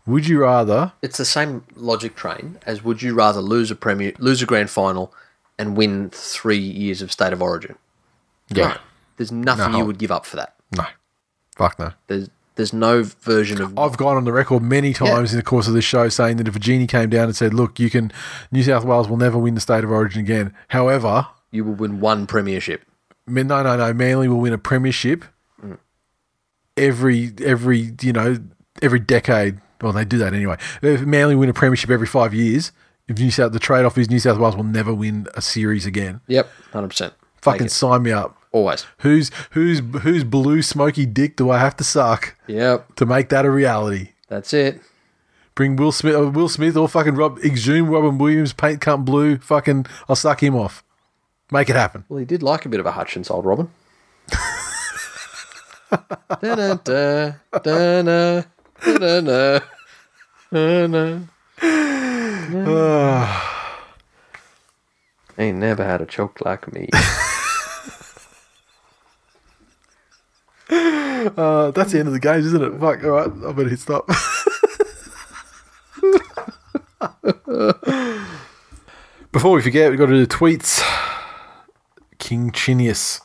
[0.07, 0.93] Would you rather?
[1.03, 4.71] It's the same logic train as would you rather lose a premier, lose a grand
[4.71, 5.13] final,
[5.59, 7.77] and win three years of state of origin?
[8.55, 8.75] No.
[9.19, 9.79] There's nothing No.
[9.79, 10.55] you would give up for that.
[11.59, 11.93] Fuck no.
[12.07, 15.67] There's there's no version of I've gone on the record many times in the course
[15.67, 18.13] of this show saying that if a genie came down and said, "Look, you can,
[18.53, 21.99] New South Wales will never win the state of origin again." However, you will win
[21.99, 22.83] one premiership.
[23.27, 25.25] No, no, no, Manly will win a premiership
[25.63, 25.79] mm.
[26.77, 28.39] every every you know
[28.81, 29.61] every decade.
[29.81, 30.57] Well, they do that anyway.
[30.81, 32.71] If Manly win a premiership every five years,
[33.09, 35.87] if New South the trade off is New South Wales will never win a series
[35.87, 36.21] again.
[36.29, 37.15] Yep, hundred percent.
[37.43, 38.38] Fucking sign me up.
[38.53, 38.87] Always.
[38.99, 43.45] Who's who's whose blue smoky dick do I have to suck Yep, to make that
[43.45, 44.11] a reality?
[44.29, 44.81] that's it.
[45.55, 49.39] Bring Will Smith, uh, Will Smith, or fucking Rob, exhume Robin Williams, paint cunt blue.
[49.39, 50.85] Fucking, I'll suck him off.
[51.51, 52.05] Make it happen.
[52.09, 53.69] Well, he did like a bit of a Hutchins, old Robin.
[56.41, 57.33] Da-da,
[57.65, 58.43] da-da-da,
[58.85, 59.61] da-da.
[65.39, 66.89] Ain't never had a choke like me.
[71.37, 72.79] Uh, that's the end of the game, isn't it?
[72.79, 73.03] Fuck.
[73.03, 74.07] All right, I better hit stop.
[79.33, 80.81] Before we forget, we've got to do the tweets.
[82.19, 83.21] King Chinius.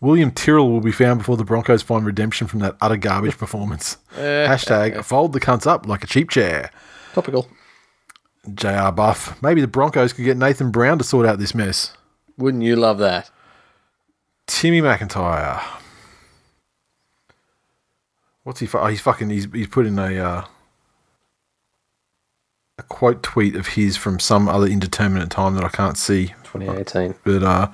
[0.00, 3.98] William Tyrrell will be found before the Broncos find redemption from that utter garbage performance.
[4.16, 6.70] Hashtag fold the cunts up like a cheap chair.
[7.12, 7.48] Topical.
[8.54, 9.40] JR Buff.
[9.42, 11.92] Maybe the Broncos could get Nathan Brown to sort out this mess.
[12.38, 13.30] Wouldn't you love that?
[14.46, 15.62] Timmy McIntyre.
[18.44, 18.66] What's he?
[18.66, 19.30] fu- Oh, he's fucking.
[19.30, 20.44] He's he's put in a uh,
[22.78, 26.28] a quote tweet of his from some other indeterminate time that I can't see.
[26.44, 27.14] 2018.
[27.24, 27.68] But uh,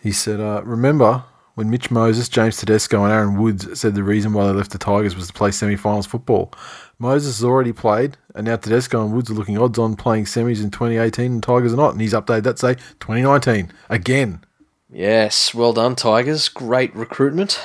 [0.00, 1.24] he said, uh, "Remember
[1.54, 4.78] when Mitch Moses, James Tedesco, and Aaron Woods said the reason why they left the
[4.78, 6.52] Tigers was to play semi-finals football.
[6.98, 10.62] Moses has already played, and now Tedesco and Woods are looking odds on playing semis
[10.62, 11.92] in 2018, and Tigers are not.
[11.92, 14.44] And he's updated that to say 2019 again.
[14.90, 16.48] Yes, well done, Tigers.
[16.50, 17.58] Great recruitment.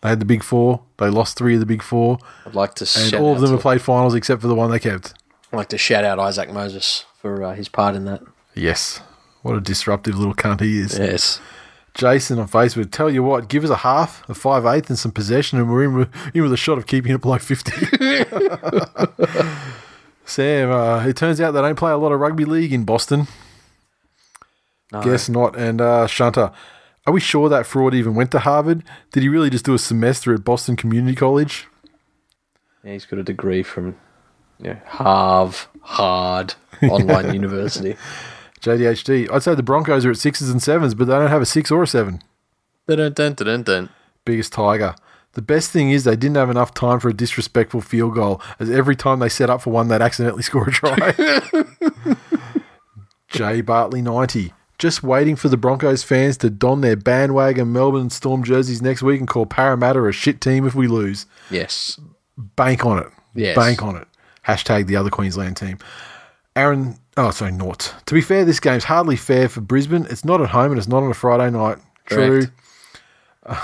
[0.00, 0.82] They had the big four.
[0.98, 3.60] They lost three of the big four, I'd like to and all of them have
[3.60, 5.14] played finals except for the one they kept.
[5.52, 8.22] I'd like to shout out Isaac Moses for uh, his part in that.
[8.54, 9.00] Yes,
[9.42, 10.98] what a disruptive little cunt he is.
[10.98, 11.40] Yes.
[11.94, 15.10] Jason on Facebook, tell you what, give us a half, a five eighth, and some
[15.10, 17.72] possession, and we're in with, in with a shot of keeping it below 50.
[20.24, 23.26] Sam, uh, it turns out they don't play a lot of rugby league in Boston.
[24.92, 25.02] No.
[25.02, 25.56] Guess not.
[25.56, 26.52] And uh, Shunter,
[27.08, 28.84] are we sure that fraud even went to Harvard?
[29.12, 31.66] Did he really just do a semester at Boston Community College?
[32.84, 33.96] Yeah, he's got a degree from
[34.60, 37.96] you know, Harv Hard Online University.
[38.60, 39.32] JDHD.
[39.32, 41.70] I'd say the Broncos are at sixes and sevens, but they don't have a six
[41.70, 42.20] or a seven.
[42.86, 43.88] Dun, dun, dun, dun, dun.
[44.26, 44.94] biggest tiger.
[45.32, 48.70] The best thing is they didn't have enough time for a disrespectful field goal, as
[48.70, 51.14] every time they set up for one, they'd accidentally score a try.
[53.28, 54.52] Jay Bartley 90.
[54.78, 59.18] Just waiting for the Broncos fans to don their bandwagon Melbourne Storm jerseys next week
[59.18, 61.26] and call Parramatta a shit team if we lose.
[61.50, 61.98] Yes.
[62.36, 63.08] Bank on it.
[63.34, 63.56] Yes.
[63.56, 64.06] Bank on it.
[64.46, 65.78] Hashtag the other Queensland team.
[66.54, 67.92] Aaron, oh, sorry, Nort.
[68.06, 70.06] To be fair, this game's hardly fair for Brisbane.
[70.10, 71.78] It's not at home and it's not on a Friday night.
[72.06, 72.42] True.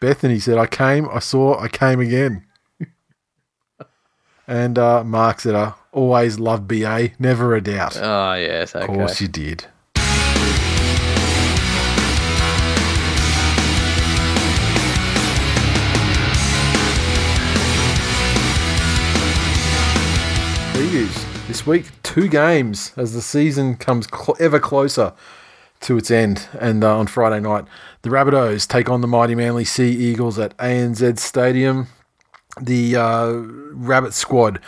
[0.00, 2.44] Bethany said, I came, I saw, I came again.
[4.46, 7.96] And uh, Mark said, always loved BA, never a doubt.
[7.96, 8.74] Oh, yes.
[8.74, 8.84] Okay.
[8.84, 9.66] Of course you did.
[20.74, 25.12] Previews this week, two games as the season comes cl- ever closer
[25.82, 26.48] to its end.
[26.58, 27.64] And uh, on Friday night,
[28.02, 31.86] the Rabbitohs take on the mighty Manly Sea Eagles at ANZ Stadium.
[32.60, 33.32] The uh,
[33.72, 34.60] Rabbit squad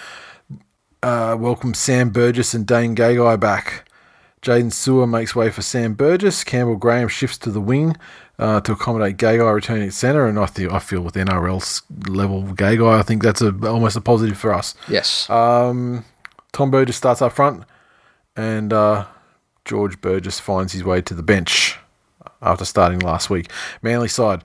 [1.02, 3.88] uh, welcome Sam Burgess and Dane Gagai back.
[4.42, 6.44] Jaydn Su'A makes way for Sam Burgess.
[6.44, 7.96] Campbell Graham shifts to the wing
[8.38, 10.26] uh, to accommodate Gagai returning at centre.
[10.26, 14.00] And I feel, I feel with NRL's level Gagai, I think that's a, almost a
[14.00, 14.74] positive for us.
[14.88, 15.28] Yes.
[15.30, 16.04] Um,
[16.52, 17.64] Tom Burgess starts up front,
[18.34, 19.06] and uh,
[19.64, 21.78] George Burgess finds his way to the bench
[22.40, 23.50] after starting last week.
[23.82, 24.42] Manly side,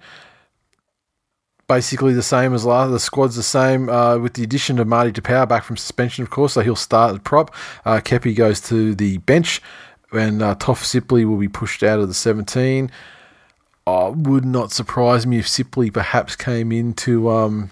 [1.67, 2.91] basically the same as last.
[2.91, 6.29] The squad's the same uh, with the addition of Marty Taupau back from suspension, of
[6.29, 6.53] course.
[6.53, 7.53] So he'll start at prop.
[7.85, 9.61] Uh, Keppie goes to the bench,
[10.11, 12.91] and uh, Toff Sipley will be pushed out of the 17.
[13.87, 17.71] Uh, would not surprise me if Sipley perhaps came in to um,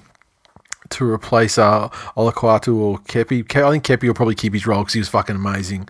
[0.90, 1.88] to replace uh,
[2.18, 3.48] Olakau'atu or Keppie.
[3.48, 5.88] Ke- I think Keppie will probably keep his role because he was fucking amazing.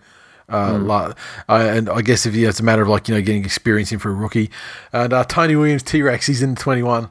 [0.52, 1.14] Uh, la-
[1.48, 3.92] uh, and I guess if yeah, it's a matter of like you know getting experience
[3.92, 4.50] in for a rookie.
[4.92, 7.10] And uh, Tony Williams T Rex, he's in twenty one.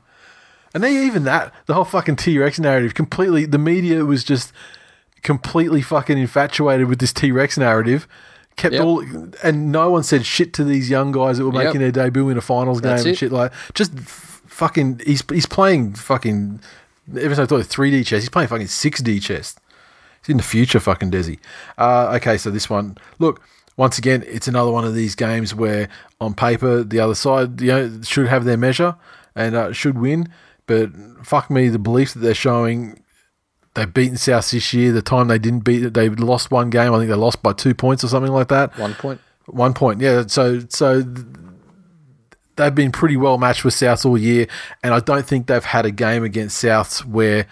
[0.75, 4.53] And then even that, the whole fucking T Rex narrative, completely, the media was just
[5.23, 8.07] completely fucking infatuated with this T Rex narrative.
[8.57, 8.83] Kept Yep.
[8.85, 9.05] all,
[9.43, 11.65] and no one said shit to these young guys that were Yep.
[11.65, 13.19] making their debut in a finals That's game and it.
[13.19, 13.53] shit like.
[13.75, 16.61] Just f- fucking, he's he's playing fucking.
[17.17, 19.57] Ever since I thought three D chess, he's playing fucking six D chess.
[20.23, 21.39] He's in the future, fucking Desi.
[21.79, 23.41] Uh, okay, so this one, look,
[23.77, 25.89] once again, it's another one of these games where
[26.21, 28.97] on paper the other side, you know, should have their measure
[29.37, 30.29] and uh, should win.
[30.69, 30.91] But
[31.27, 33.03] fuck me, the belief that they're showing,
[33.75, 34.93] they've beaten South this year.
[34.93, 36.95] The time they didn't beat it, they lost one game.
[36.95, 38.79] I think they lost by two points or something like that.
[38.79, 39.21] One point.
[39.47, 40.25] One point, yeah.
[40.29, 41.03] So, so
[42.57, 44.47] they've been pretty well matched with South all year,
[44.83, 47.47] and I don't think they've had a game against Souths where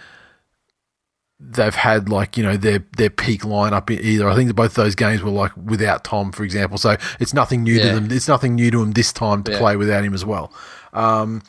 [1.39, 4.27] they've had like you know their their peak lineup either.
[4.29, 6.77] I think both those games were like without Tom, for example.
[6.77, 8.11] So it's nothing new to them.
[8.11, 9.59] It's nothing new to them this time to Yeah.
[9.59, 10.51] play without him as well.
[10.93, 11.41] Um,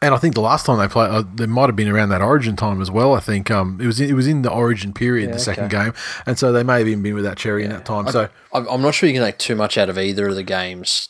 [0.00, 2.22] and I think the last time they played, uh, there might have been around that
[2.22, 3.14] Origin time as well.
[3.14, 5.84] I think um, it was it was in the Origin period, Yeah, the second okay.
[5.86, 5.94] game,
[6.26, 8.08] and so they may have even been without Cherry in that time.
[8.08, 11.08] So I'm not sure you can take too much out of either of the games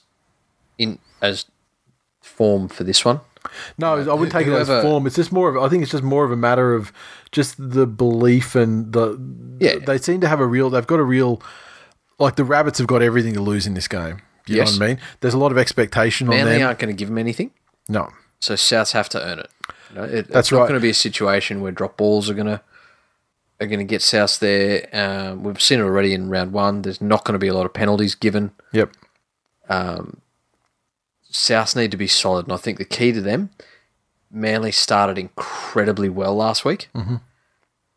[0.78, 1.47] in as
[2.20, 3.20] form for this one.
[3.78, 5.06] No, I wouldn't take it as form.
[5.06, 5.62] It's just more of.
[5.62, 6.93] I think it's just more of a matter of
[7.32, 9.19] just the belief and the.
[9.60, 9.77] Yeah.
[9.85, 10.70] They seem to have a real.
[10.70, 11.40] They've got a real.
[12.19, 14.19] Like the rabbits have got everything to lose in this game.
[14.47, 14.73] You Yes.
[14.73, 15.01] know what I mean?
[15.20, 16.62] There's a lot of expectation on them.
[16.62, 17.51] aren't going to give them anything,
[17.89, 18.09] No,
[18.40, 19.51] so Souths have to earn it.
[19.90, 22.35] You know, it That's it's not going to be a situation where drop balls are
[22.35, 22.60] going to
[23.60, 24.89] are going to get Souths there.
[24.93, 26.82] Um, we've seen it already in round one.
[26.82, 28.52] There's not going to be a lot of penalties given.
[28.73, 28.93] yep,
[31.31, 33.51] Souths need to be solid, and I think the key to them,
[34.31, 37.16] Manly started incredibly well last week, mm-hmm.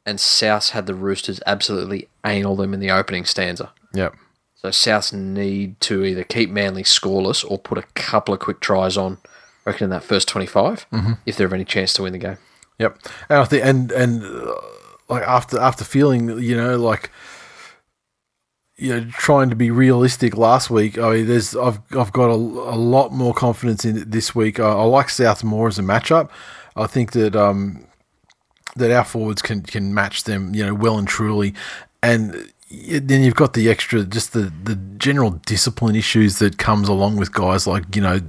[0.05, 3.71] and Souths had the Roosters absolutely anal them in the opening stanza.
[3.93, 4.15] yep.
[4.55, 8.95] So Souths need to either keep Manly scoreless or put a couple of quick tries
[8.95, 9.17] on.
[9.65, 10.87] I reckon in that first 25
[11.25, 12.37] if they have any chance to win the game.
[12.79, 12.97] Yep,
[13.29, 14.55] and I think and and uh,
[15.07, 17.11] like after after feeling you know like
[18.77, 20.97] you know trying to be realistic last week.
[20.97, 24.59] I mean, there's I've I've got a, a lot more confidence in it this week.
[24.59, 26.29] I, I like South more as a matchup.
[26.75, 27.85] I think that um
[28.75, 31.53] that our forwards can can match them you know well and truly,
[32.01, 37.17] and then you've got the extra just the the general discipline issues that comes along
[37.17, 38.19] with guys like you know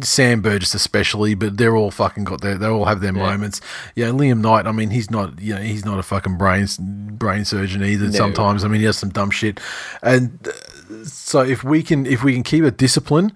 [0.00, 3.60] Sam Burgess especially, but they're all fucking got their they all have their moments.
[3.94, 4.66] Yeah, Liam Knight.
[4.66, 6.66] I mean, he's not you know he's not a fucking brain
[7.12, 8.12] brain surgeon either.
[8.12, 9.60] Sometimes I mean he has some dumb shit,
[10.02, 13.32] and uh, so if we can if we can keep a discipline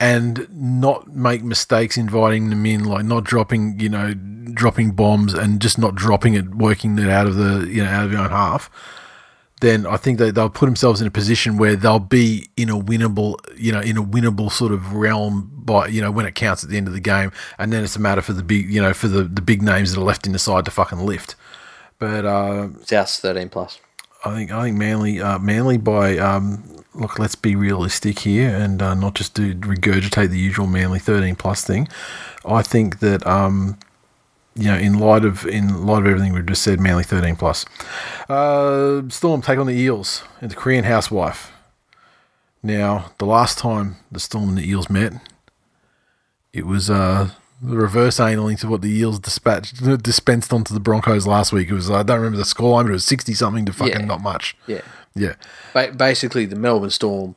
[0.00, 5.60] and not make mistakes inviting them in, like not dropping, you know, dropping bombs and
[5.60, 8.30] just not dropping it, working it out of the, you know, out of your own
[8.30, 8.70] half,
[9.60, 12.76] then I think that they'll put themselves in a position where they'll be in a
[12.76, 16.64] winnable, you know, in a winnable sort of realm by, you know, when it counts
[16.64, 17.30] at the end of the game.
[17.58, 19.94] And then it's a matter for the big, you know, for the, the big names
[19.94, 21.36] that are left in the side to fucking lift.
[21.98, 23.78] But, uh, Souths 13 plus.
[24.24, 26.62] I think I think Manly uh, Manly by um,
[26.94, 27.18] look.
[27.18, 31.64] Let's be realistic here and uh, not just do regurgitate the usual Manly thirteen plus
[31.64, 31.88] thing.
[32.44, 33.78] I think that um,
[34.54, 37.64] you know, in light of in light of everything we've just said, Manly thirteen plus.
[38.28, 41.52] Uh, Storm take on the Eels and the Korean housewife.
[42.62, 45.14] Now, the last time the Storm and the Eels met,
[46.52, 47.30] it was uh,
[47.62, 51.68] the reverse annaling to what the Eels dispatched dispensed onto the Broncos last week.
[51.70, 54.04] It was I don't remember the scoreline, but it was sixty something to fucking Yeah.
[54.06, 54.56] not much.
[54.66, 54.82] Yeah.
[55.16, 55.34] Yeah,
[55.74, 57.34] Ba- basically, the Melbourne Storm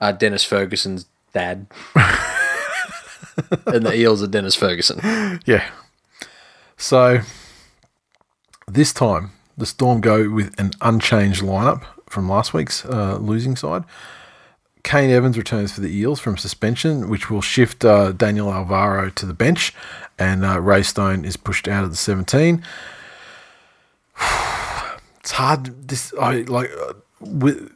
[0.00, 1.66] are Dennis Ferguson's dad.
[3.66, 5.00] and the Eels are Dennis Ferguson.
[5.44, 5.68] yeah.
[6.80, 7.20] So
[8.66, 13.84] this time the Storm go with an unchanged lineup from last week's uh, losing side.
[14.82, 19.26] Kane Evans returns for the Eels from suspension, which will shift uh, Daniel Alvaro to
[19.26, 19.74] the bench,
[20.18, 22.64] and uh, Ray Stone is pushed out of the 17.
[25.20, 25.88] It's hard.
[25.88, 27.70] This I like uh, with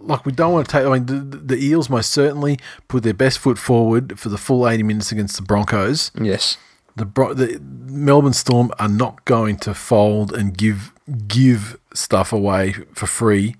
[0.00, 0.86] like we don't want to take.
[0.86, 4.66] I mean, the, the Eels most certainly put their best foot forward for the full
[4.66, 6.10] 80 minutes against the Broncos.
[6.18, 6.56] Yes.
[6.96, 10.92] The, the Melbourne Storm are not going to fold and give
[11.28, 13.56] give stuff away for free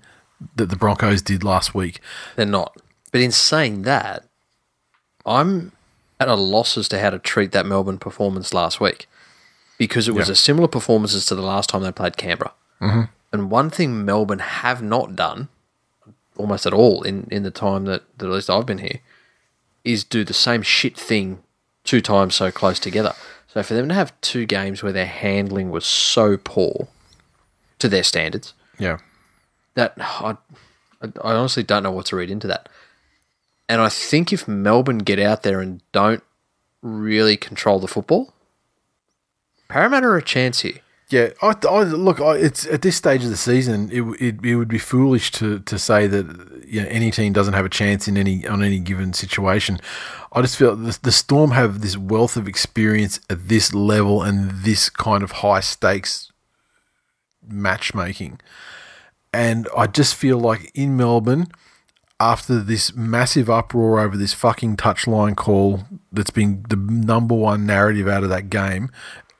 [0.55, 1.99] that the Broncos did last week.
[2.35, 2.75] They're not.
[3.11, 4.25] But in saying that,
[5.25, 5.71] I'm
[6.19, 9.07] at a loss as to how to treat that Melbourne performance last week
[9.77, 10.33] because it was Yeah.
[10.33, 12.53] a similar performance as to the last time they played Canberra.
[12.81, 13.01] Mm-hmm.
[13.31, 15.49] And one thing Melbourne have not done
[16.37, 18.99] almost at all in, in the time that, that at least I've been here
[19.83, 21.39] is do the same shit thing
[21.87, 23.13] two times so close together.
[23.47, 26.87] So for them to have two games where their handling was so poor
[27.79, 28.97] to their standards, Yeah.
[29.73, 30.37] that I,
[31.01, 32.69] I honestly don't know what to read into that.
[33.69, 36.23] And I think if Melbourne get out there and don't
[36.81, 38.33] really control the football,
[39.69, 40.79] Parramatta are a chance here.
[41.09, 42.19] Yeah, I, I look.
[42.19, 45.59] I, it's at this stage of the season, it, it it would be foolish to,
[45.59, 48.79] to say that you know, any team doesn't have a chance in any on any
[48.79, 49.79] given situation.
[50.33, 54.51] I just feel the, the Storm have this wealth of experience at this level and
[54.63, 56.31] this kind of high stakes
[57.47, 58.39] matchmaking,
[59.33, 61.47] and I just feel like in Melbourne,
[62.19, 68.07] after this massive uproar over this fucking touchline call that's been the number one narrative
[68.07, 68.89] out of that game,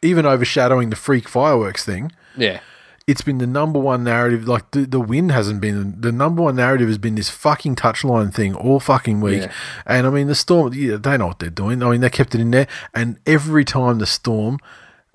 [0.02, 2.60] even overshadowing the freak fireworks thing, Yeah.
[3.08, 4.48] It's been the number one narrative.
[4.48, 8.34] Like the, the win hasn't been the number one narrative has been this fucking touchline
[8.34, 9.44] thing all fucking week.
[9.44, 9.52] Yeah.
[9.86, 11.82] And I mean the Storm, yeah, they know what they're doing.
[11.82, 14.60] I mean they kept it in there, and every time the Storm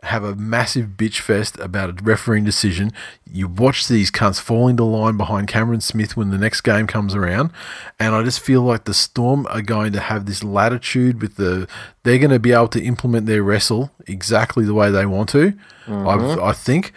[0.05, 2.90] have a massive bitch fest about a refereeing decision,
[3.31, 7.14] you watch these cunts fall into line behind Cameron Smith when the next game comes
[7.14, 7.52] around,
[8.01, 11.69] and I just feel like the Storm are going to have this latitude with the
[12.05, 15.52] they're going to be able to implement their wrestle exactly the way they want to.
[15.86, 16.43] I, mm-hmm.
[16.43, 16.93] I think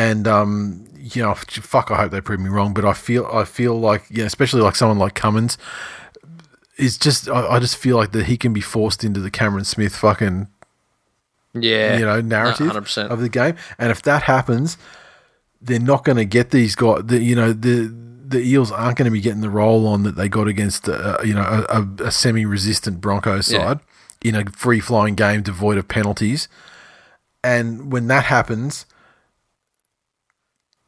[0.00, 1.90] and um, you know, fuck.
[1.90, 4.62] I hope they prove me wrong, but I feel I feel like you know, especially
[4.62, 5.58] like someone like Cummins
[6.76, 7.28] is just.
[7.28, 10.48] I, I just feel like that he can be forced into the Cameron Smith fucking
[11.54, 11.98] Yeah.
[11.98, 13.10] you know narrative 100%.
[13.10, 14.76] of the game, and if that happens,
[15.60, 17.02] they're not going to get these guys.
[17.04, 17.92] The, you know the.
[18.30, 21.16] The Eels aren't going to be getting the roll on that they got against, uh,
[21.24, 23.58] you know, a, a, a semi-resistant Broncos Yeah.
[23.58, 23.80] side
[24.22, 26.46] in a free-flowing game devoid of penalties.
[27.42, 28.86] And when that happens,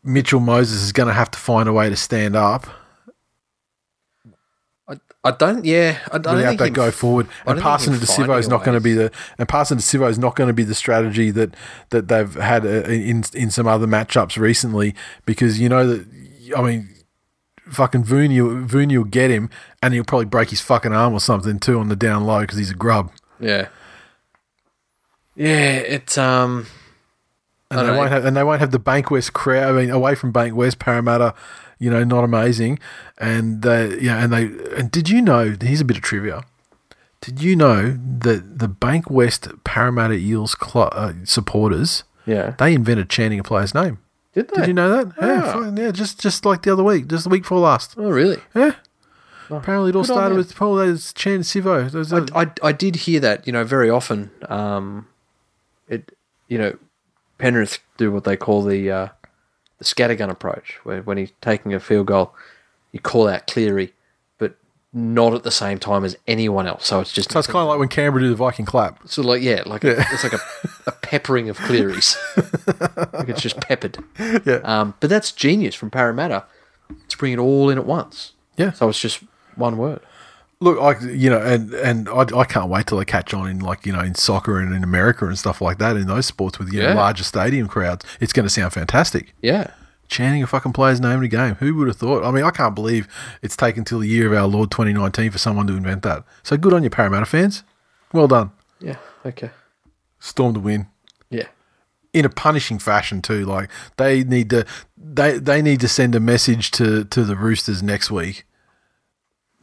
[0.04, 2.66] Mitchell Moses is going to have to find a way to stand up
[4.88, 5.98] I, I don't, yeah.
[6.10, 7.28] I don't without think that go forward.
[7.46, 10.18] And passing to Sivo is not going to be the and passing to Sivo is
[10.18, 11.54] not going to be the strategy that
[11.90, 16.06] that they've had uh, in in some other matchups recently because you know that
[16.56, 16.88] I mean.
[17.68, 19.48] Fucking Vuniu, Vuniu will get him,
[19.80, 22.58] and he'll probably break his fucking arm or something too on the down low because
[22.58, 23.10] he's a grub.
[23.40, 23.68] Yeah.
[25.36, 26.66] Yeah, it's, um,
[27.78, 29.74] and I they won't have and they won't have the Bankwest crowd.
[29.74, 31.34] I mean, away from Bankwest, Parramatta,
[31.78, 32.78] you know, not amazing.
[33.18, 34.44] And they, yeah, and they.
[34.76, 35.56] And did you know?
[35.60, 36.42] Here's a bit of trivia.
[37.20, 42.54] Did you know that the Bankwest Parramatta Eels cl- uh, supporters yeah.
[42.58, 43.98] they invented chanting a player's name?
[44.34, 44.56] Did they?
[44.56, 45.14] Did you know that?
[45.20, 45.72] Yeah, Ah.
[45.76, 47.94] yeah, just just like the other week, just the week before last.
[47.96, 48.38] Oh, really?
[48.54, 48.74] Yeah.
[49.50, 50.72] Apparently, it all started with Paul.
[50.76, 51.76] Was chanting Sivo.
[51.94, 54.30] A- I, I, I did hear that, you know, very often.
[54.48, 55.06] Um,
[55.88, 56.16] it,
[56.48, 56.78] you know,
[57.38, 59.08] Penrith do what they call the uh,
[59.78, 62.34] the scattergun approach, where when he's taking a field goal,
[62.92, 63.92] you call out Cleary,
[64.38, 64.56] but
[64.92, 66.86] not at the same time as anyone else.
[66.86, 69.02] So it's just so it's kind of like when Canberra do the Viking clap.
[69.04, 70.40] of like yeah, like A, it's like a,
[70.86, 72.16] a peppering of Clearys.
[73.12, 73.98] like it's just peppered.
[74.18, 74.60] Yeah.
[74.64, 76.44] Um, but that's genius from Parramatta
[77.08, 78.32] to bring it all in at once.
[78.56, 78.72] Yeah.
[78.72, 79.22] So it's just
[79.56, 80.00] one word.
[80.62, 83.58] Look, I you know, and and I, I can't wait till they catch on in
[83.60, 86.58] like you know in soccer and in America and stuff like that in those sports
[86.58, 88.04] with you know larger stadium crowds.
[88.20, 89.34] It's going to sound fantastic.
[89.42, 89.72] Yeah.
[90.08, 91.54] chanting a fucking player's name in a game.
[91.56, 92.22] Who would have thought?
[92.24, 93.08] I mean, I can't believe
[93.42, 96.24] it's taken till the year of our Lord 2019 for someone to invent that.
[96.42, 97.64] So good on you, Parramatta fans.
[98.12, 98.50] Well done.
[98.78, 98.96] Yeah.
[99.26, 99.50] Okay.
[100.20, 100.86] Storm to win
[101.30, 101.46] Yeah.
[102.12, 103.44] in a punishing fashion too.
[103.46, 104.64] Like they need to
[104.96, 108.44] they they need to send a message to to the Roosters next week.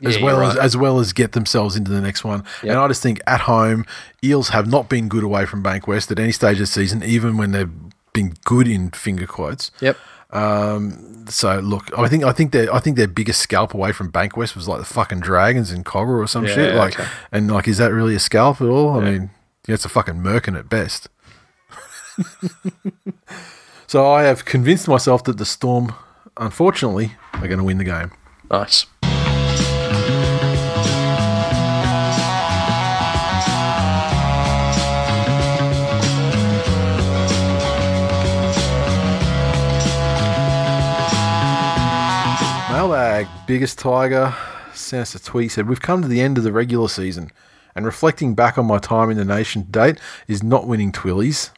[0.06, 0.64] As Yeah, well as right.
[0.66, 2.72] as well as get themselves into the next one, Yep.
[2.72, 3.86] and I just think at home,
[4.24, 7.36] Eels have not been good away from Bankwest at any stage of the season, even
[7.38, 7.70] when they've
[8.14, 9.72] been good in finger quotes.
[9.82, 9.98] Yep.
[10.32, 14.12] Um, So look, I think I think their I think their biggest scalp away from
[14.12, 16.76] Bankwest was like the fucking Dragons in Kogarah or some Yeah, shit.
[16.76, 17.10] Like, okay.
[17.32, 18.92] and like, is that really a scalp at all?
[19.00, 19.30] I mean,
[19.68, 21.08] yeah, it's a fucking merkin at best.
[23.88, 25.94] so I have convinced myself that the Storm,
[26.38, 28.12] unfortunately, are going to win the game.
[28.52, 28.86] Nice.
[43.48, 44.36] Biggest tiger,
[44.74, 45.52] sent us a tweet.
[45.52, 47.32] Said, We've come to the end of the regular season,
[47.76, 51.52] and reflecting back on my time in the nation to date is not winning Twillies.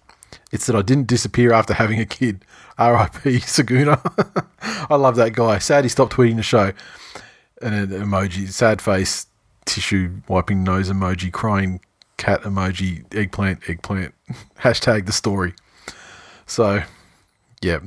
[0.51, 2.43] It's that I didn't disappear after having a kid.
[2.77, 3.19] R.I.P.
[3.39, 3.99] Saguna.
[4.89, 5.59] I love that guy.
[5.59, 6.73] Sad he stopped tweeting the show.
[7.61, 9.27] And an emoji, sad face,
[9.65, 11.79] tissue wiping nose emoji, crying
[12.17, 14.13] cat emoji, eggplant, eggplant.
[14.59, 15.53] Hashtag the story.
[16.45, 16.83] So,
[17.61, 17.79] yeah,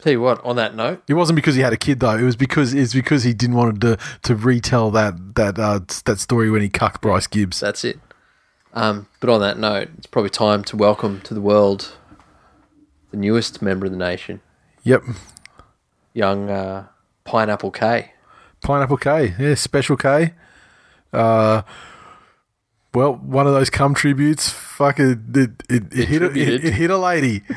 [0.00, 0.44] Tell you what.
[0.44, 2.16] On that note, it wasn't because he had a kid though.
[2.16, 6.18] It was because it's because he didn't want to to retell that that uh, that
[6.20, 7.58] story when he cucked Bryce Gibbs.
[7.60, 7.98] that's it.
[8.74, 11.96] Um, but on that note, it's probably time to welcome to the world
[13.10, 14.40] the newest member of the nation,
[14.82, 15.02] Yep,
[16.12, 16.86] young uh,
[17.24, 18.12] Pineapple K.
[18.62, 20.34] Pineapple K, yeah, Special K.
[21.12, 21.62] Uh,
[22.94, 24.50] well, one of those cum tributes.
[24.50, 27.42] Fuck it, it, it, it hit a, it, it hit a lady.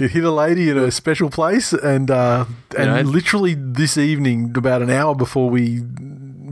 [0.00, 2.44] it hit a lady at a special place, and uh,
[2.76, 5.82] and know- literally this evening, about an hour before we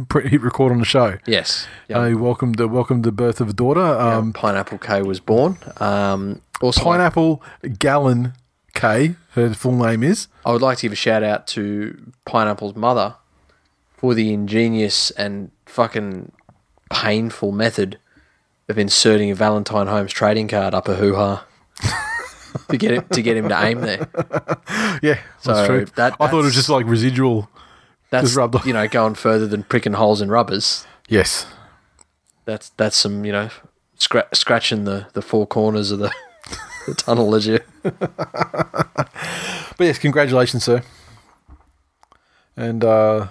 [0.08, 1.18] pre- hit record on the show.
[1.26, 1.66] Yes.
[1.94, 3.80] I welcomed the welcomed the birth of a daughter.
[3.80, 5.58] Um, Um, Pineapple K was born.
[5.78, 7.42] Um, also, Pineapple
[7.78, 8.32] Gallen
[8.74, 10.28] K, her full name is.
[10.44, 13.14] I would like to give a shout out to Pineapple's mother
[13.96, 16.30] for the ingenious and fucking
[16.90, 17.98] painful method
[18.68, 21.44] of inserting a Valentine Holmes trading card up a hoo ha
[22.70, 24.08] to get him to get him to aim there.
[25.02, 25.84] Yeah, that's So true.
[25.96, 27.48] that- I thought it was just like residual.
[28.10, 30.86] That's rubbed you know going further than pricking holes in rubbers.
[31.08, 31.46] Yes.
[32.46, 33.50] That's that's some you know
[33.98, 36.10] scra- scratching the, the four corners of the,
[36.86, 37.58] the tunnel as you.
[39.76, 40.82] But yes, congratulations, sir.
[42.56, 43.28] And uh,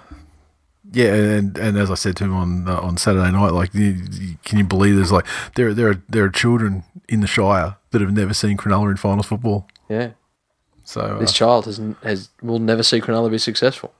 [0.92, 3.96] yeah, and and as I said to him on uh, on Saturday night, like, you,
[4.10, 7.76] you- can you believe there's like there there are there are children in the Shire
[7.90, 9.66] that have never seen Cronulla in finals football.
[9.88, 10.10] Yeah,
[10.84, 13.92] So uh, this child has has will never see Cronulla be successful.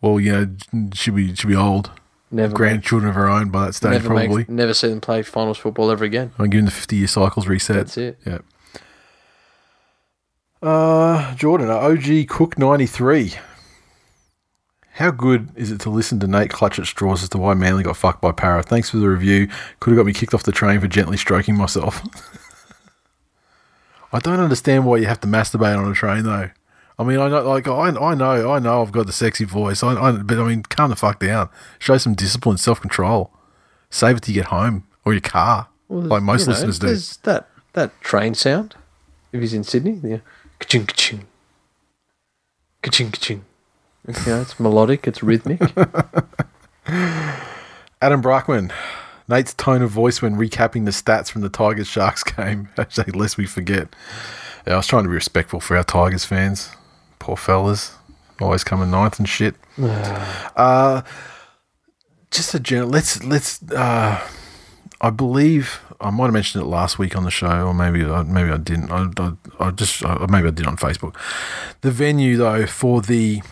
[0.00, 1.90] well, you know, should be should be old
[2.32, 4.38] Never make- grandchildren of her own by that stage, never probably.
[4.38, 6.30] make, never see them play finals football ever again.
[6.38, 7.76] I'm giving the 50 year cycles reset.
[7.76, 8.18] That's it.
[8.24, 8.38] Yeah.
[10.62, 13.34] Uh, Jordan, uh, OG Cook 93.
[15.00, 17.82] How good is it to listen to Nate clutch at straws as to why Manly
[17.82, 18.62] got fucked by Parra?
[18.62, 19.48] Thanks for the review.
[19.80, 22.02] Could have got me kicked off the train for gently stroking myself.
[24.12, 26.50] I don't understand why you have to masturbate on a train though.
[26.98, 29.82] I mean, I know, like, I, I know, I know, I've got the sexy voice.
[29.82, 31.48] I, I, but I mean, calm the fuck down.
[31.78, 33.32] Show some discipline, self control.
[33.88, 37.30] Save it to you get home or your car, like most You know, listeners do.
[37.30, 38.74] That that train sound.
[39.32, 40.18] If he's in Sydney, yeah,
[40.58, 41.26] ka-ching, ka-ching,
[42.82, 43.46] ka-ching, ka-ching.
[44.06, 45.60] Know, it's melodic, it's rhythmic.
[48.02, 48.72] Adam Brockman,
[49.28, 52.68] Nate's tone of voice when recapping the stats from the Tigers Sharks game.
[52.78, 53.94] Actually, lest we forget.
[54.66, 56.70] Yeah, I was trying to be respectful for our Tigers fans.
[57.18, 57.92] Poor fellas.
[58.40, 59.54] Always coming ninth and shit.
[59.78, 61.02] uh,
[62.30, 62.88] just a general.
[62.88, 63.62] Let's let's.
[63.70, 64.26] Uh,
[65.02, 68.22] I believe I might have mentioned it last week on the show, or maybe I,
[68.22, 68.90] maybe I didn't.
[68.90, 71.14] I, I, I just I, maybe I did on Facebook.
[71.82, 73.42] The venue though for the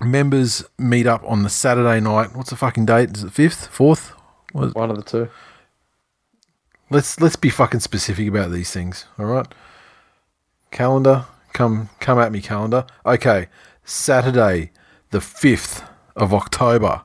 [0.00, 2.34] members meet up on the Saturday night.
[2.34, 3.16] What's the fucking date?
[3.16, 4.12] Is it fifth, fourth?
[4.52, 5.28] One of the two.
[6.90, 9.06] let's let's be fucking specific about these things.
[9.18, 9.46] All right.
[10.70, 12.86] Calendar, come come at me, calendar.
[13.04, 13.48] Okay,
[13.84, 14.70] Saturday,
[15.10, 15.84] the fifth
[16.16, 17.02] of October.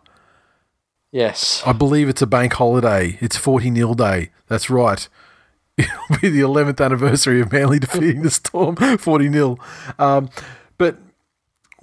[1.11, 1.61] Yes.
[1.63, 3.19] I believe it's a bank holiday.
[3.21, 4.31] It's 40 nil day.
[4.47, 5.07] That's right.
[5.77, 9.59] It'll be the 11th anniversary of Manly defeating the Storm 40 nil.
[9.99, 10.29] Um,
[10.79, 10.97] but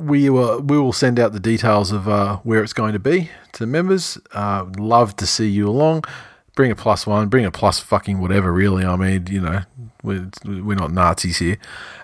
[0.01, 3.31] we will, we will send out the details of uh, where it's going to be
[3.53, 4.19] to the members.
[4.33, 6.05] Uh, love to see you along.
[6.57, 8.85] Bring a plus one, bring a plus fucking whatever, really.
[8.85, 9.63] I mean, you know,
[10.03, 11.59] we're, we're not Nazis here.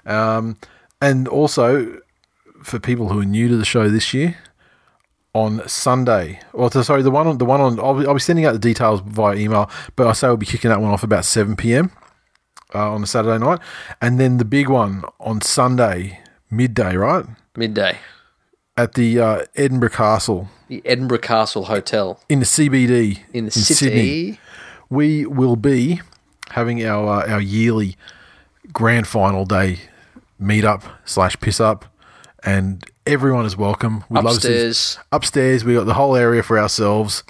[0.04, 0.56] Um,
[1.00, 2.00] and also
[2.62, 4.36] for people who are new to the show this year,
[5.34, 8.20] on Sunday, or to, sorry, the one on the one on, I'll be, I'll be
[8.20, 11.02] sending out the details via email, but I say we'll be kicking that one off
[11.02, 11.92] about seven p.m.
[12.74, 13.60] Uh, on a Saturday night,
[14.00, 16.20] and then the big one on Sunday
[16.50, 17.24] midday, right
[17.56, 17.98] Midday.
[18.76, 23.74] at the uh, Edinburgh Castle The Edinburgh Castle Hotel in the CBD in the Sydney.
[23.74, 24.40] city.
[24.90, 26.00] we will be
[26.50, 27.96] having our uh, our yearly
[28.72, 29.78] grand final day
[30.40, 31.84] meetup slash piss up,
[32.44, 34.04] and everyone is welcome.
[34.10, 34.98] We'd love to see- Upstairs.
[35.12, 37.22] upstairs, we got the whole area for ourselves,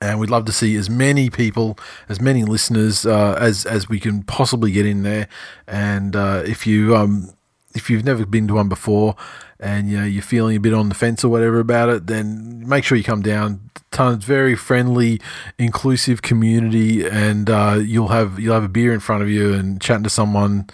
[0.00, 4.00] and we'd love to see as many people, as many listeners uh, as as we
[4.00, 5.28] can possibly get in there.
[5.68, 7.30] And uh, if you um
[7.76, 9.14] if you've never been to one before,
[9.60, 12.68] and you know you're feeling a bit on the fence or whatever about it, then
[12.68, 13.70] make sure you come down.
[13.90, 15.20] Tons very friendly,
[15.58, 19.80] inclusive community, and uh, you'll have you'll have a beer in front of you and
[19.80, 20.68] chatting to someone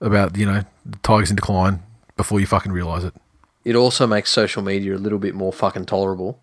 [0.00, 1.82] about you know the Tigers in decline
[2.16, 3.14] before you fucking realize it.
[3.64, 6.40] It also makes social media a little bit more fucking tolerable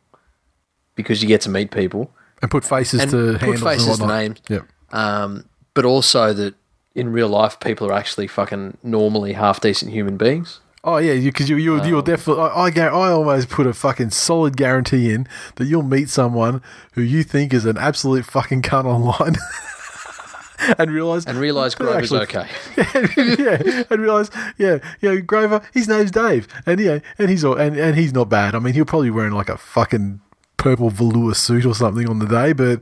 [0.96, 2.12] because you get to meet people.
[2.42, 4.42] And put faces And to put faces to names.
[4.50, 4.66] Yep.
[4.92, 6.56] Um, but also that
[6.96, 10.60] in real life, people are actually fucking normally half decent human beings.
[10.84, 12.44] Oh yeah, because you you um, you'll definitely.
[12.44, 16.62] I I, I almost put a fucking solid guarantee in that you'll meet someone
[16.94, 19.36] who you think is an absolute fucking cunt online,
[20.78, 22.48] and realize And realise Grover's actually- okay.
[23.44, 27.58] yeah, and realize yeah, you know Grover, his name's Dave, and yeah, and he's all,
[27.58, 28.56] and and he's not bad.
[28.56, 30.22] I mean, he'll probably wearing like a fucking
[30.56, 32.82] purple velour suit or something on the day, but.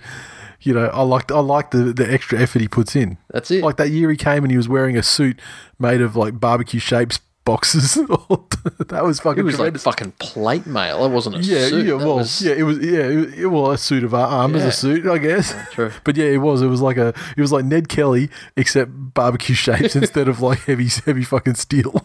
[0.62, 3.18] You know, I like I like the, the extra effort he puts in.
[3.32, 3.64] That's it.
[3.64, 5.40] Like that year he came and he was wearing a suit
[5.80, 7.94] made of like barbecue shapes boxes.
[8.90, 11.06] that was fucking It was like fucking plate mail.
[11.06, 11.86] It wasn't a yeah, suit.
[11.86, 14.66] yeah, well, was- yeah, it was, yeah, it, it, well, a suit of armor, Yeah.
[14.66, 15.54] a suit, I guess.
[15.72, 15.92] true.
[16.04, 16.62] But yeah, it was.
[16.62, 20.60] It was like a, it was like Ned Kelly except barbecue shapes instead of like
[20.66, 22.04] heavy, heavy fucking steel.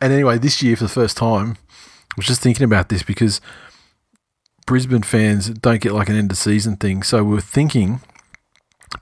[0.00, 3.40] and anyway, this year for the first time, I was just thinking about this because
[4.66, 8.00] Brisbane fans don't get like an end of season thing, so we're thinking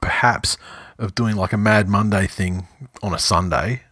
[0.01, 0.57] perhaps
[0.99, 2.66] of doing like a Mad Monday thing
[3.03, 3.82] on a Sunday,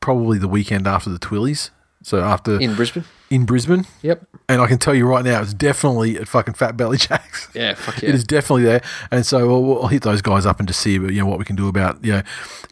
[0.00, 1.70] probably the weekend after the Twillies.
[2.02, 3.04] So after in Brisbane.
[3.30, 4.24] in Brisbane, Yep.
[4.48, 7.48] and I can tell you right now, it's definitely at fucking Fat Belly Jacks.
[7.54, 7.74] Yeah.
[7.74, 8.10] Fuck yeah.
[8.10, 8.80] It is definitely there,
[9.10, 11.44] and so we'll, we'll hit those guys up and just see, you know, what we
[11.44, 12.22] can do about, you know,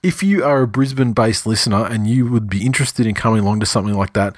[0.05, 3.67] if you are a Brisbane-based listener and you would be interested in coming along to
[3.67, 4.37] something like that,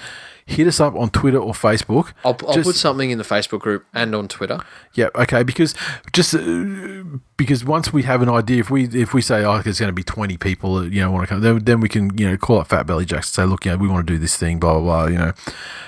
[0.49, 2.13] hit us up on Twitter or Facebook.
[2.25, 4.61] I'll, I'll Just- put something in the Facebook group and on Twitter.
[4.95, 5.75] Yeah, okay, because
[6.13, 7.03] just uh,
[7.37, 9.93] because once we have an idea, if we if we say oh, there's going to
[9.95, 12.37] be twenty people that you know want to come, then, then we can you know
[12.37, 14.37] call up Fat Belly Jacks and say, look, you know, we want to do this
[14.37, 15.33] thing, blah blah blah, you know,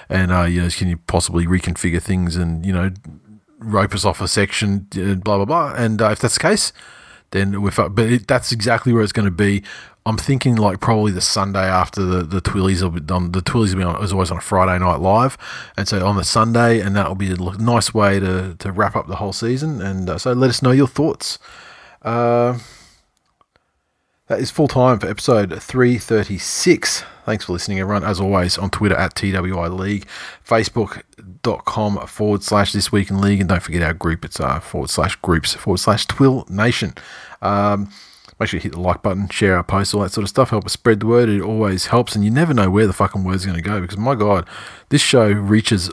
[0.08, 2.90] and uh, you know, can you possibly reconfigure things and you know
[3.60, 6.72] rope us off a section, uh, blah blah blah, and uh, if that's the case,
[7.30, 9.62] then we're but it, that's exactly where it's going to be.
[10.06, 13.74] I'm thinking like probably the Sunday after the the Twillies will be on the Twillies
[13.74, 15.36] will be on is always on a Friday night live,
[15.76, 18.96] and so on the Sunday, and that will be a nice way to to wrap
[18.96, 19.82] up the whole season.
[19.82, 21.38] And uh, so let us know your thoughts.
[22.00, 22.58] Uh,
[24.28, 27.04] that is full time for episode 336.
[27.24, 28.04] Thanks for listening, everyone.
[28.04, 30.06] As always, on Twitter at TWI League,
[31.48, 34.24] Facebook.com forward slash This Week in League, and don't forget our group.
[34.24, 36.94] It's uh, forward slash groups forward slash Twill Nation.
[37.42, 37.90] Um,
[38.38, 40.50] make sure you hit the like button, share our posts, all that sort of stuff.
[40.50, 41.28] Help us spread the word.
[41.28, 43.98] It always helps, and you never know where the fucking word's going to go because,
[43.98, 44.46] my God,
[44.90, 45.90] this show reaches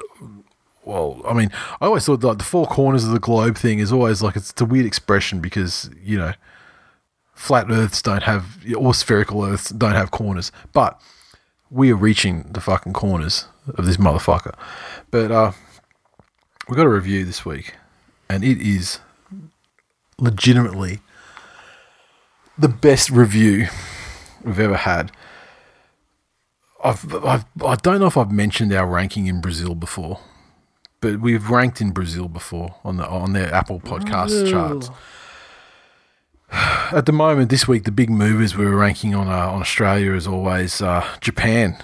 [0.84, 1.49] well, I mean,
[1.82, 4.52] I always thought like the four corners of the globe thing is always like it's,
[4.52, 6.34] it's a weird expression because you know
[7.34, 11.02] flat Earths don't have or spherical Earths don't have corners, but
[11.70, 14.54] we are reaching the fucking corners of this motherfucker.
[15.12, 15.52] But uh,
[16.68, 17.74] we got a review this week,
[18.30, 19.00] and it is
[20.20, 21.00] legitimately
[22.58, 23.68] the best review
[24.44, 25.12] we've ever had.
[26.84, 30.20] I've, I've, I don't know if I've mentioned our ranking in Brazil before,
[31.02, 34.90] but we've ranked in Brazil before on the on their Apple Podcast charts.
[36.92, 40.14] At the moment, this week, the big movers we were ranking on uh, on Australia
[40.14, 40.82] as always.
[40.82, 41.78] Uh, Japan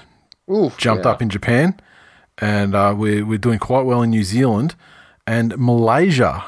[0.50, 1.12] Ooh, jumped yeah.
[1.12, 1.80] up in Japan,
[2.38, 4.76] and uh, we're we're doing quite well in New Zealand,
[5.26, 6.46] and Malaysia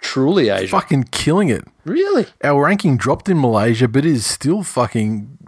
[0.00, 0.68] Truly Asia.
[0.68, 1.64] fucking killing it.
[1.84, 2.26] Really?
[2.44, 5.38] Our ranking dropped in Malaysia, but it is still fucking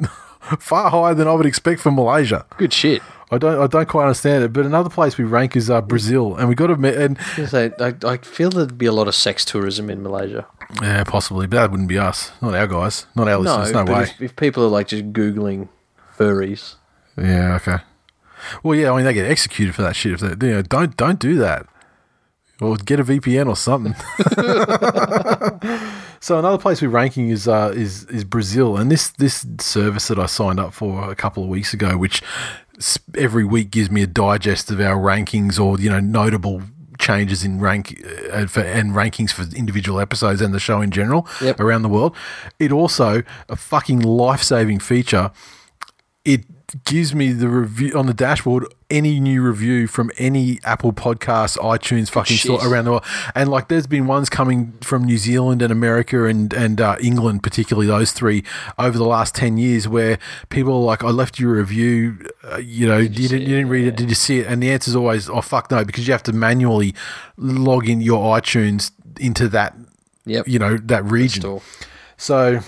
[0.58, 2.46] far higher than I would expect for Malaysia.
[2.56, 3.02] Good shit.
[3.30, 4.52] I don't I don't quite understand it.
[4.52, 7.44] But another place we rank is uh, Brazil, and we got to admit, and I,
[7.46, 10.46] say, I, I feel there'd be a lot of sex tourism in Malaysia.
[10.80, 13.72] yeah, possibly, but that wouldn't be us, not our guys, not our listeners.
[13.72, 14.02] No, but way.
[14.04, 15.68] If, if people are like just googling
[16.16, 16.76] furries,
[17.16, 17.78] Yeah, okay.
[18.62, 20.12] Well, yeah, I mean they get executed for that shit.
[20.12, 21.66] If they, you know, don't don't do that,
[22.60, 23.96] or get a VPN or something.
[26.20, 30.18] So another place we're ranking is uh, is is Brazil, and this this service that
[30.18, 32.22] I signed up for a couple of weeks ago, which
[33.14, 36.62] every week gives me a digest of our rankings or you know notable
[36.98, 41.26] changes in rank uh, for, and rankings for individual episodes and the show in general
[41.42, 41.60] Yep.
[41.60, 42.16] around the world.
[42.58, 45.30] It also a fucking life saving feature.
[46.24, 46.44] It
[46.84, 52.08] gives me the review on the dashboard any new review from any Apple Podcast, iTunes,
[52.10, 53.04] fucking store around the world.
[53.34, 57.42] And like, there's been ones coming from New Zealand and America and and uh, England,
[57.42, 58.42] particularly those three,
[58.78, 60.18] over the last ten years, where
[60.48, 63.68] people are like, "I left you a review, uh, you know, you, didn't, you didn't
[63.68, 66.06] read it, did you see it?" And the answer is always, "Oh fuck no," because
[66.08, 66.94] you have to manually
[67.36, 68.90] log in your iTunes
[69.20, 69.74] into that,
[70.26, 70.48] Yep.
[70.48, 71.60] you know, that region.
[72.16, 72.60] So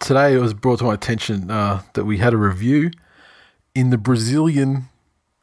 [0.00, 2.90] today it was brought to my attention uh, that we had a review
[3.74, 4.88] in the Brazilian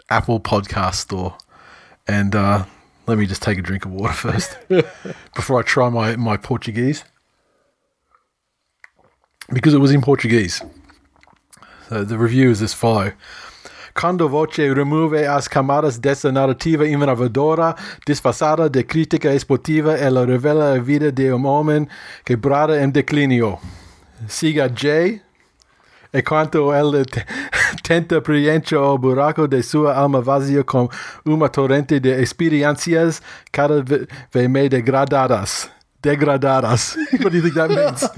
[0.09, 1.38] Apple podcast store.
[2.07, 2.65] And uh,
[3.05, 4.57] let me just take a drink of water first
[5.35, 7.05] before I try my, my Portuguese.
[9.53, 10.61] Because it was in Portuguese.
[11.88, 13.13] So the review is as follow.
[13.93, 17.75] Quando voce remove as camadas dessa narrativa inovadora,
[18.05, 21.88] disfarçada de crítica esportiva, ela revela a vida de um homem
[22.23, 23.57] quebrada em declínio.
[24.27, 25.22] Siga J.
[26.14, 27.26] E quanto ele te-
[27.84, 30.89] tenta preencher o buraco de sua alma vazia com
[31.26, 33.22] uma torrente de experiências
[33.52, 35.69] cada ve- vez mais degradadas.
[36.02, 36.95] Degradadas.
[37.22, 38.10] what do you think that means?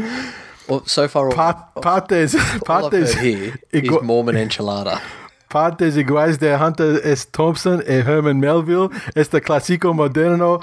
[0.67, 5.01] Well, so far, all, Pa- partes, all I've partes, heard here is Mormon enchilada.
[5.49, 7.25] Partes iguales de Hunter S.
[7.31, 10.59] Thompson e Herman Melville, este clásico moderno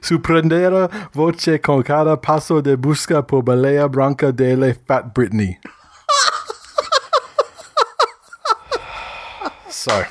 [0.00, 5.58] sorprendera voce con cada paso de busca por Balea branca de la Fat Britney.
[9.68, 10.04] so,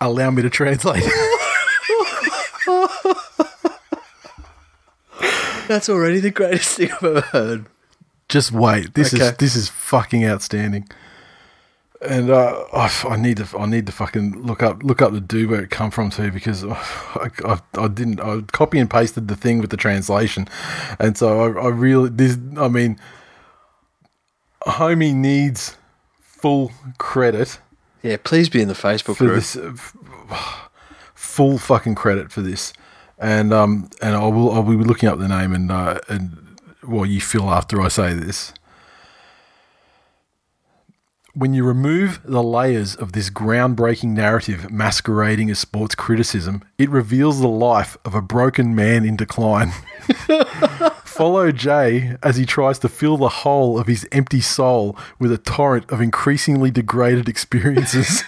[0.00, 1.04] allow me to translate.
[5.68, 7.66] That's already the greatest thing I've ever heard.
[8.32, 8.94] Just wait.
[8.94, 9.24] This Okay.
[9.24, 10.88] is this is fucking outstanding.
[12.00, 15.20] And uh, I, I need to I need to fucking look up look up the
[15.20, 19.28] dude where it come from too because I, I, I didn't I copy and pasted
[19.28, 20.48] the thing with the translation,
[20.98, 22.98] and so I, I really this I mean,
[24.66, 25.76] homie needs
[26.20, 27.58] full credit
[28.02, 29.34] Yeah, please be in the Facebook for group.
[29.36, 29.72] this uh,
[31.14, 32.72] full fucking credit for this
[33.18, 36.51] and um and I will I will be looking up the name and uh, and
[36.82, 38.52] what you feel after I say this
[41.34, 47.40] when you remove the layers of this groundbreaking narrative masquerading as sports criticism, it reveals
[47.40, 49.72] the life of a broken man in decline.
[51.12, 55.36] Follow Jay as he tries to fill the hole of his empty soul with a
[55.36, 58.24] torrent of increasingly degraded experiences.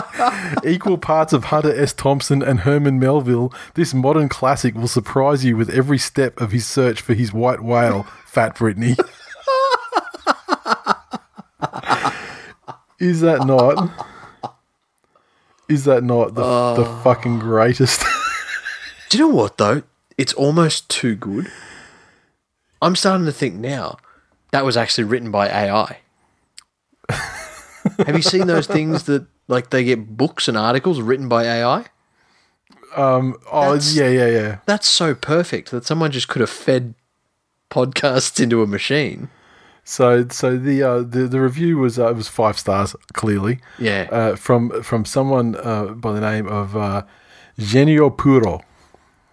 [0.64, 1.92] Equal parts of Hunter S.
[1.92, 6.66] Thompson and Herman Melville, this modern classic will surprise you with every step of his
[6.66, 8.96] search for his white whale, Fat Brittany.
[12.98, 13.92] Is that not?
[15.68, 17.02] Is that not the, the ah.
[17.04, 18.04] fucking greatest?
[19.08, 19.84] Do you know what though?
[20.16, 21.48] It's almost too good.
[22.80, 23.98] I'm starting to think now
[24.50, 25.98] that was actually written by AI.
[27.08, 31.86] Have you seen those things that like they get books and articles written by AI?
[32.96, 34.58] Um, oh, That's- yeah, yeah, yeah.
[34.66, 36.94] That's so perfect that someone just could have fed
[37.70, 39.28] podcasts into a machine.
[39.84, 43.60] So, so the uh, the the review was uh, it was five stars clearly.
[43.78, 44.06] Yeah.
[44.10, 47.02] Uh, from from someone uh, by the name of uh,
[47.58, 48.60] Genio Puro.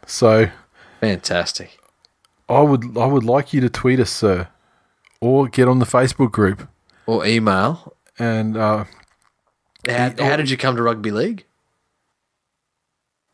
[0.06, 0.50] So,
[1.02, 1.78] Fantastic.
[2.50, 4.48] I would I would like you to tweet us, sir,
[5.22, 6.68] or get on the Facebook group
[7.08, 7.94] Or email.
[8.20, 8.56] and.
[8.58, 8.86] Uh,
[9.88, 11.46] How, how did you come to rugby league?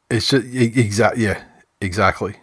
[0.10, 1.42] It's just exactly yeah,
[1.80, 2.36] exactly.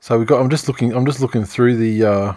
[0.00, 0.40] So we got.
[0.40, 0.94] I'm just looking.
[0.94, 2.04] I'm just looking through the.
[2.04, 2.34] Uh,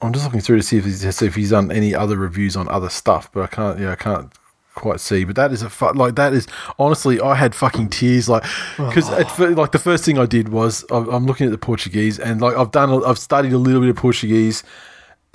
[0.00, 2.16] I'm just looking through to see if he's to see if he's done any other
[2.16, 3.78] reviews on other stuff, but I can't.
[3.78, 4.32] Yeah, I can't
[4.74, 5.24] quite see.
[5.24, 6.46] But that is a fu- like that is
[6.78, 8.44] honestly, I had fucking tears like
[8.78, 8.88] oh.
[8.88, 12.40] because like the first thing I did was I'm I'm looking at the Portuguese and
[12.40, 14.62] like I've done a- I've studied a little bit of Portuguese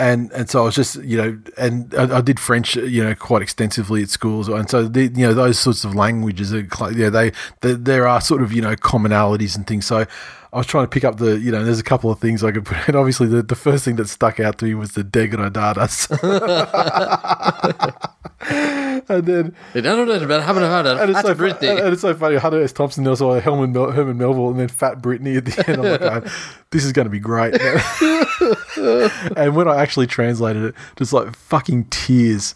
[0.00, 3.14] and and so I was just you know and I, I did French you know
[3.14, 7.10] quite extensively at schools and so the, you know those sorts of languages are yeah
[7.10, 7.32] they,
[7.62, 10.06] they there are sort of you know commonalities and things so
[10.52, 12.52] I was trying to pick up the you know there's a couple of things I
[12.52, 15.04] could put and obviously the, the first thing that stuck out to me was the
[15.04, 16.08] degradadas
[19.08, 21.82] and then I don't know about having a and it's, so, fu- Britney.
[21.82, 22.36] and it's so funny.
[22.36, 22.72] Hunter S.
[22.72, 25.78] Thompson, there's also Herman, Mel- Herman Melville, and then Fat Britney at the end.
[25.78, 26.20] I'm like, "Oh,
[26.70, 27.54] this is going to be great.
[29.36, 32.54] and when I actually translated it, just like fucking tears.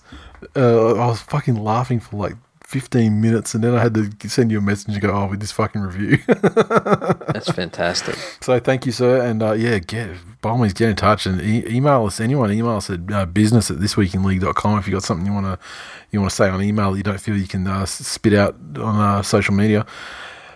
[0.57, 2.35] Uh, I was fucking laughing for like
[2.73, 5.41] 15 minutes, and then I had to send you a message and go, "Oh, with
[5.41, 8.17] this fucking review." That's fantastic.
[8.41, 11.39] so thank you, sir, and uh, yeah, get by all means get in touch and
[11.43, 12.19] e- email us.
[12.19, 15.59] Anyone, email us at uh, business at thisweekinleague.com if you got something you want to
[16.13, 18.57] you want to say on email that you don't feel you can uh, spit out
[18.79, 19.85] on uh, social media.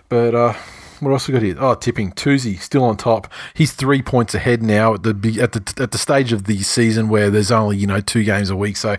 [0.08, 0.54] But uh,
[1.00, 1.56] what else we got here?
[1.58, 2.12] Oh, tipping.
[2.12, 3.30] Tuesday still on top.
[3.52, 7.10] He's three points ahead now at the at the at the stage of the season
[7.10, 8.96] where there's only you know two games a week, so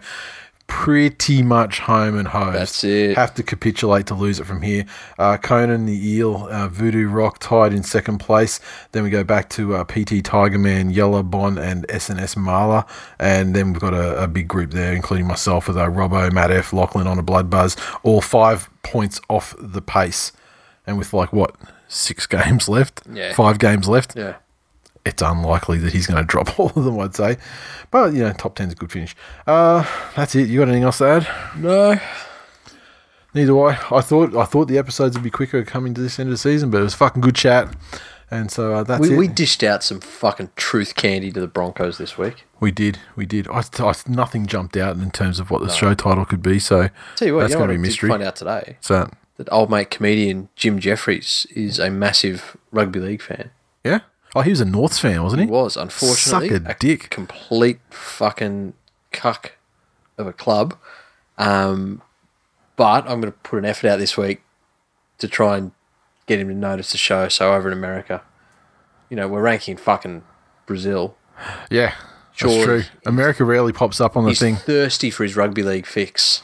[0.67, 2.55] pretty much home and hosed.
[2.55, 3.15] That's it.
[3.15, 4.85] Have to capitulate to lose it from here.
[5.17, 8.59] Uh, Conan the Eel, uh, Voodoo Rock tied in second place.
[8.91, 12.87] Then we go back to uh, PT Tiger Man, Yellow Bond, and SNS Marla.
[13.17, 16.51] And then we've got a, a big group there, including myself with uh, Robbo, Matt
[16.51, 20.31] F, Lachlan on a Blood Buzz, all five points off the pace.
[20.85, 21.55] And with like what,
[21.87, 23.01] six games left?
[23.11, 23.33] Yeah.
[23.33, 24.15] Five games left?
[24.17, 24.35] Yeah.
[25.07, 27.37] It's unlikely that he's going to drop all of them, I'd say.
[27.91, 29.15] But, you know, top 10's a good finish.
[29.45, 29.85] Uh,
[30.15, 30.49] that's it.
[30.49, 31.27] You got anything else to add?
[31.57, 31.99] No.
[33.33, 33.71] Neither do I.
[33.91, 36.37] I thought I thought the episodes would be quicker coming to this end of the
[36.37, 37.73] season, but it was fucking good chat.
[38.31, 39.17] And so uh, that's We, it.
[39.17, 42.43] we dished out some fucking truth candy to the Broncos this week.
[42.59, 42.99] we did.
[43.15, 43.47] We did.
[43.47, 46.89] I, I, nothing jumped out in terms of what the show title could be, so
[47.15, 48.09] Tell you what, that's you going know to be mystery.
[48.09, 48.75] find out today?
[48.81, 53.51] So, That old mate comedian Jim Jefferies is a massive rugby league fan.
[53.85, 53.99] yeah.
[54.37, 55.51] Oh, he was a Norths fan, wasn't He he?
[55.51, 57.09] was, unfortunately, Suck a dick.
[57.09, 58.73] complete fucking
[59.11, 59.53] cuck
[60.17, 60.77] of a club.
[61.37, 62.01] Um,
[62.75, 64.41] but I'm going to put an effort out this week
[65.17, 65.71] to try and
[66.27, 67.27] get him to notice the show.
[67.29, 68.21] So over in America,
[69.09, 70.23] you know, we're ranking fucking
[70.65, 71.15] Brazil.
[71.71, 71.95] Yeah.
[72.33, 72.55] Surely.
[72.57, 72.83] That's true.
[73.05, 74.55] America rarely pops up on the He's thing.
[74.57, 76.43] thirsty for his rugby league fix.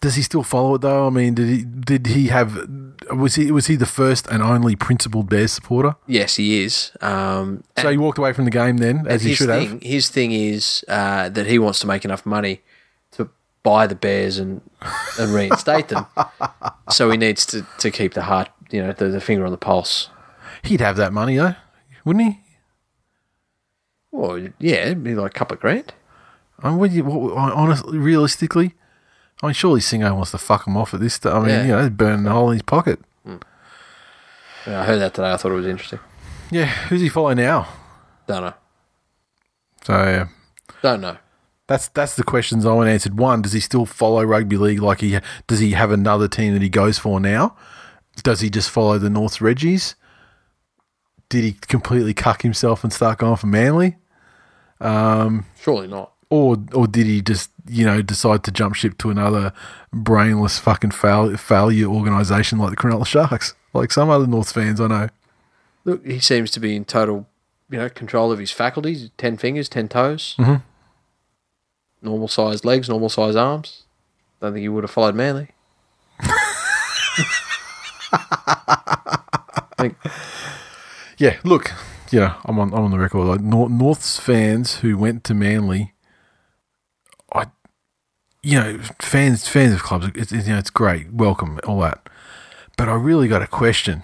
[0.00, 1.06] Does he still follow it though?
[1.06, 2.66] I mean, did he did he have
[3.10, 5.96] was he was he the first and only principled Bears supporter?
[6.06, 6.92] Yes, he is.
[7.00, 9.82] Um, So he walked away from the game then, as he should thing, have.
[9.82, 12.60] His thing is uh, that he wants to make enough money
[13.12, 13.28] to
[13.62, 14.60] buy the Bears and
[15.18, 16.06] and reinstate them.
[16.90, 19.56] So he needs to, to keep the heart, you know, the, the finger on the
[19.56, 20.10] pulse.
[20.62, 21.54] He'd have that money though,
[22.04, 22.40] wouldn't he?
[24.10, 25.94] Well, yeah, it'd be like a couple of grand.
[26.58, 28.74] I mean, what, you, what, honestly, realistically,
[29.42, 31.14] I mean, surely Singo wants to fuck him off at this.
[31.14, 31.62] St- I mean, Yeah.
[31.64, 33.00] you know, burning a hole in his pocket.
[33.24, 33.36] Hmm.
[34.66, 35.32] Yeah, I heard that today.
[35.32, 35.98] I thought it was interesting.
[36.50, 37.66] Yeah, who's he follow now?
[38.26, 38.54] Don't know.
[39.84, 40.28] So yeah,
[40.82, 41.16] Don't know.
[41.66, 43.18] that's that's the questions I want answered.
[43.18, 44.80] One, does he still follow rugby league?
[44.80, 47.56] Like he does he have another team that he goes for now?
[48.22, 49.94] Does he just follow the North Reggies?
[51.30, 53.96] Did he completely cuck himself and start going for Manly?
[54.80, 56.12] Um, surely not.
[56.30, 59.52] or or did he just you know decide to jump ship to another
[59.92, 64.86] brainless fucking fail, failure organisation like the Cronulla Sharks, like some other North fans I
[64.88, 65.08] know?
[65.84, 67.26] Look, he seems to be in total,
[67.70, 69.10] you know, control of his faculties.
[69.18, 70.34] Ten fingers, ten toes.
[70.38, 70.62] Mhm.
[72.00, 73.84] Normal sized legs, normal sized arms.
[74.40, 75.48] Don't think he would have followed Manly.
[81.18, 81.70] Yeah, look,
[82.10, 83.24] you know I'm on I'm on the record.
[83.26, 85.91] Like Nor- North's fans who went to Manly,
[88.42, 92.08] you know, fans fans of clubs, it's, you know it's great, welcome, all that.
[92.76, 94.02] But I really got a question.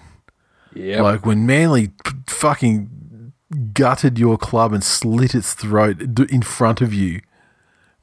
[0.73, 3.33] yeah, Like when Manly p- fucking
[3.73, 7.19] gutted your club and slit its throat d- in front of you,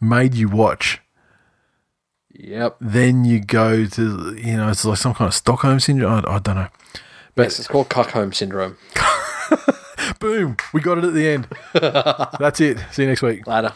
[0.00, 1.00] made you watch.
[2.34, 2.76] yep.
[2.80, 6.24] Then you go to you know it's like some kind of Stockholm syndrome.
[6.26, 6.68] I, I don't know.
[7.34, 8.76] But yes, it's called Cuckholm syndrome.
[10.20, 11.48] boom, we got it at the end.
[12.40, 12.78] That's it.
[12.92, 13.46] See you next week.
[13.46, 13.72] Later.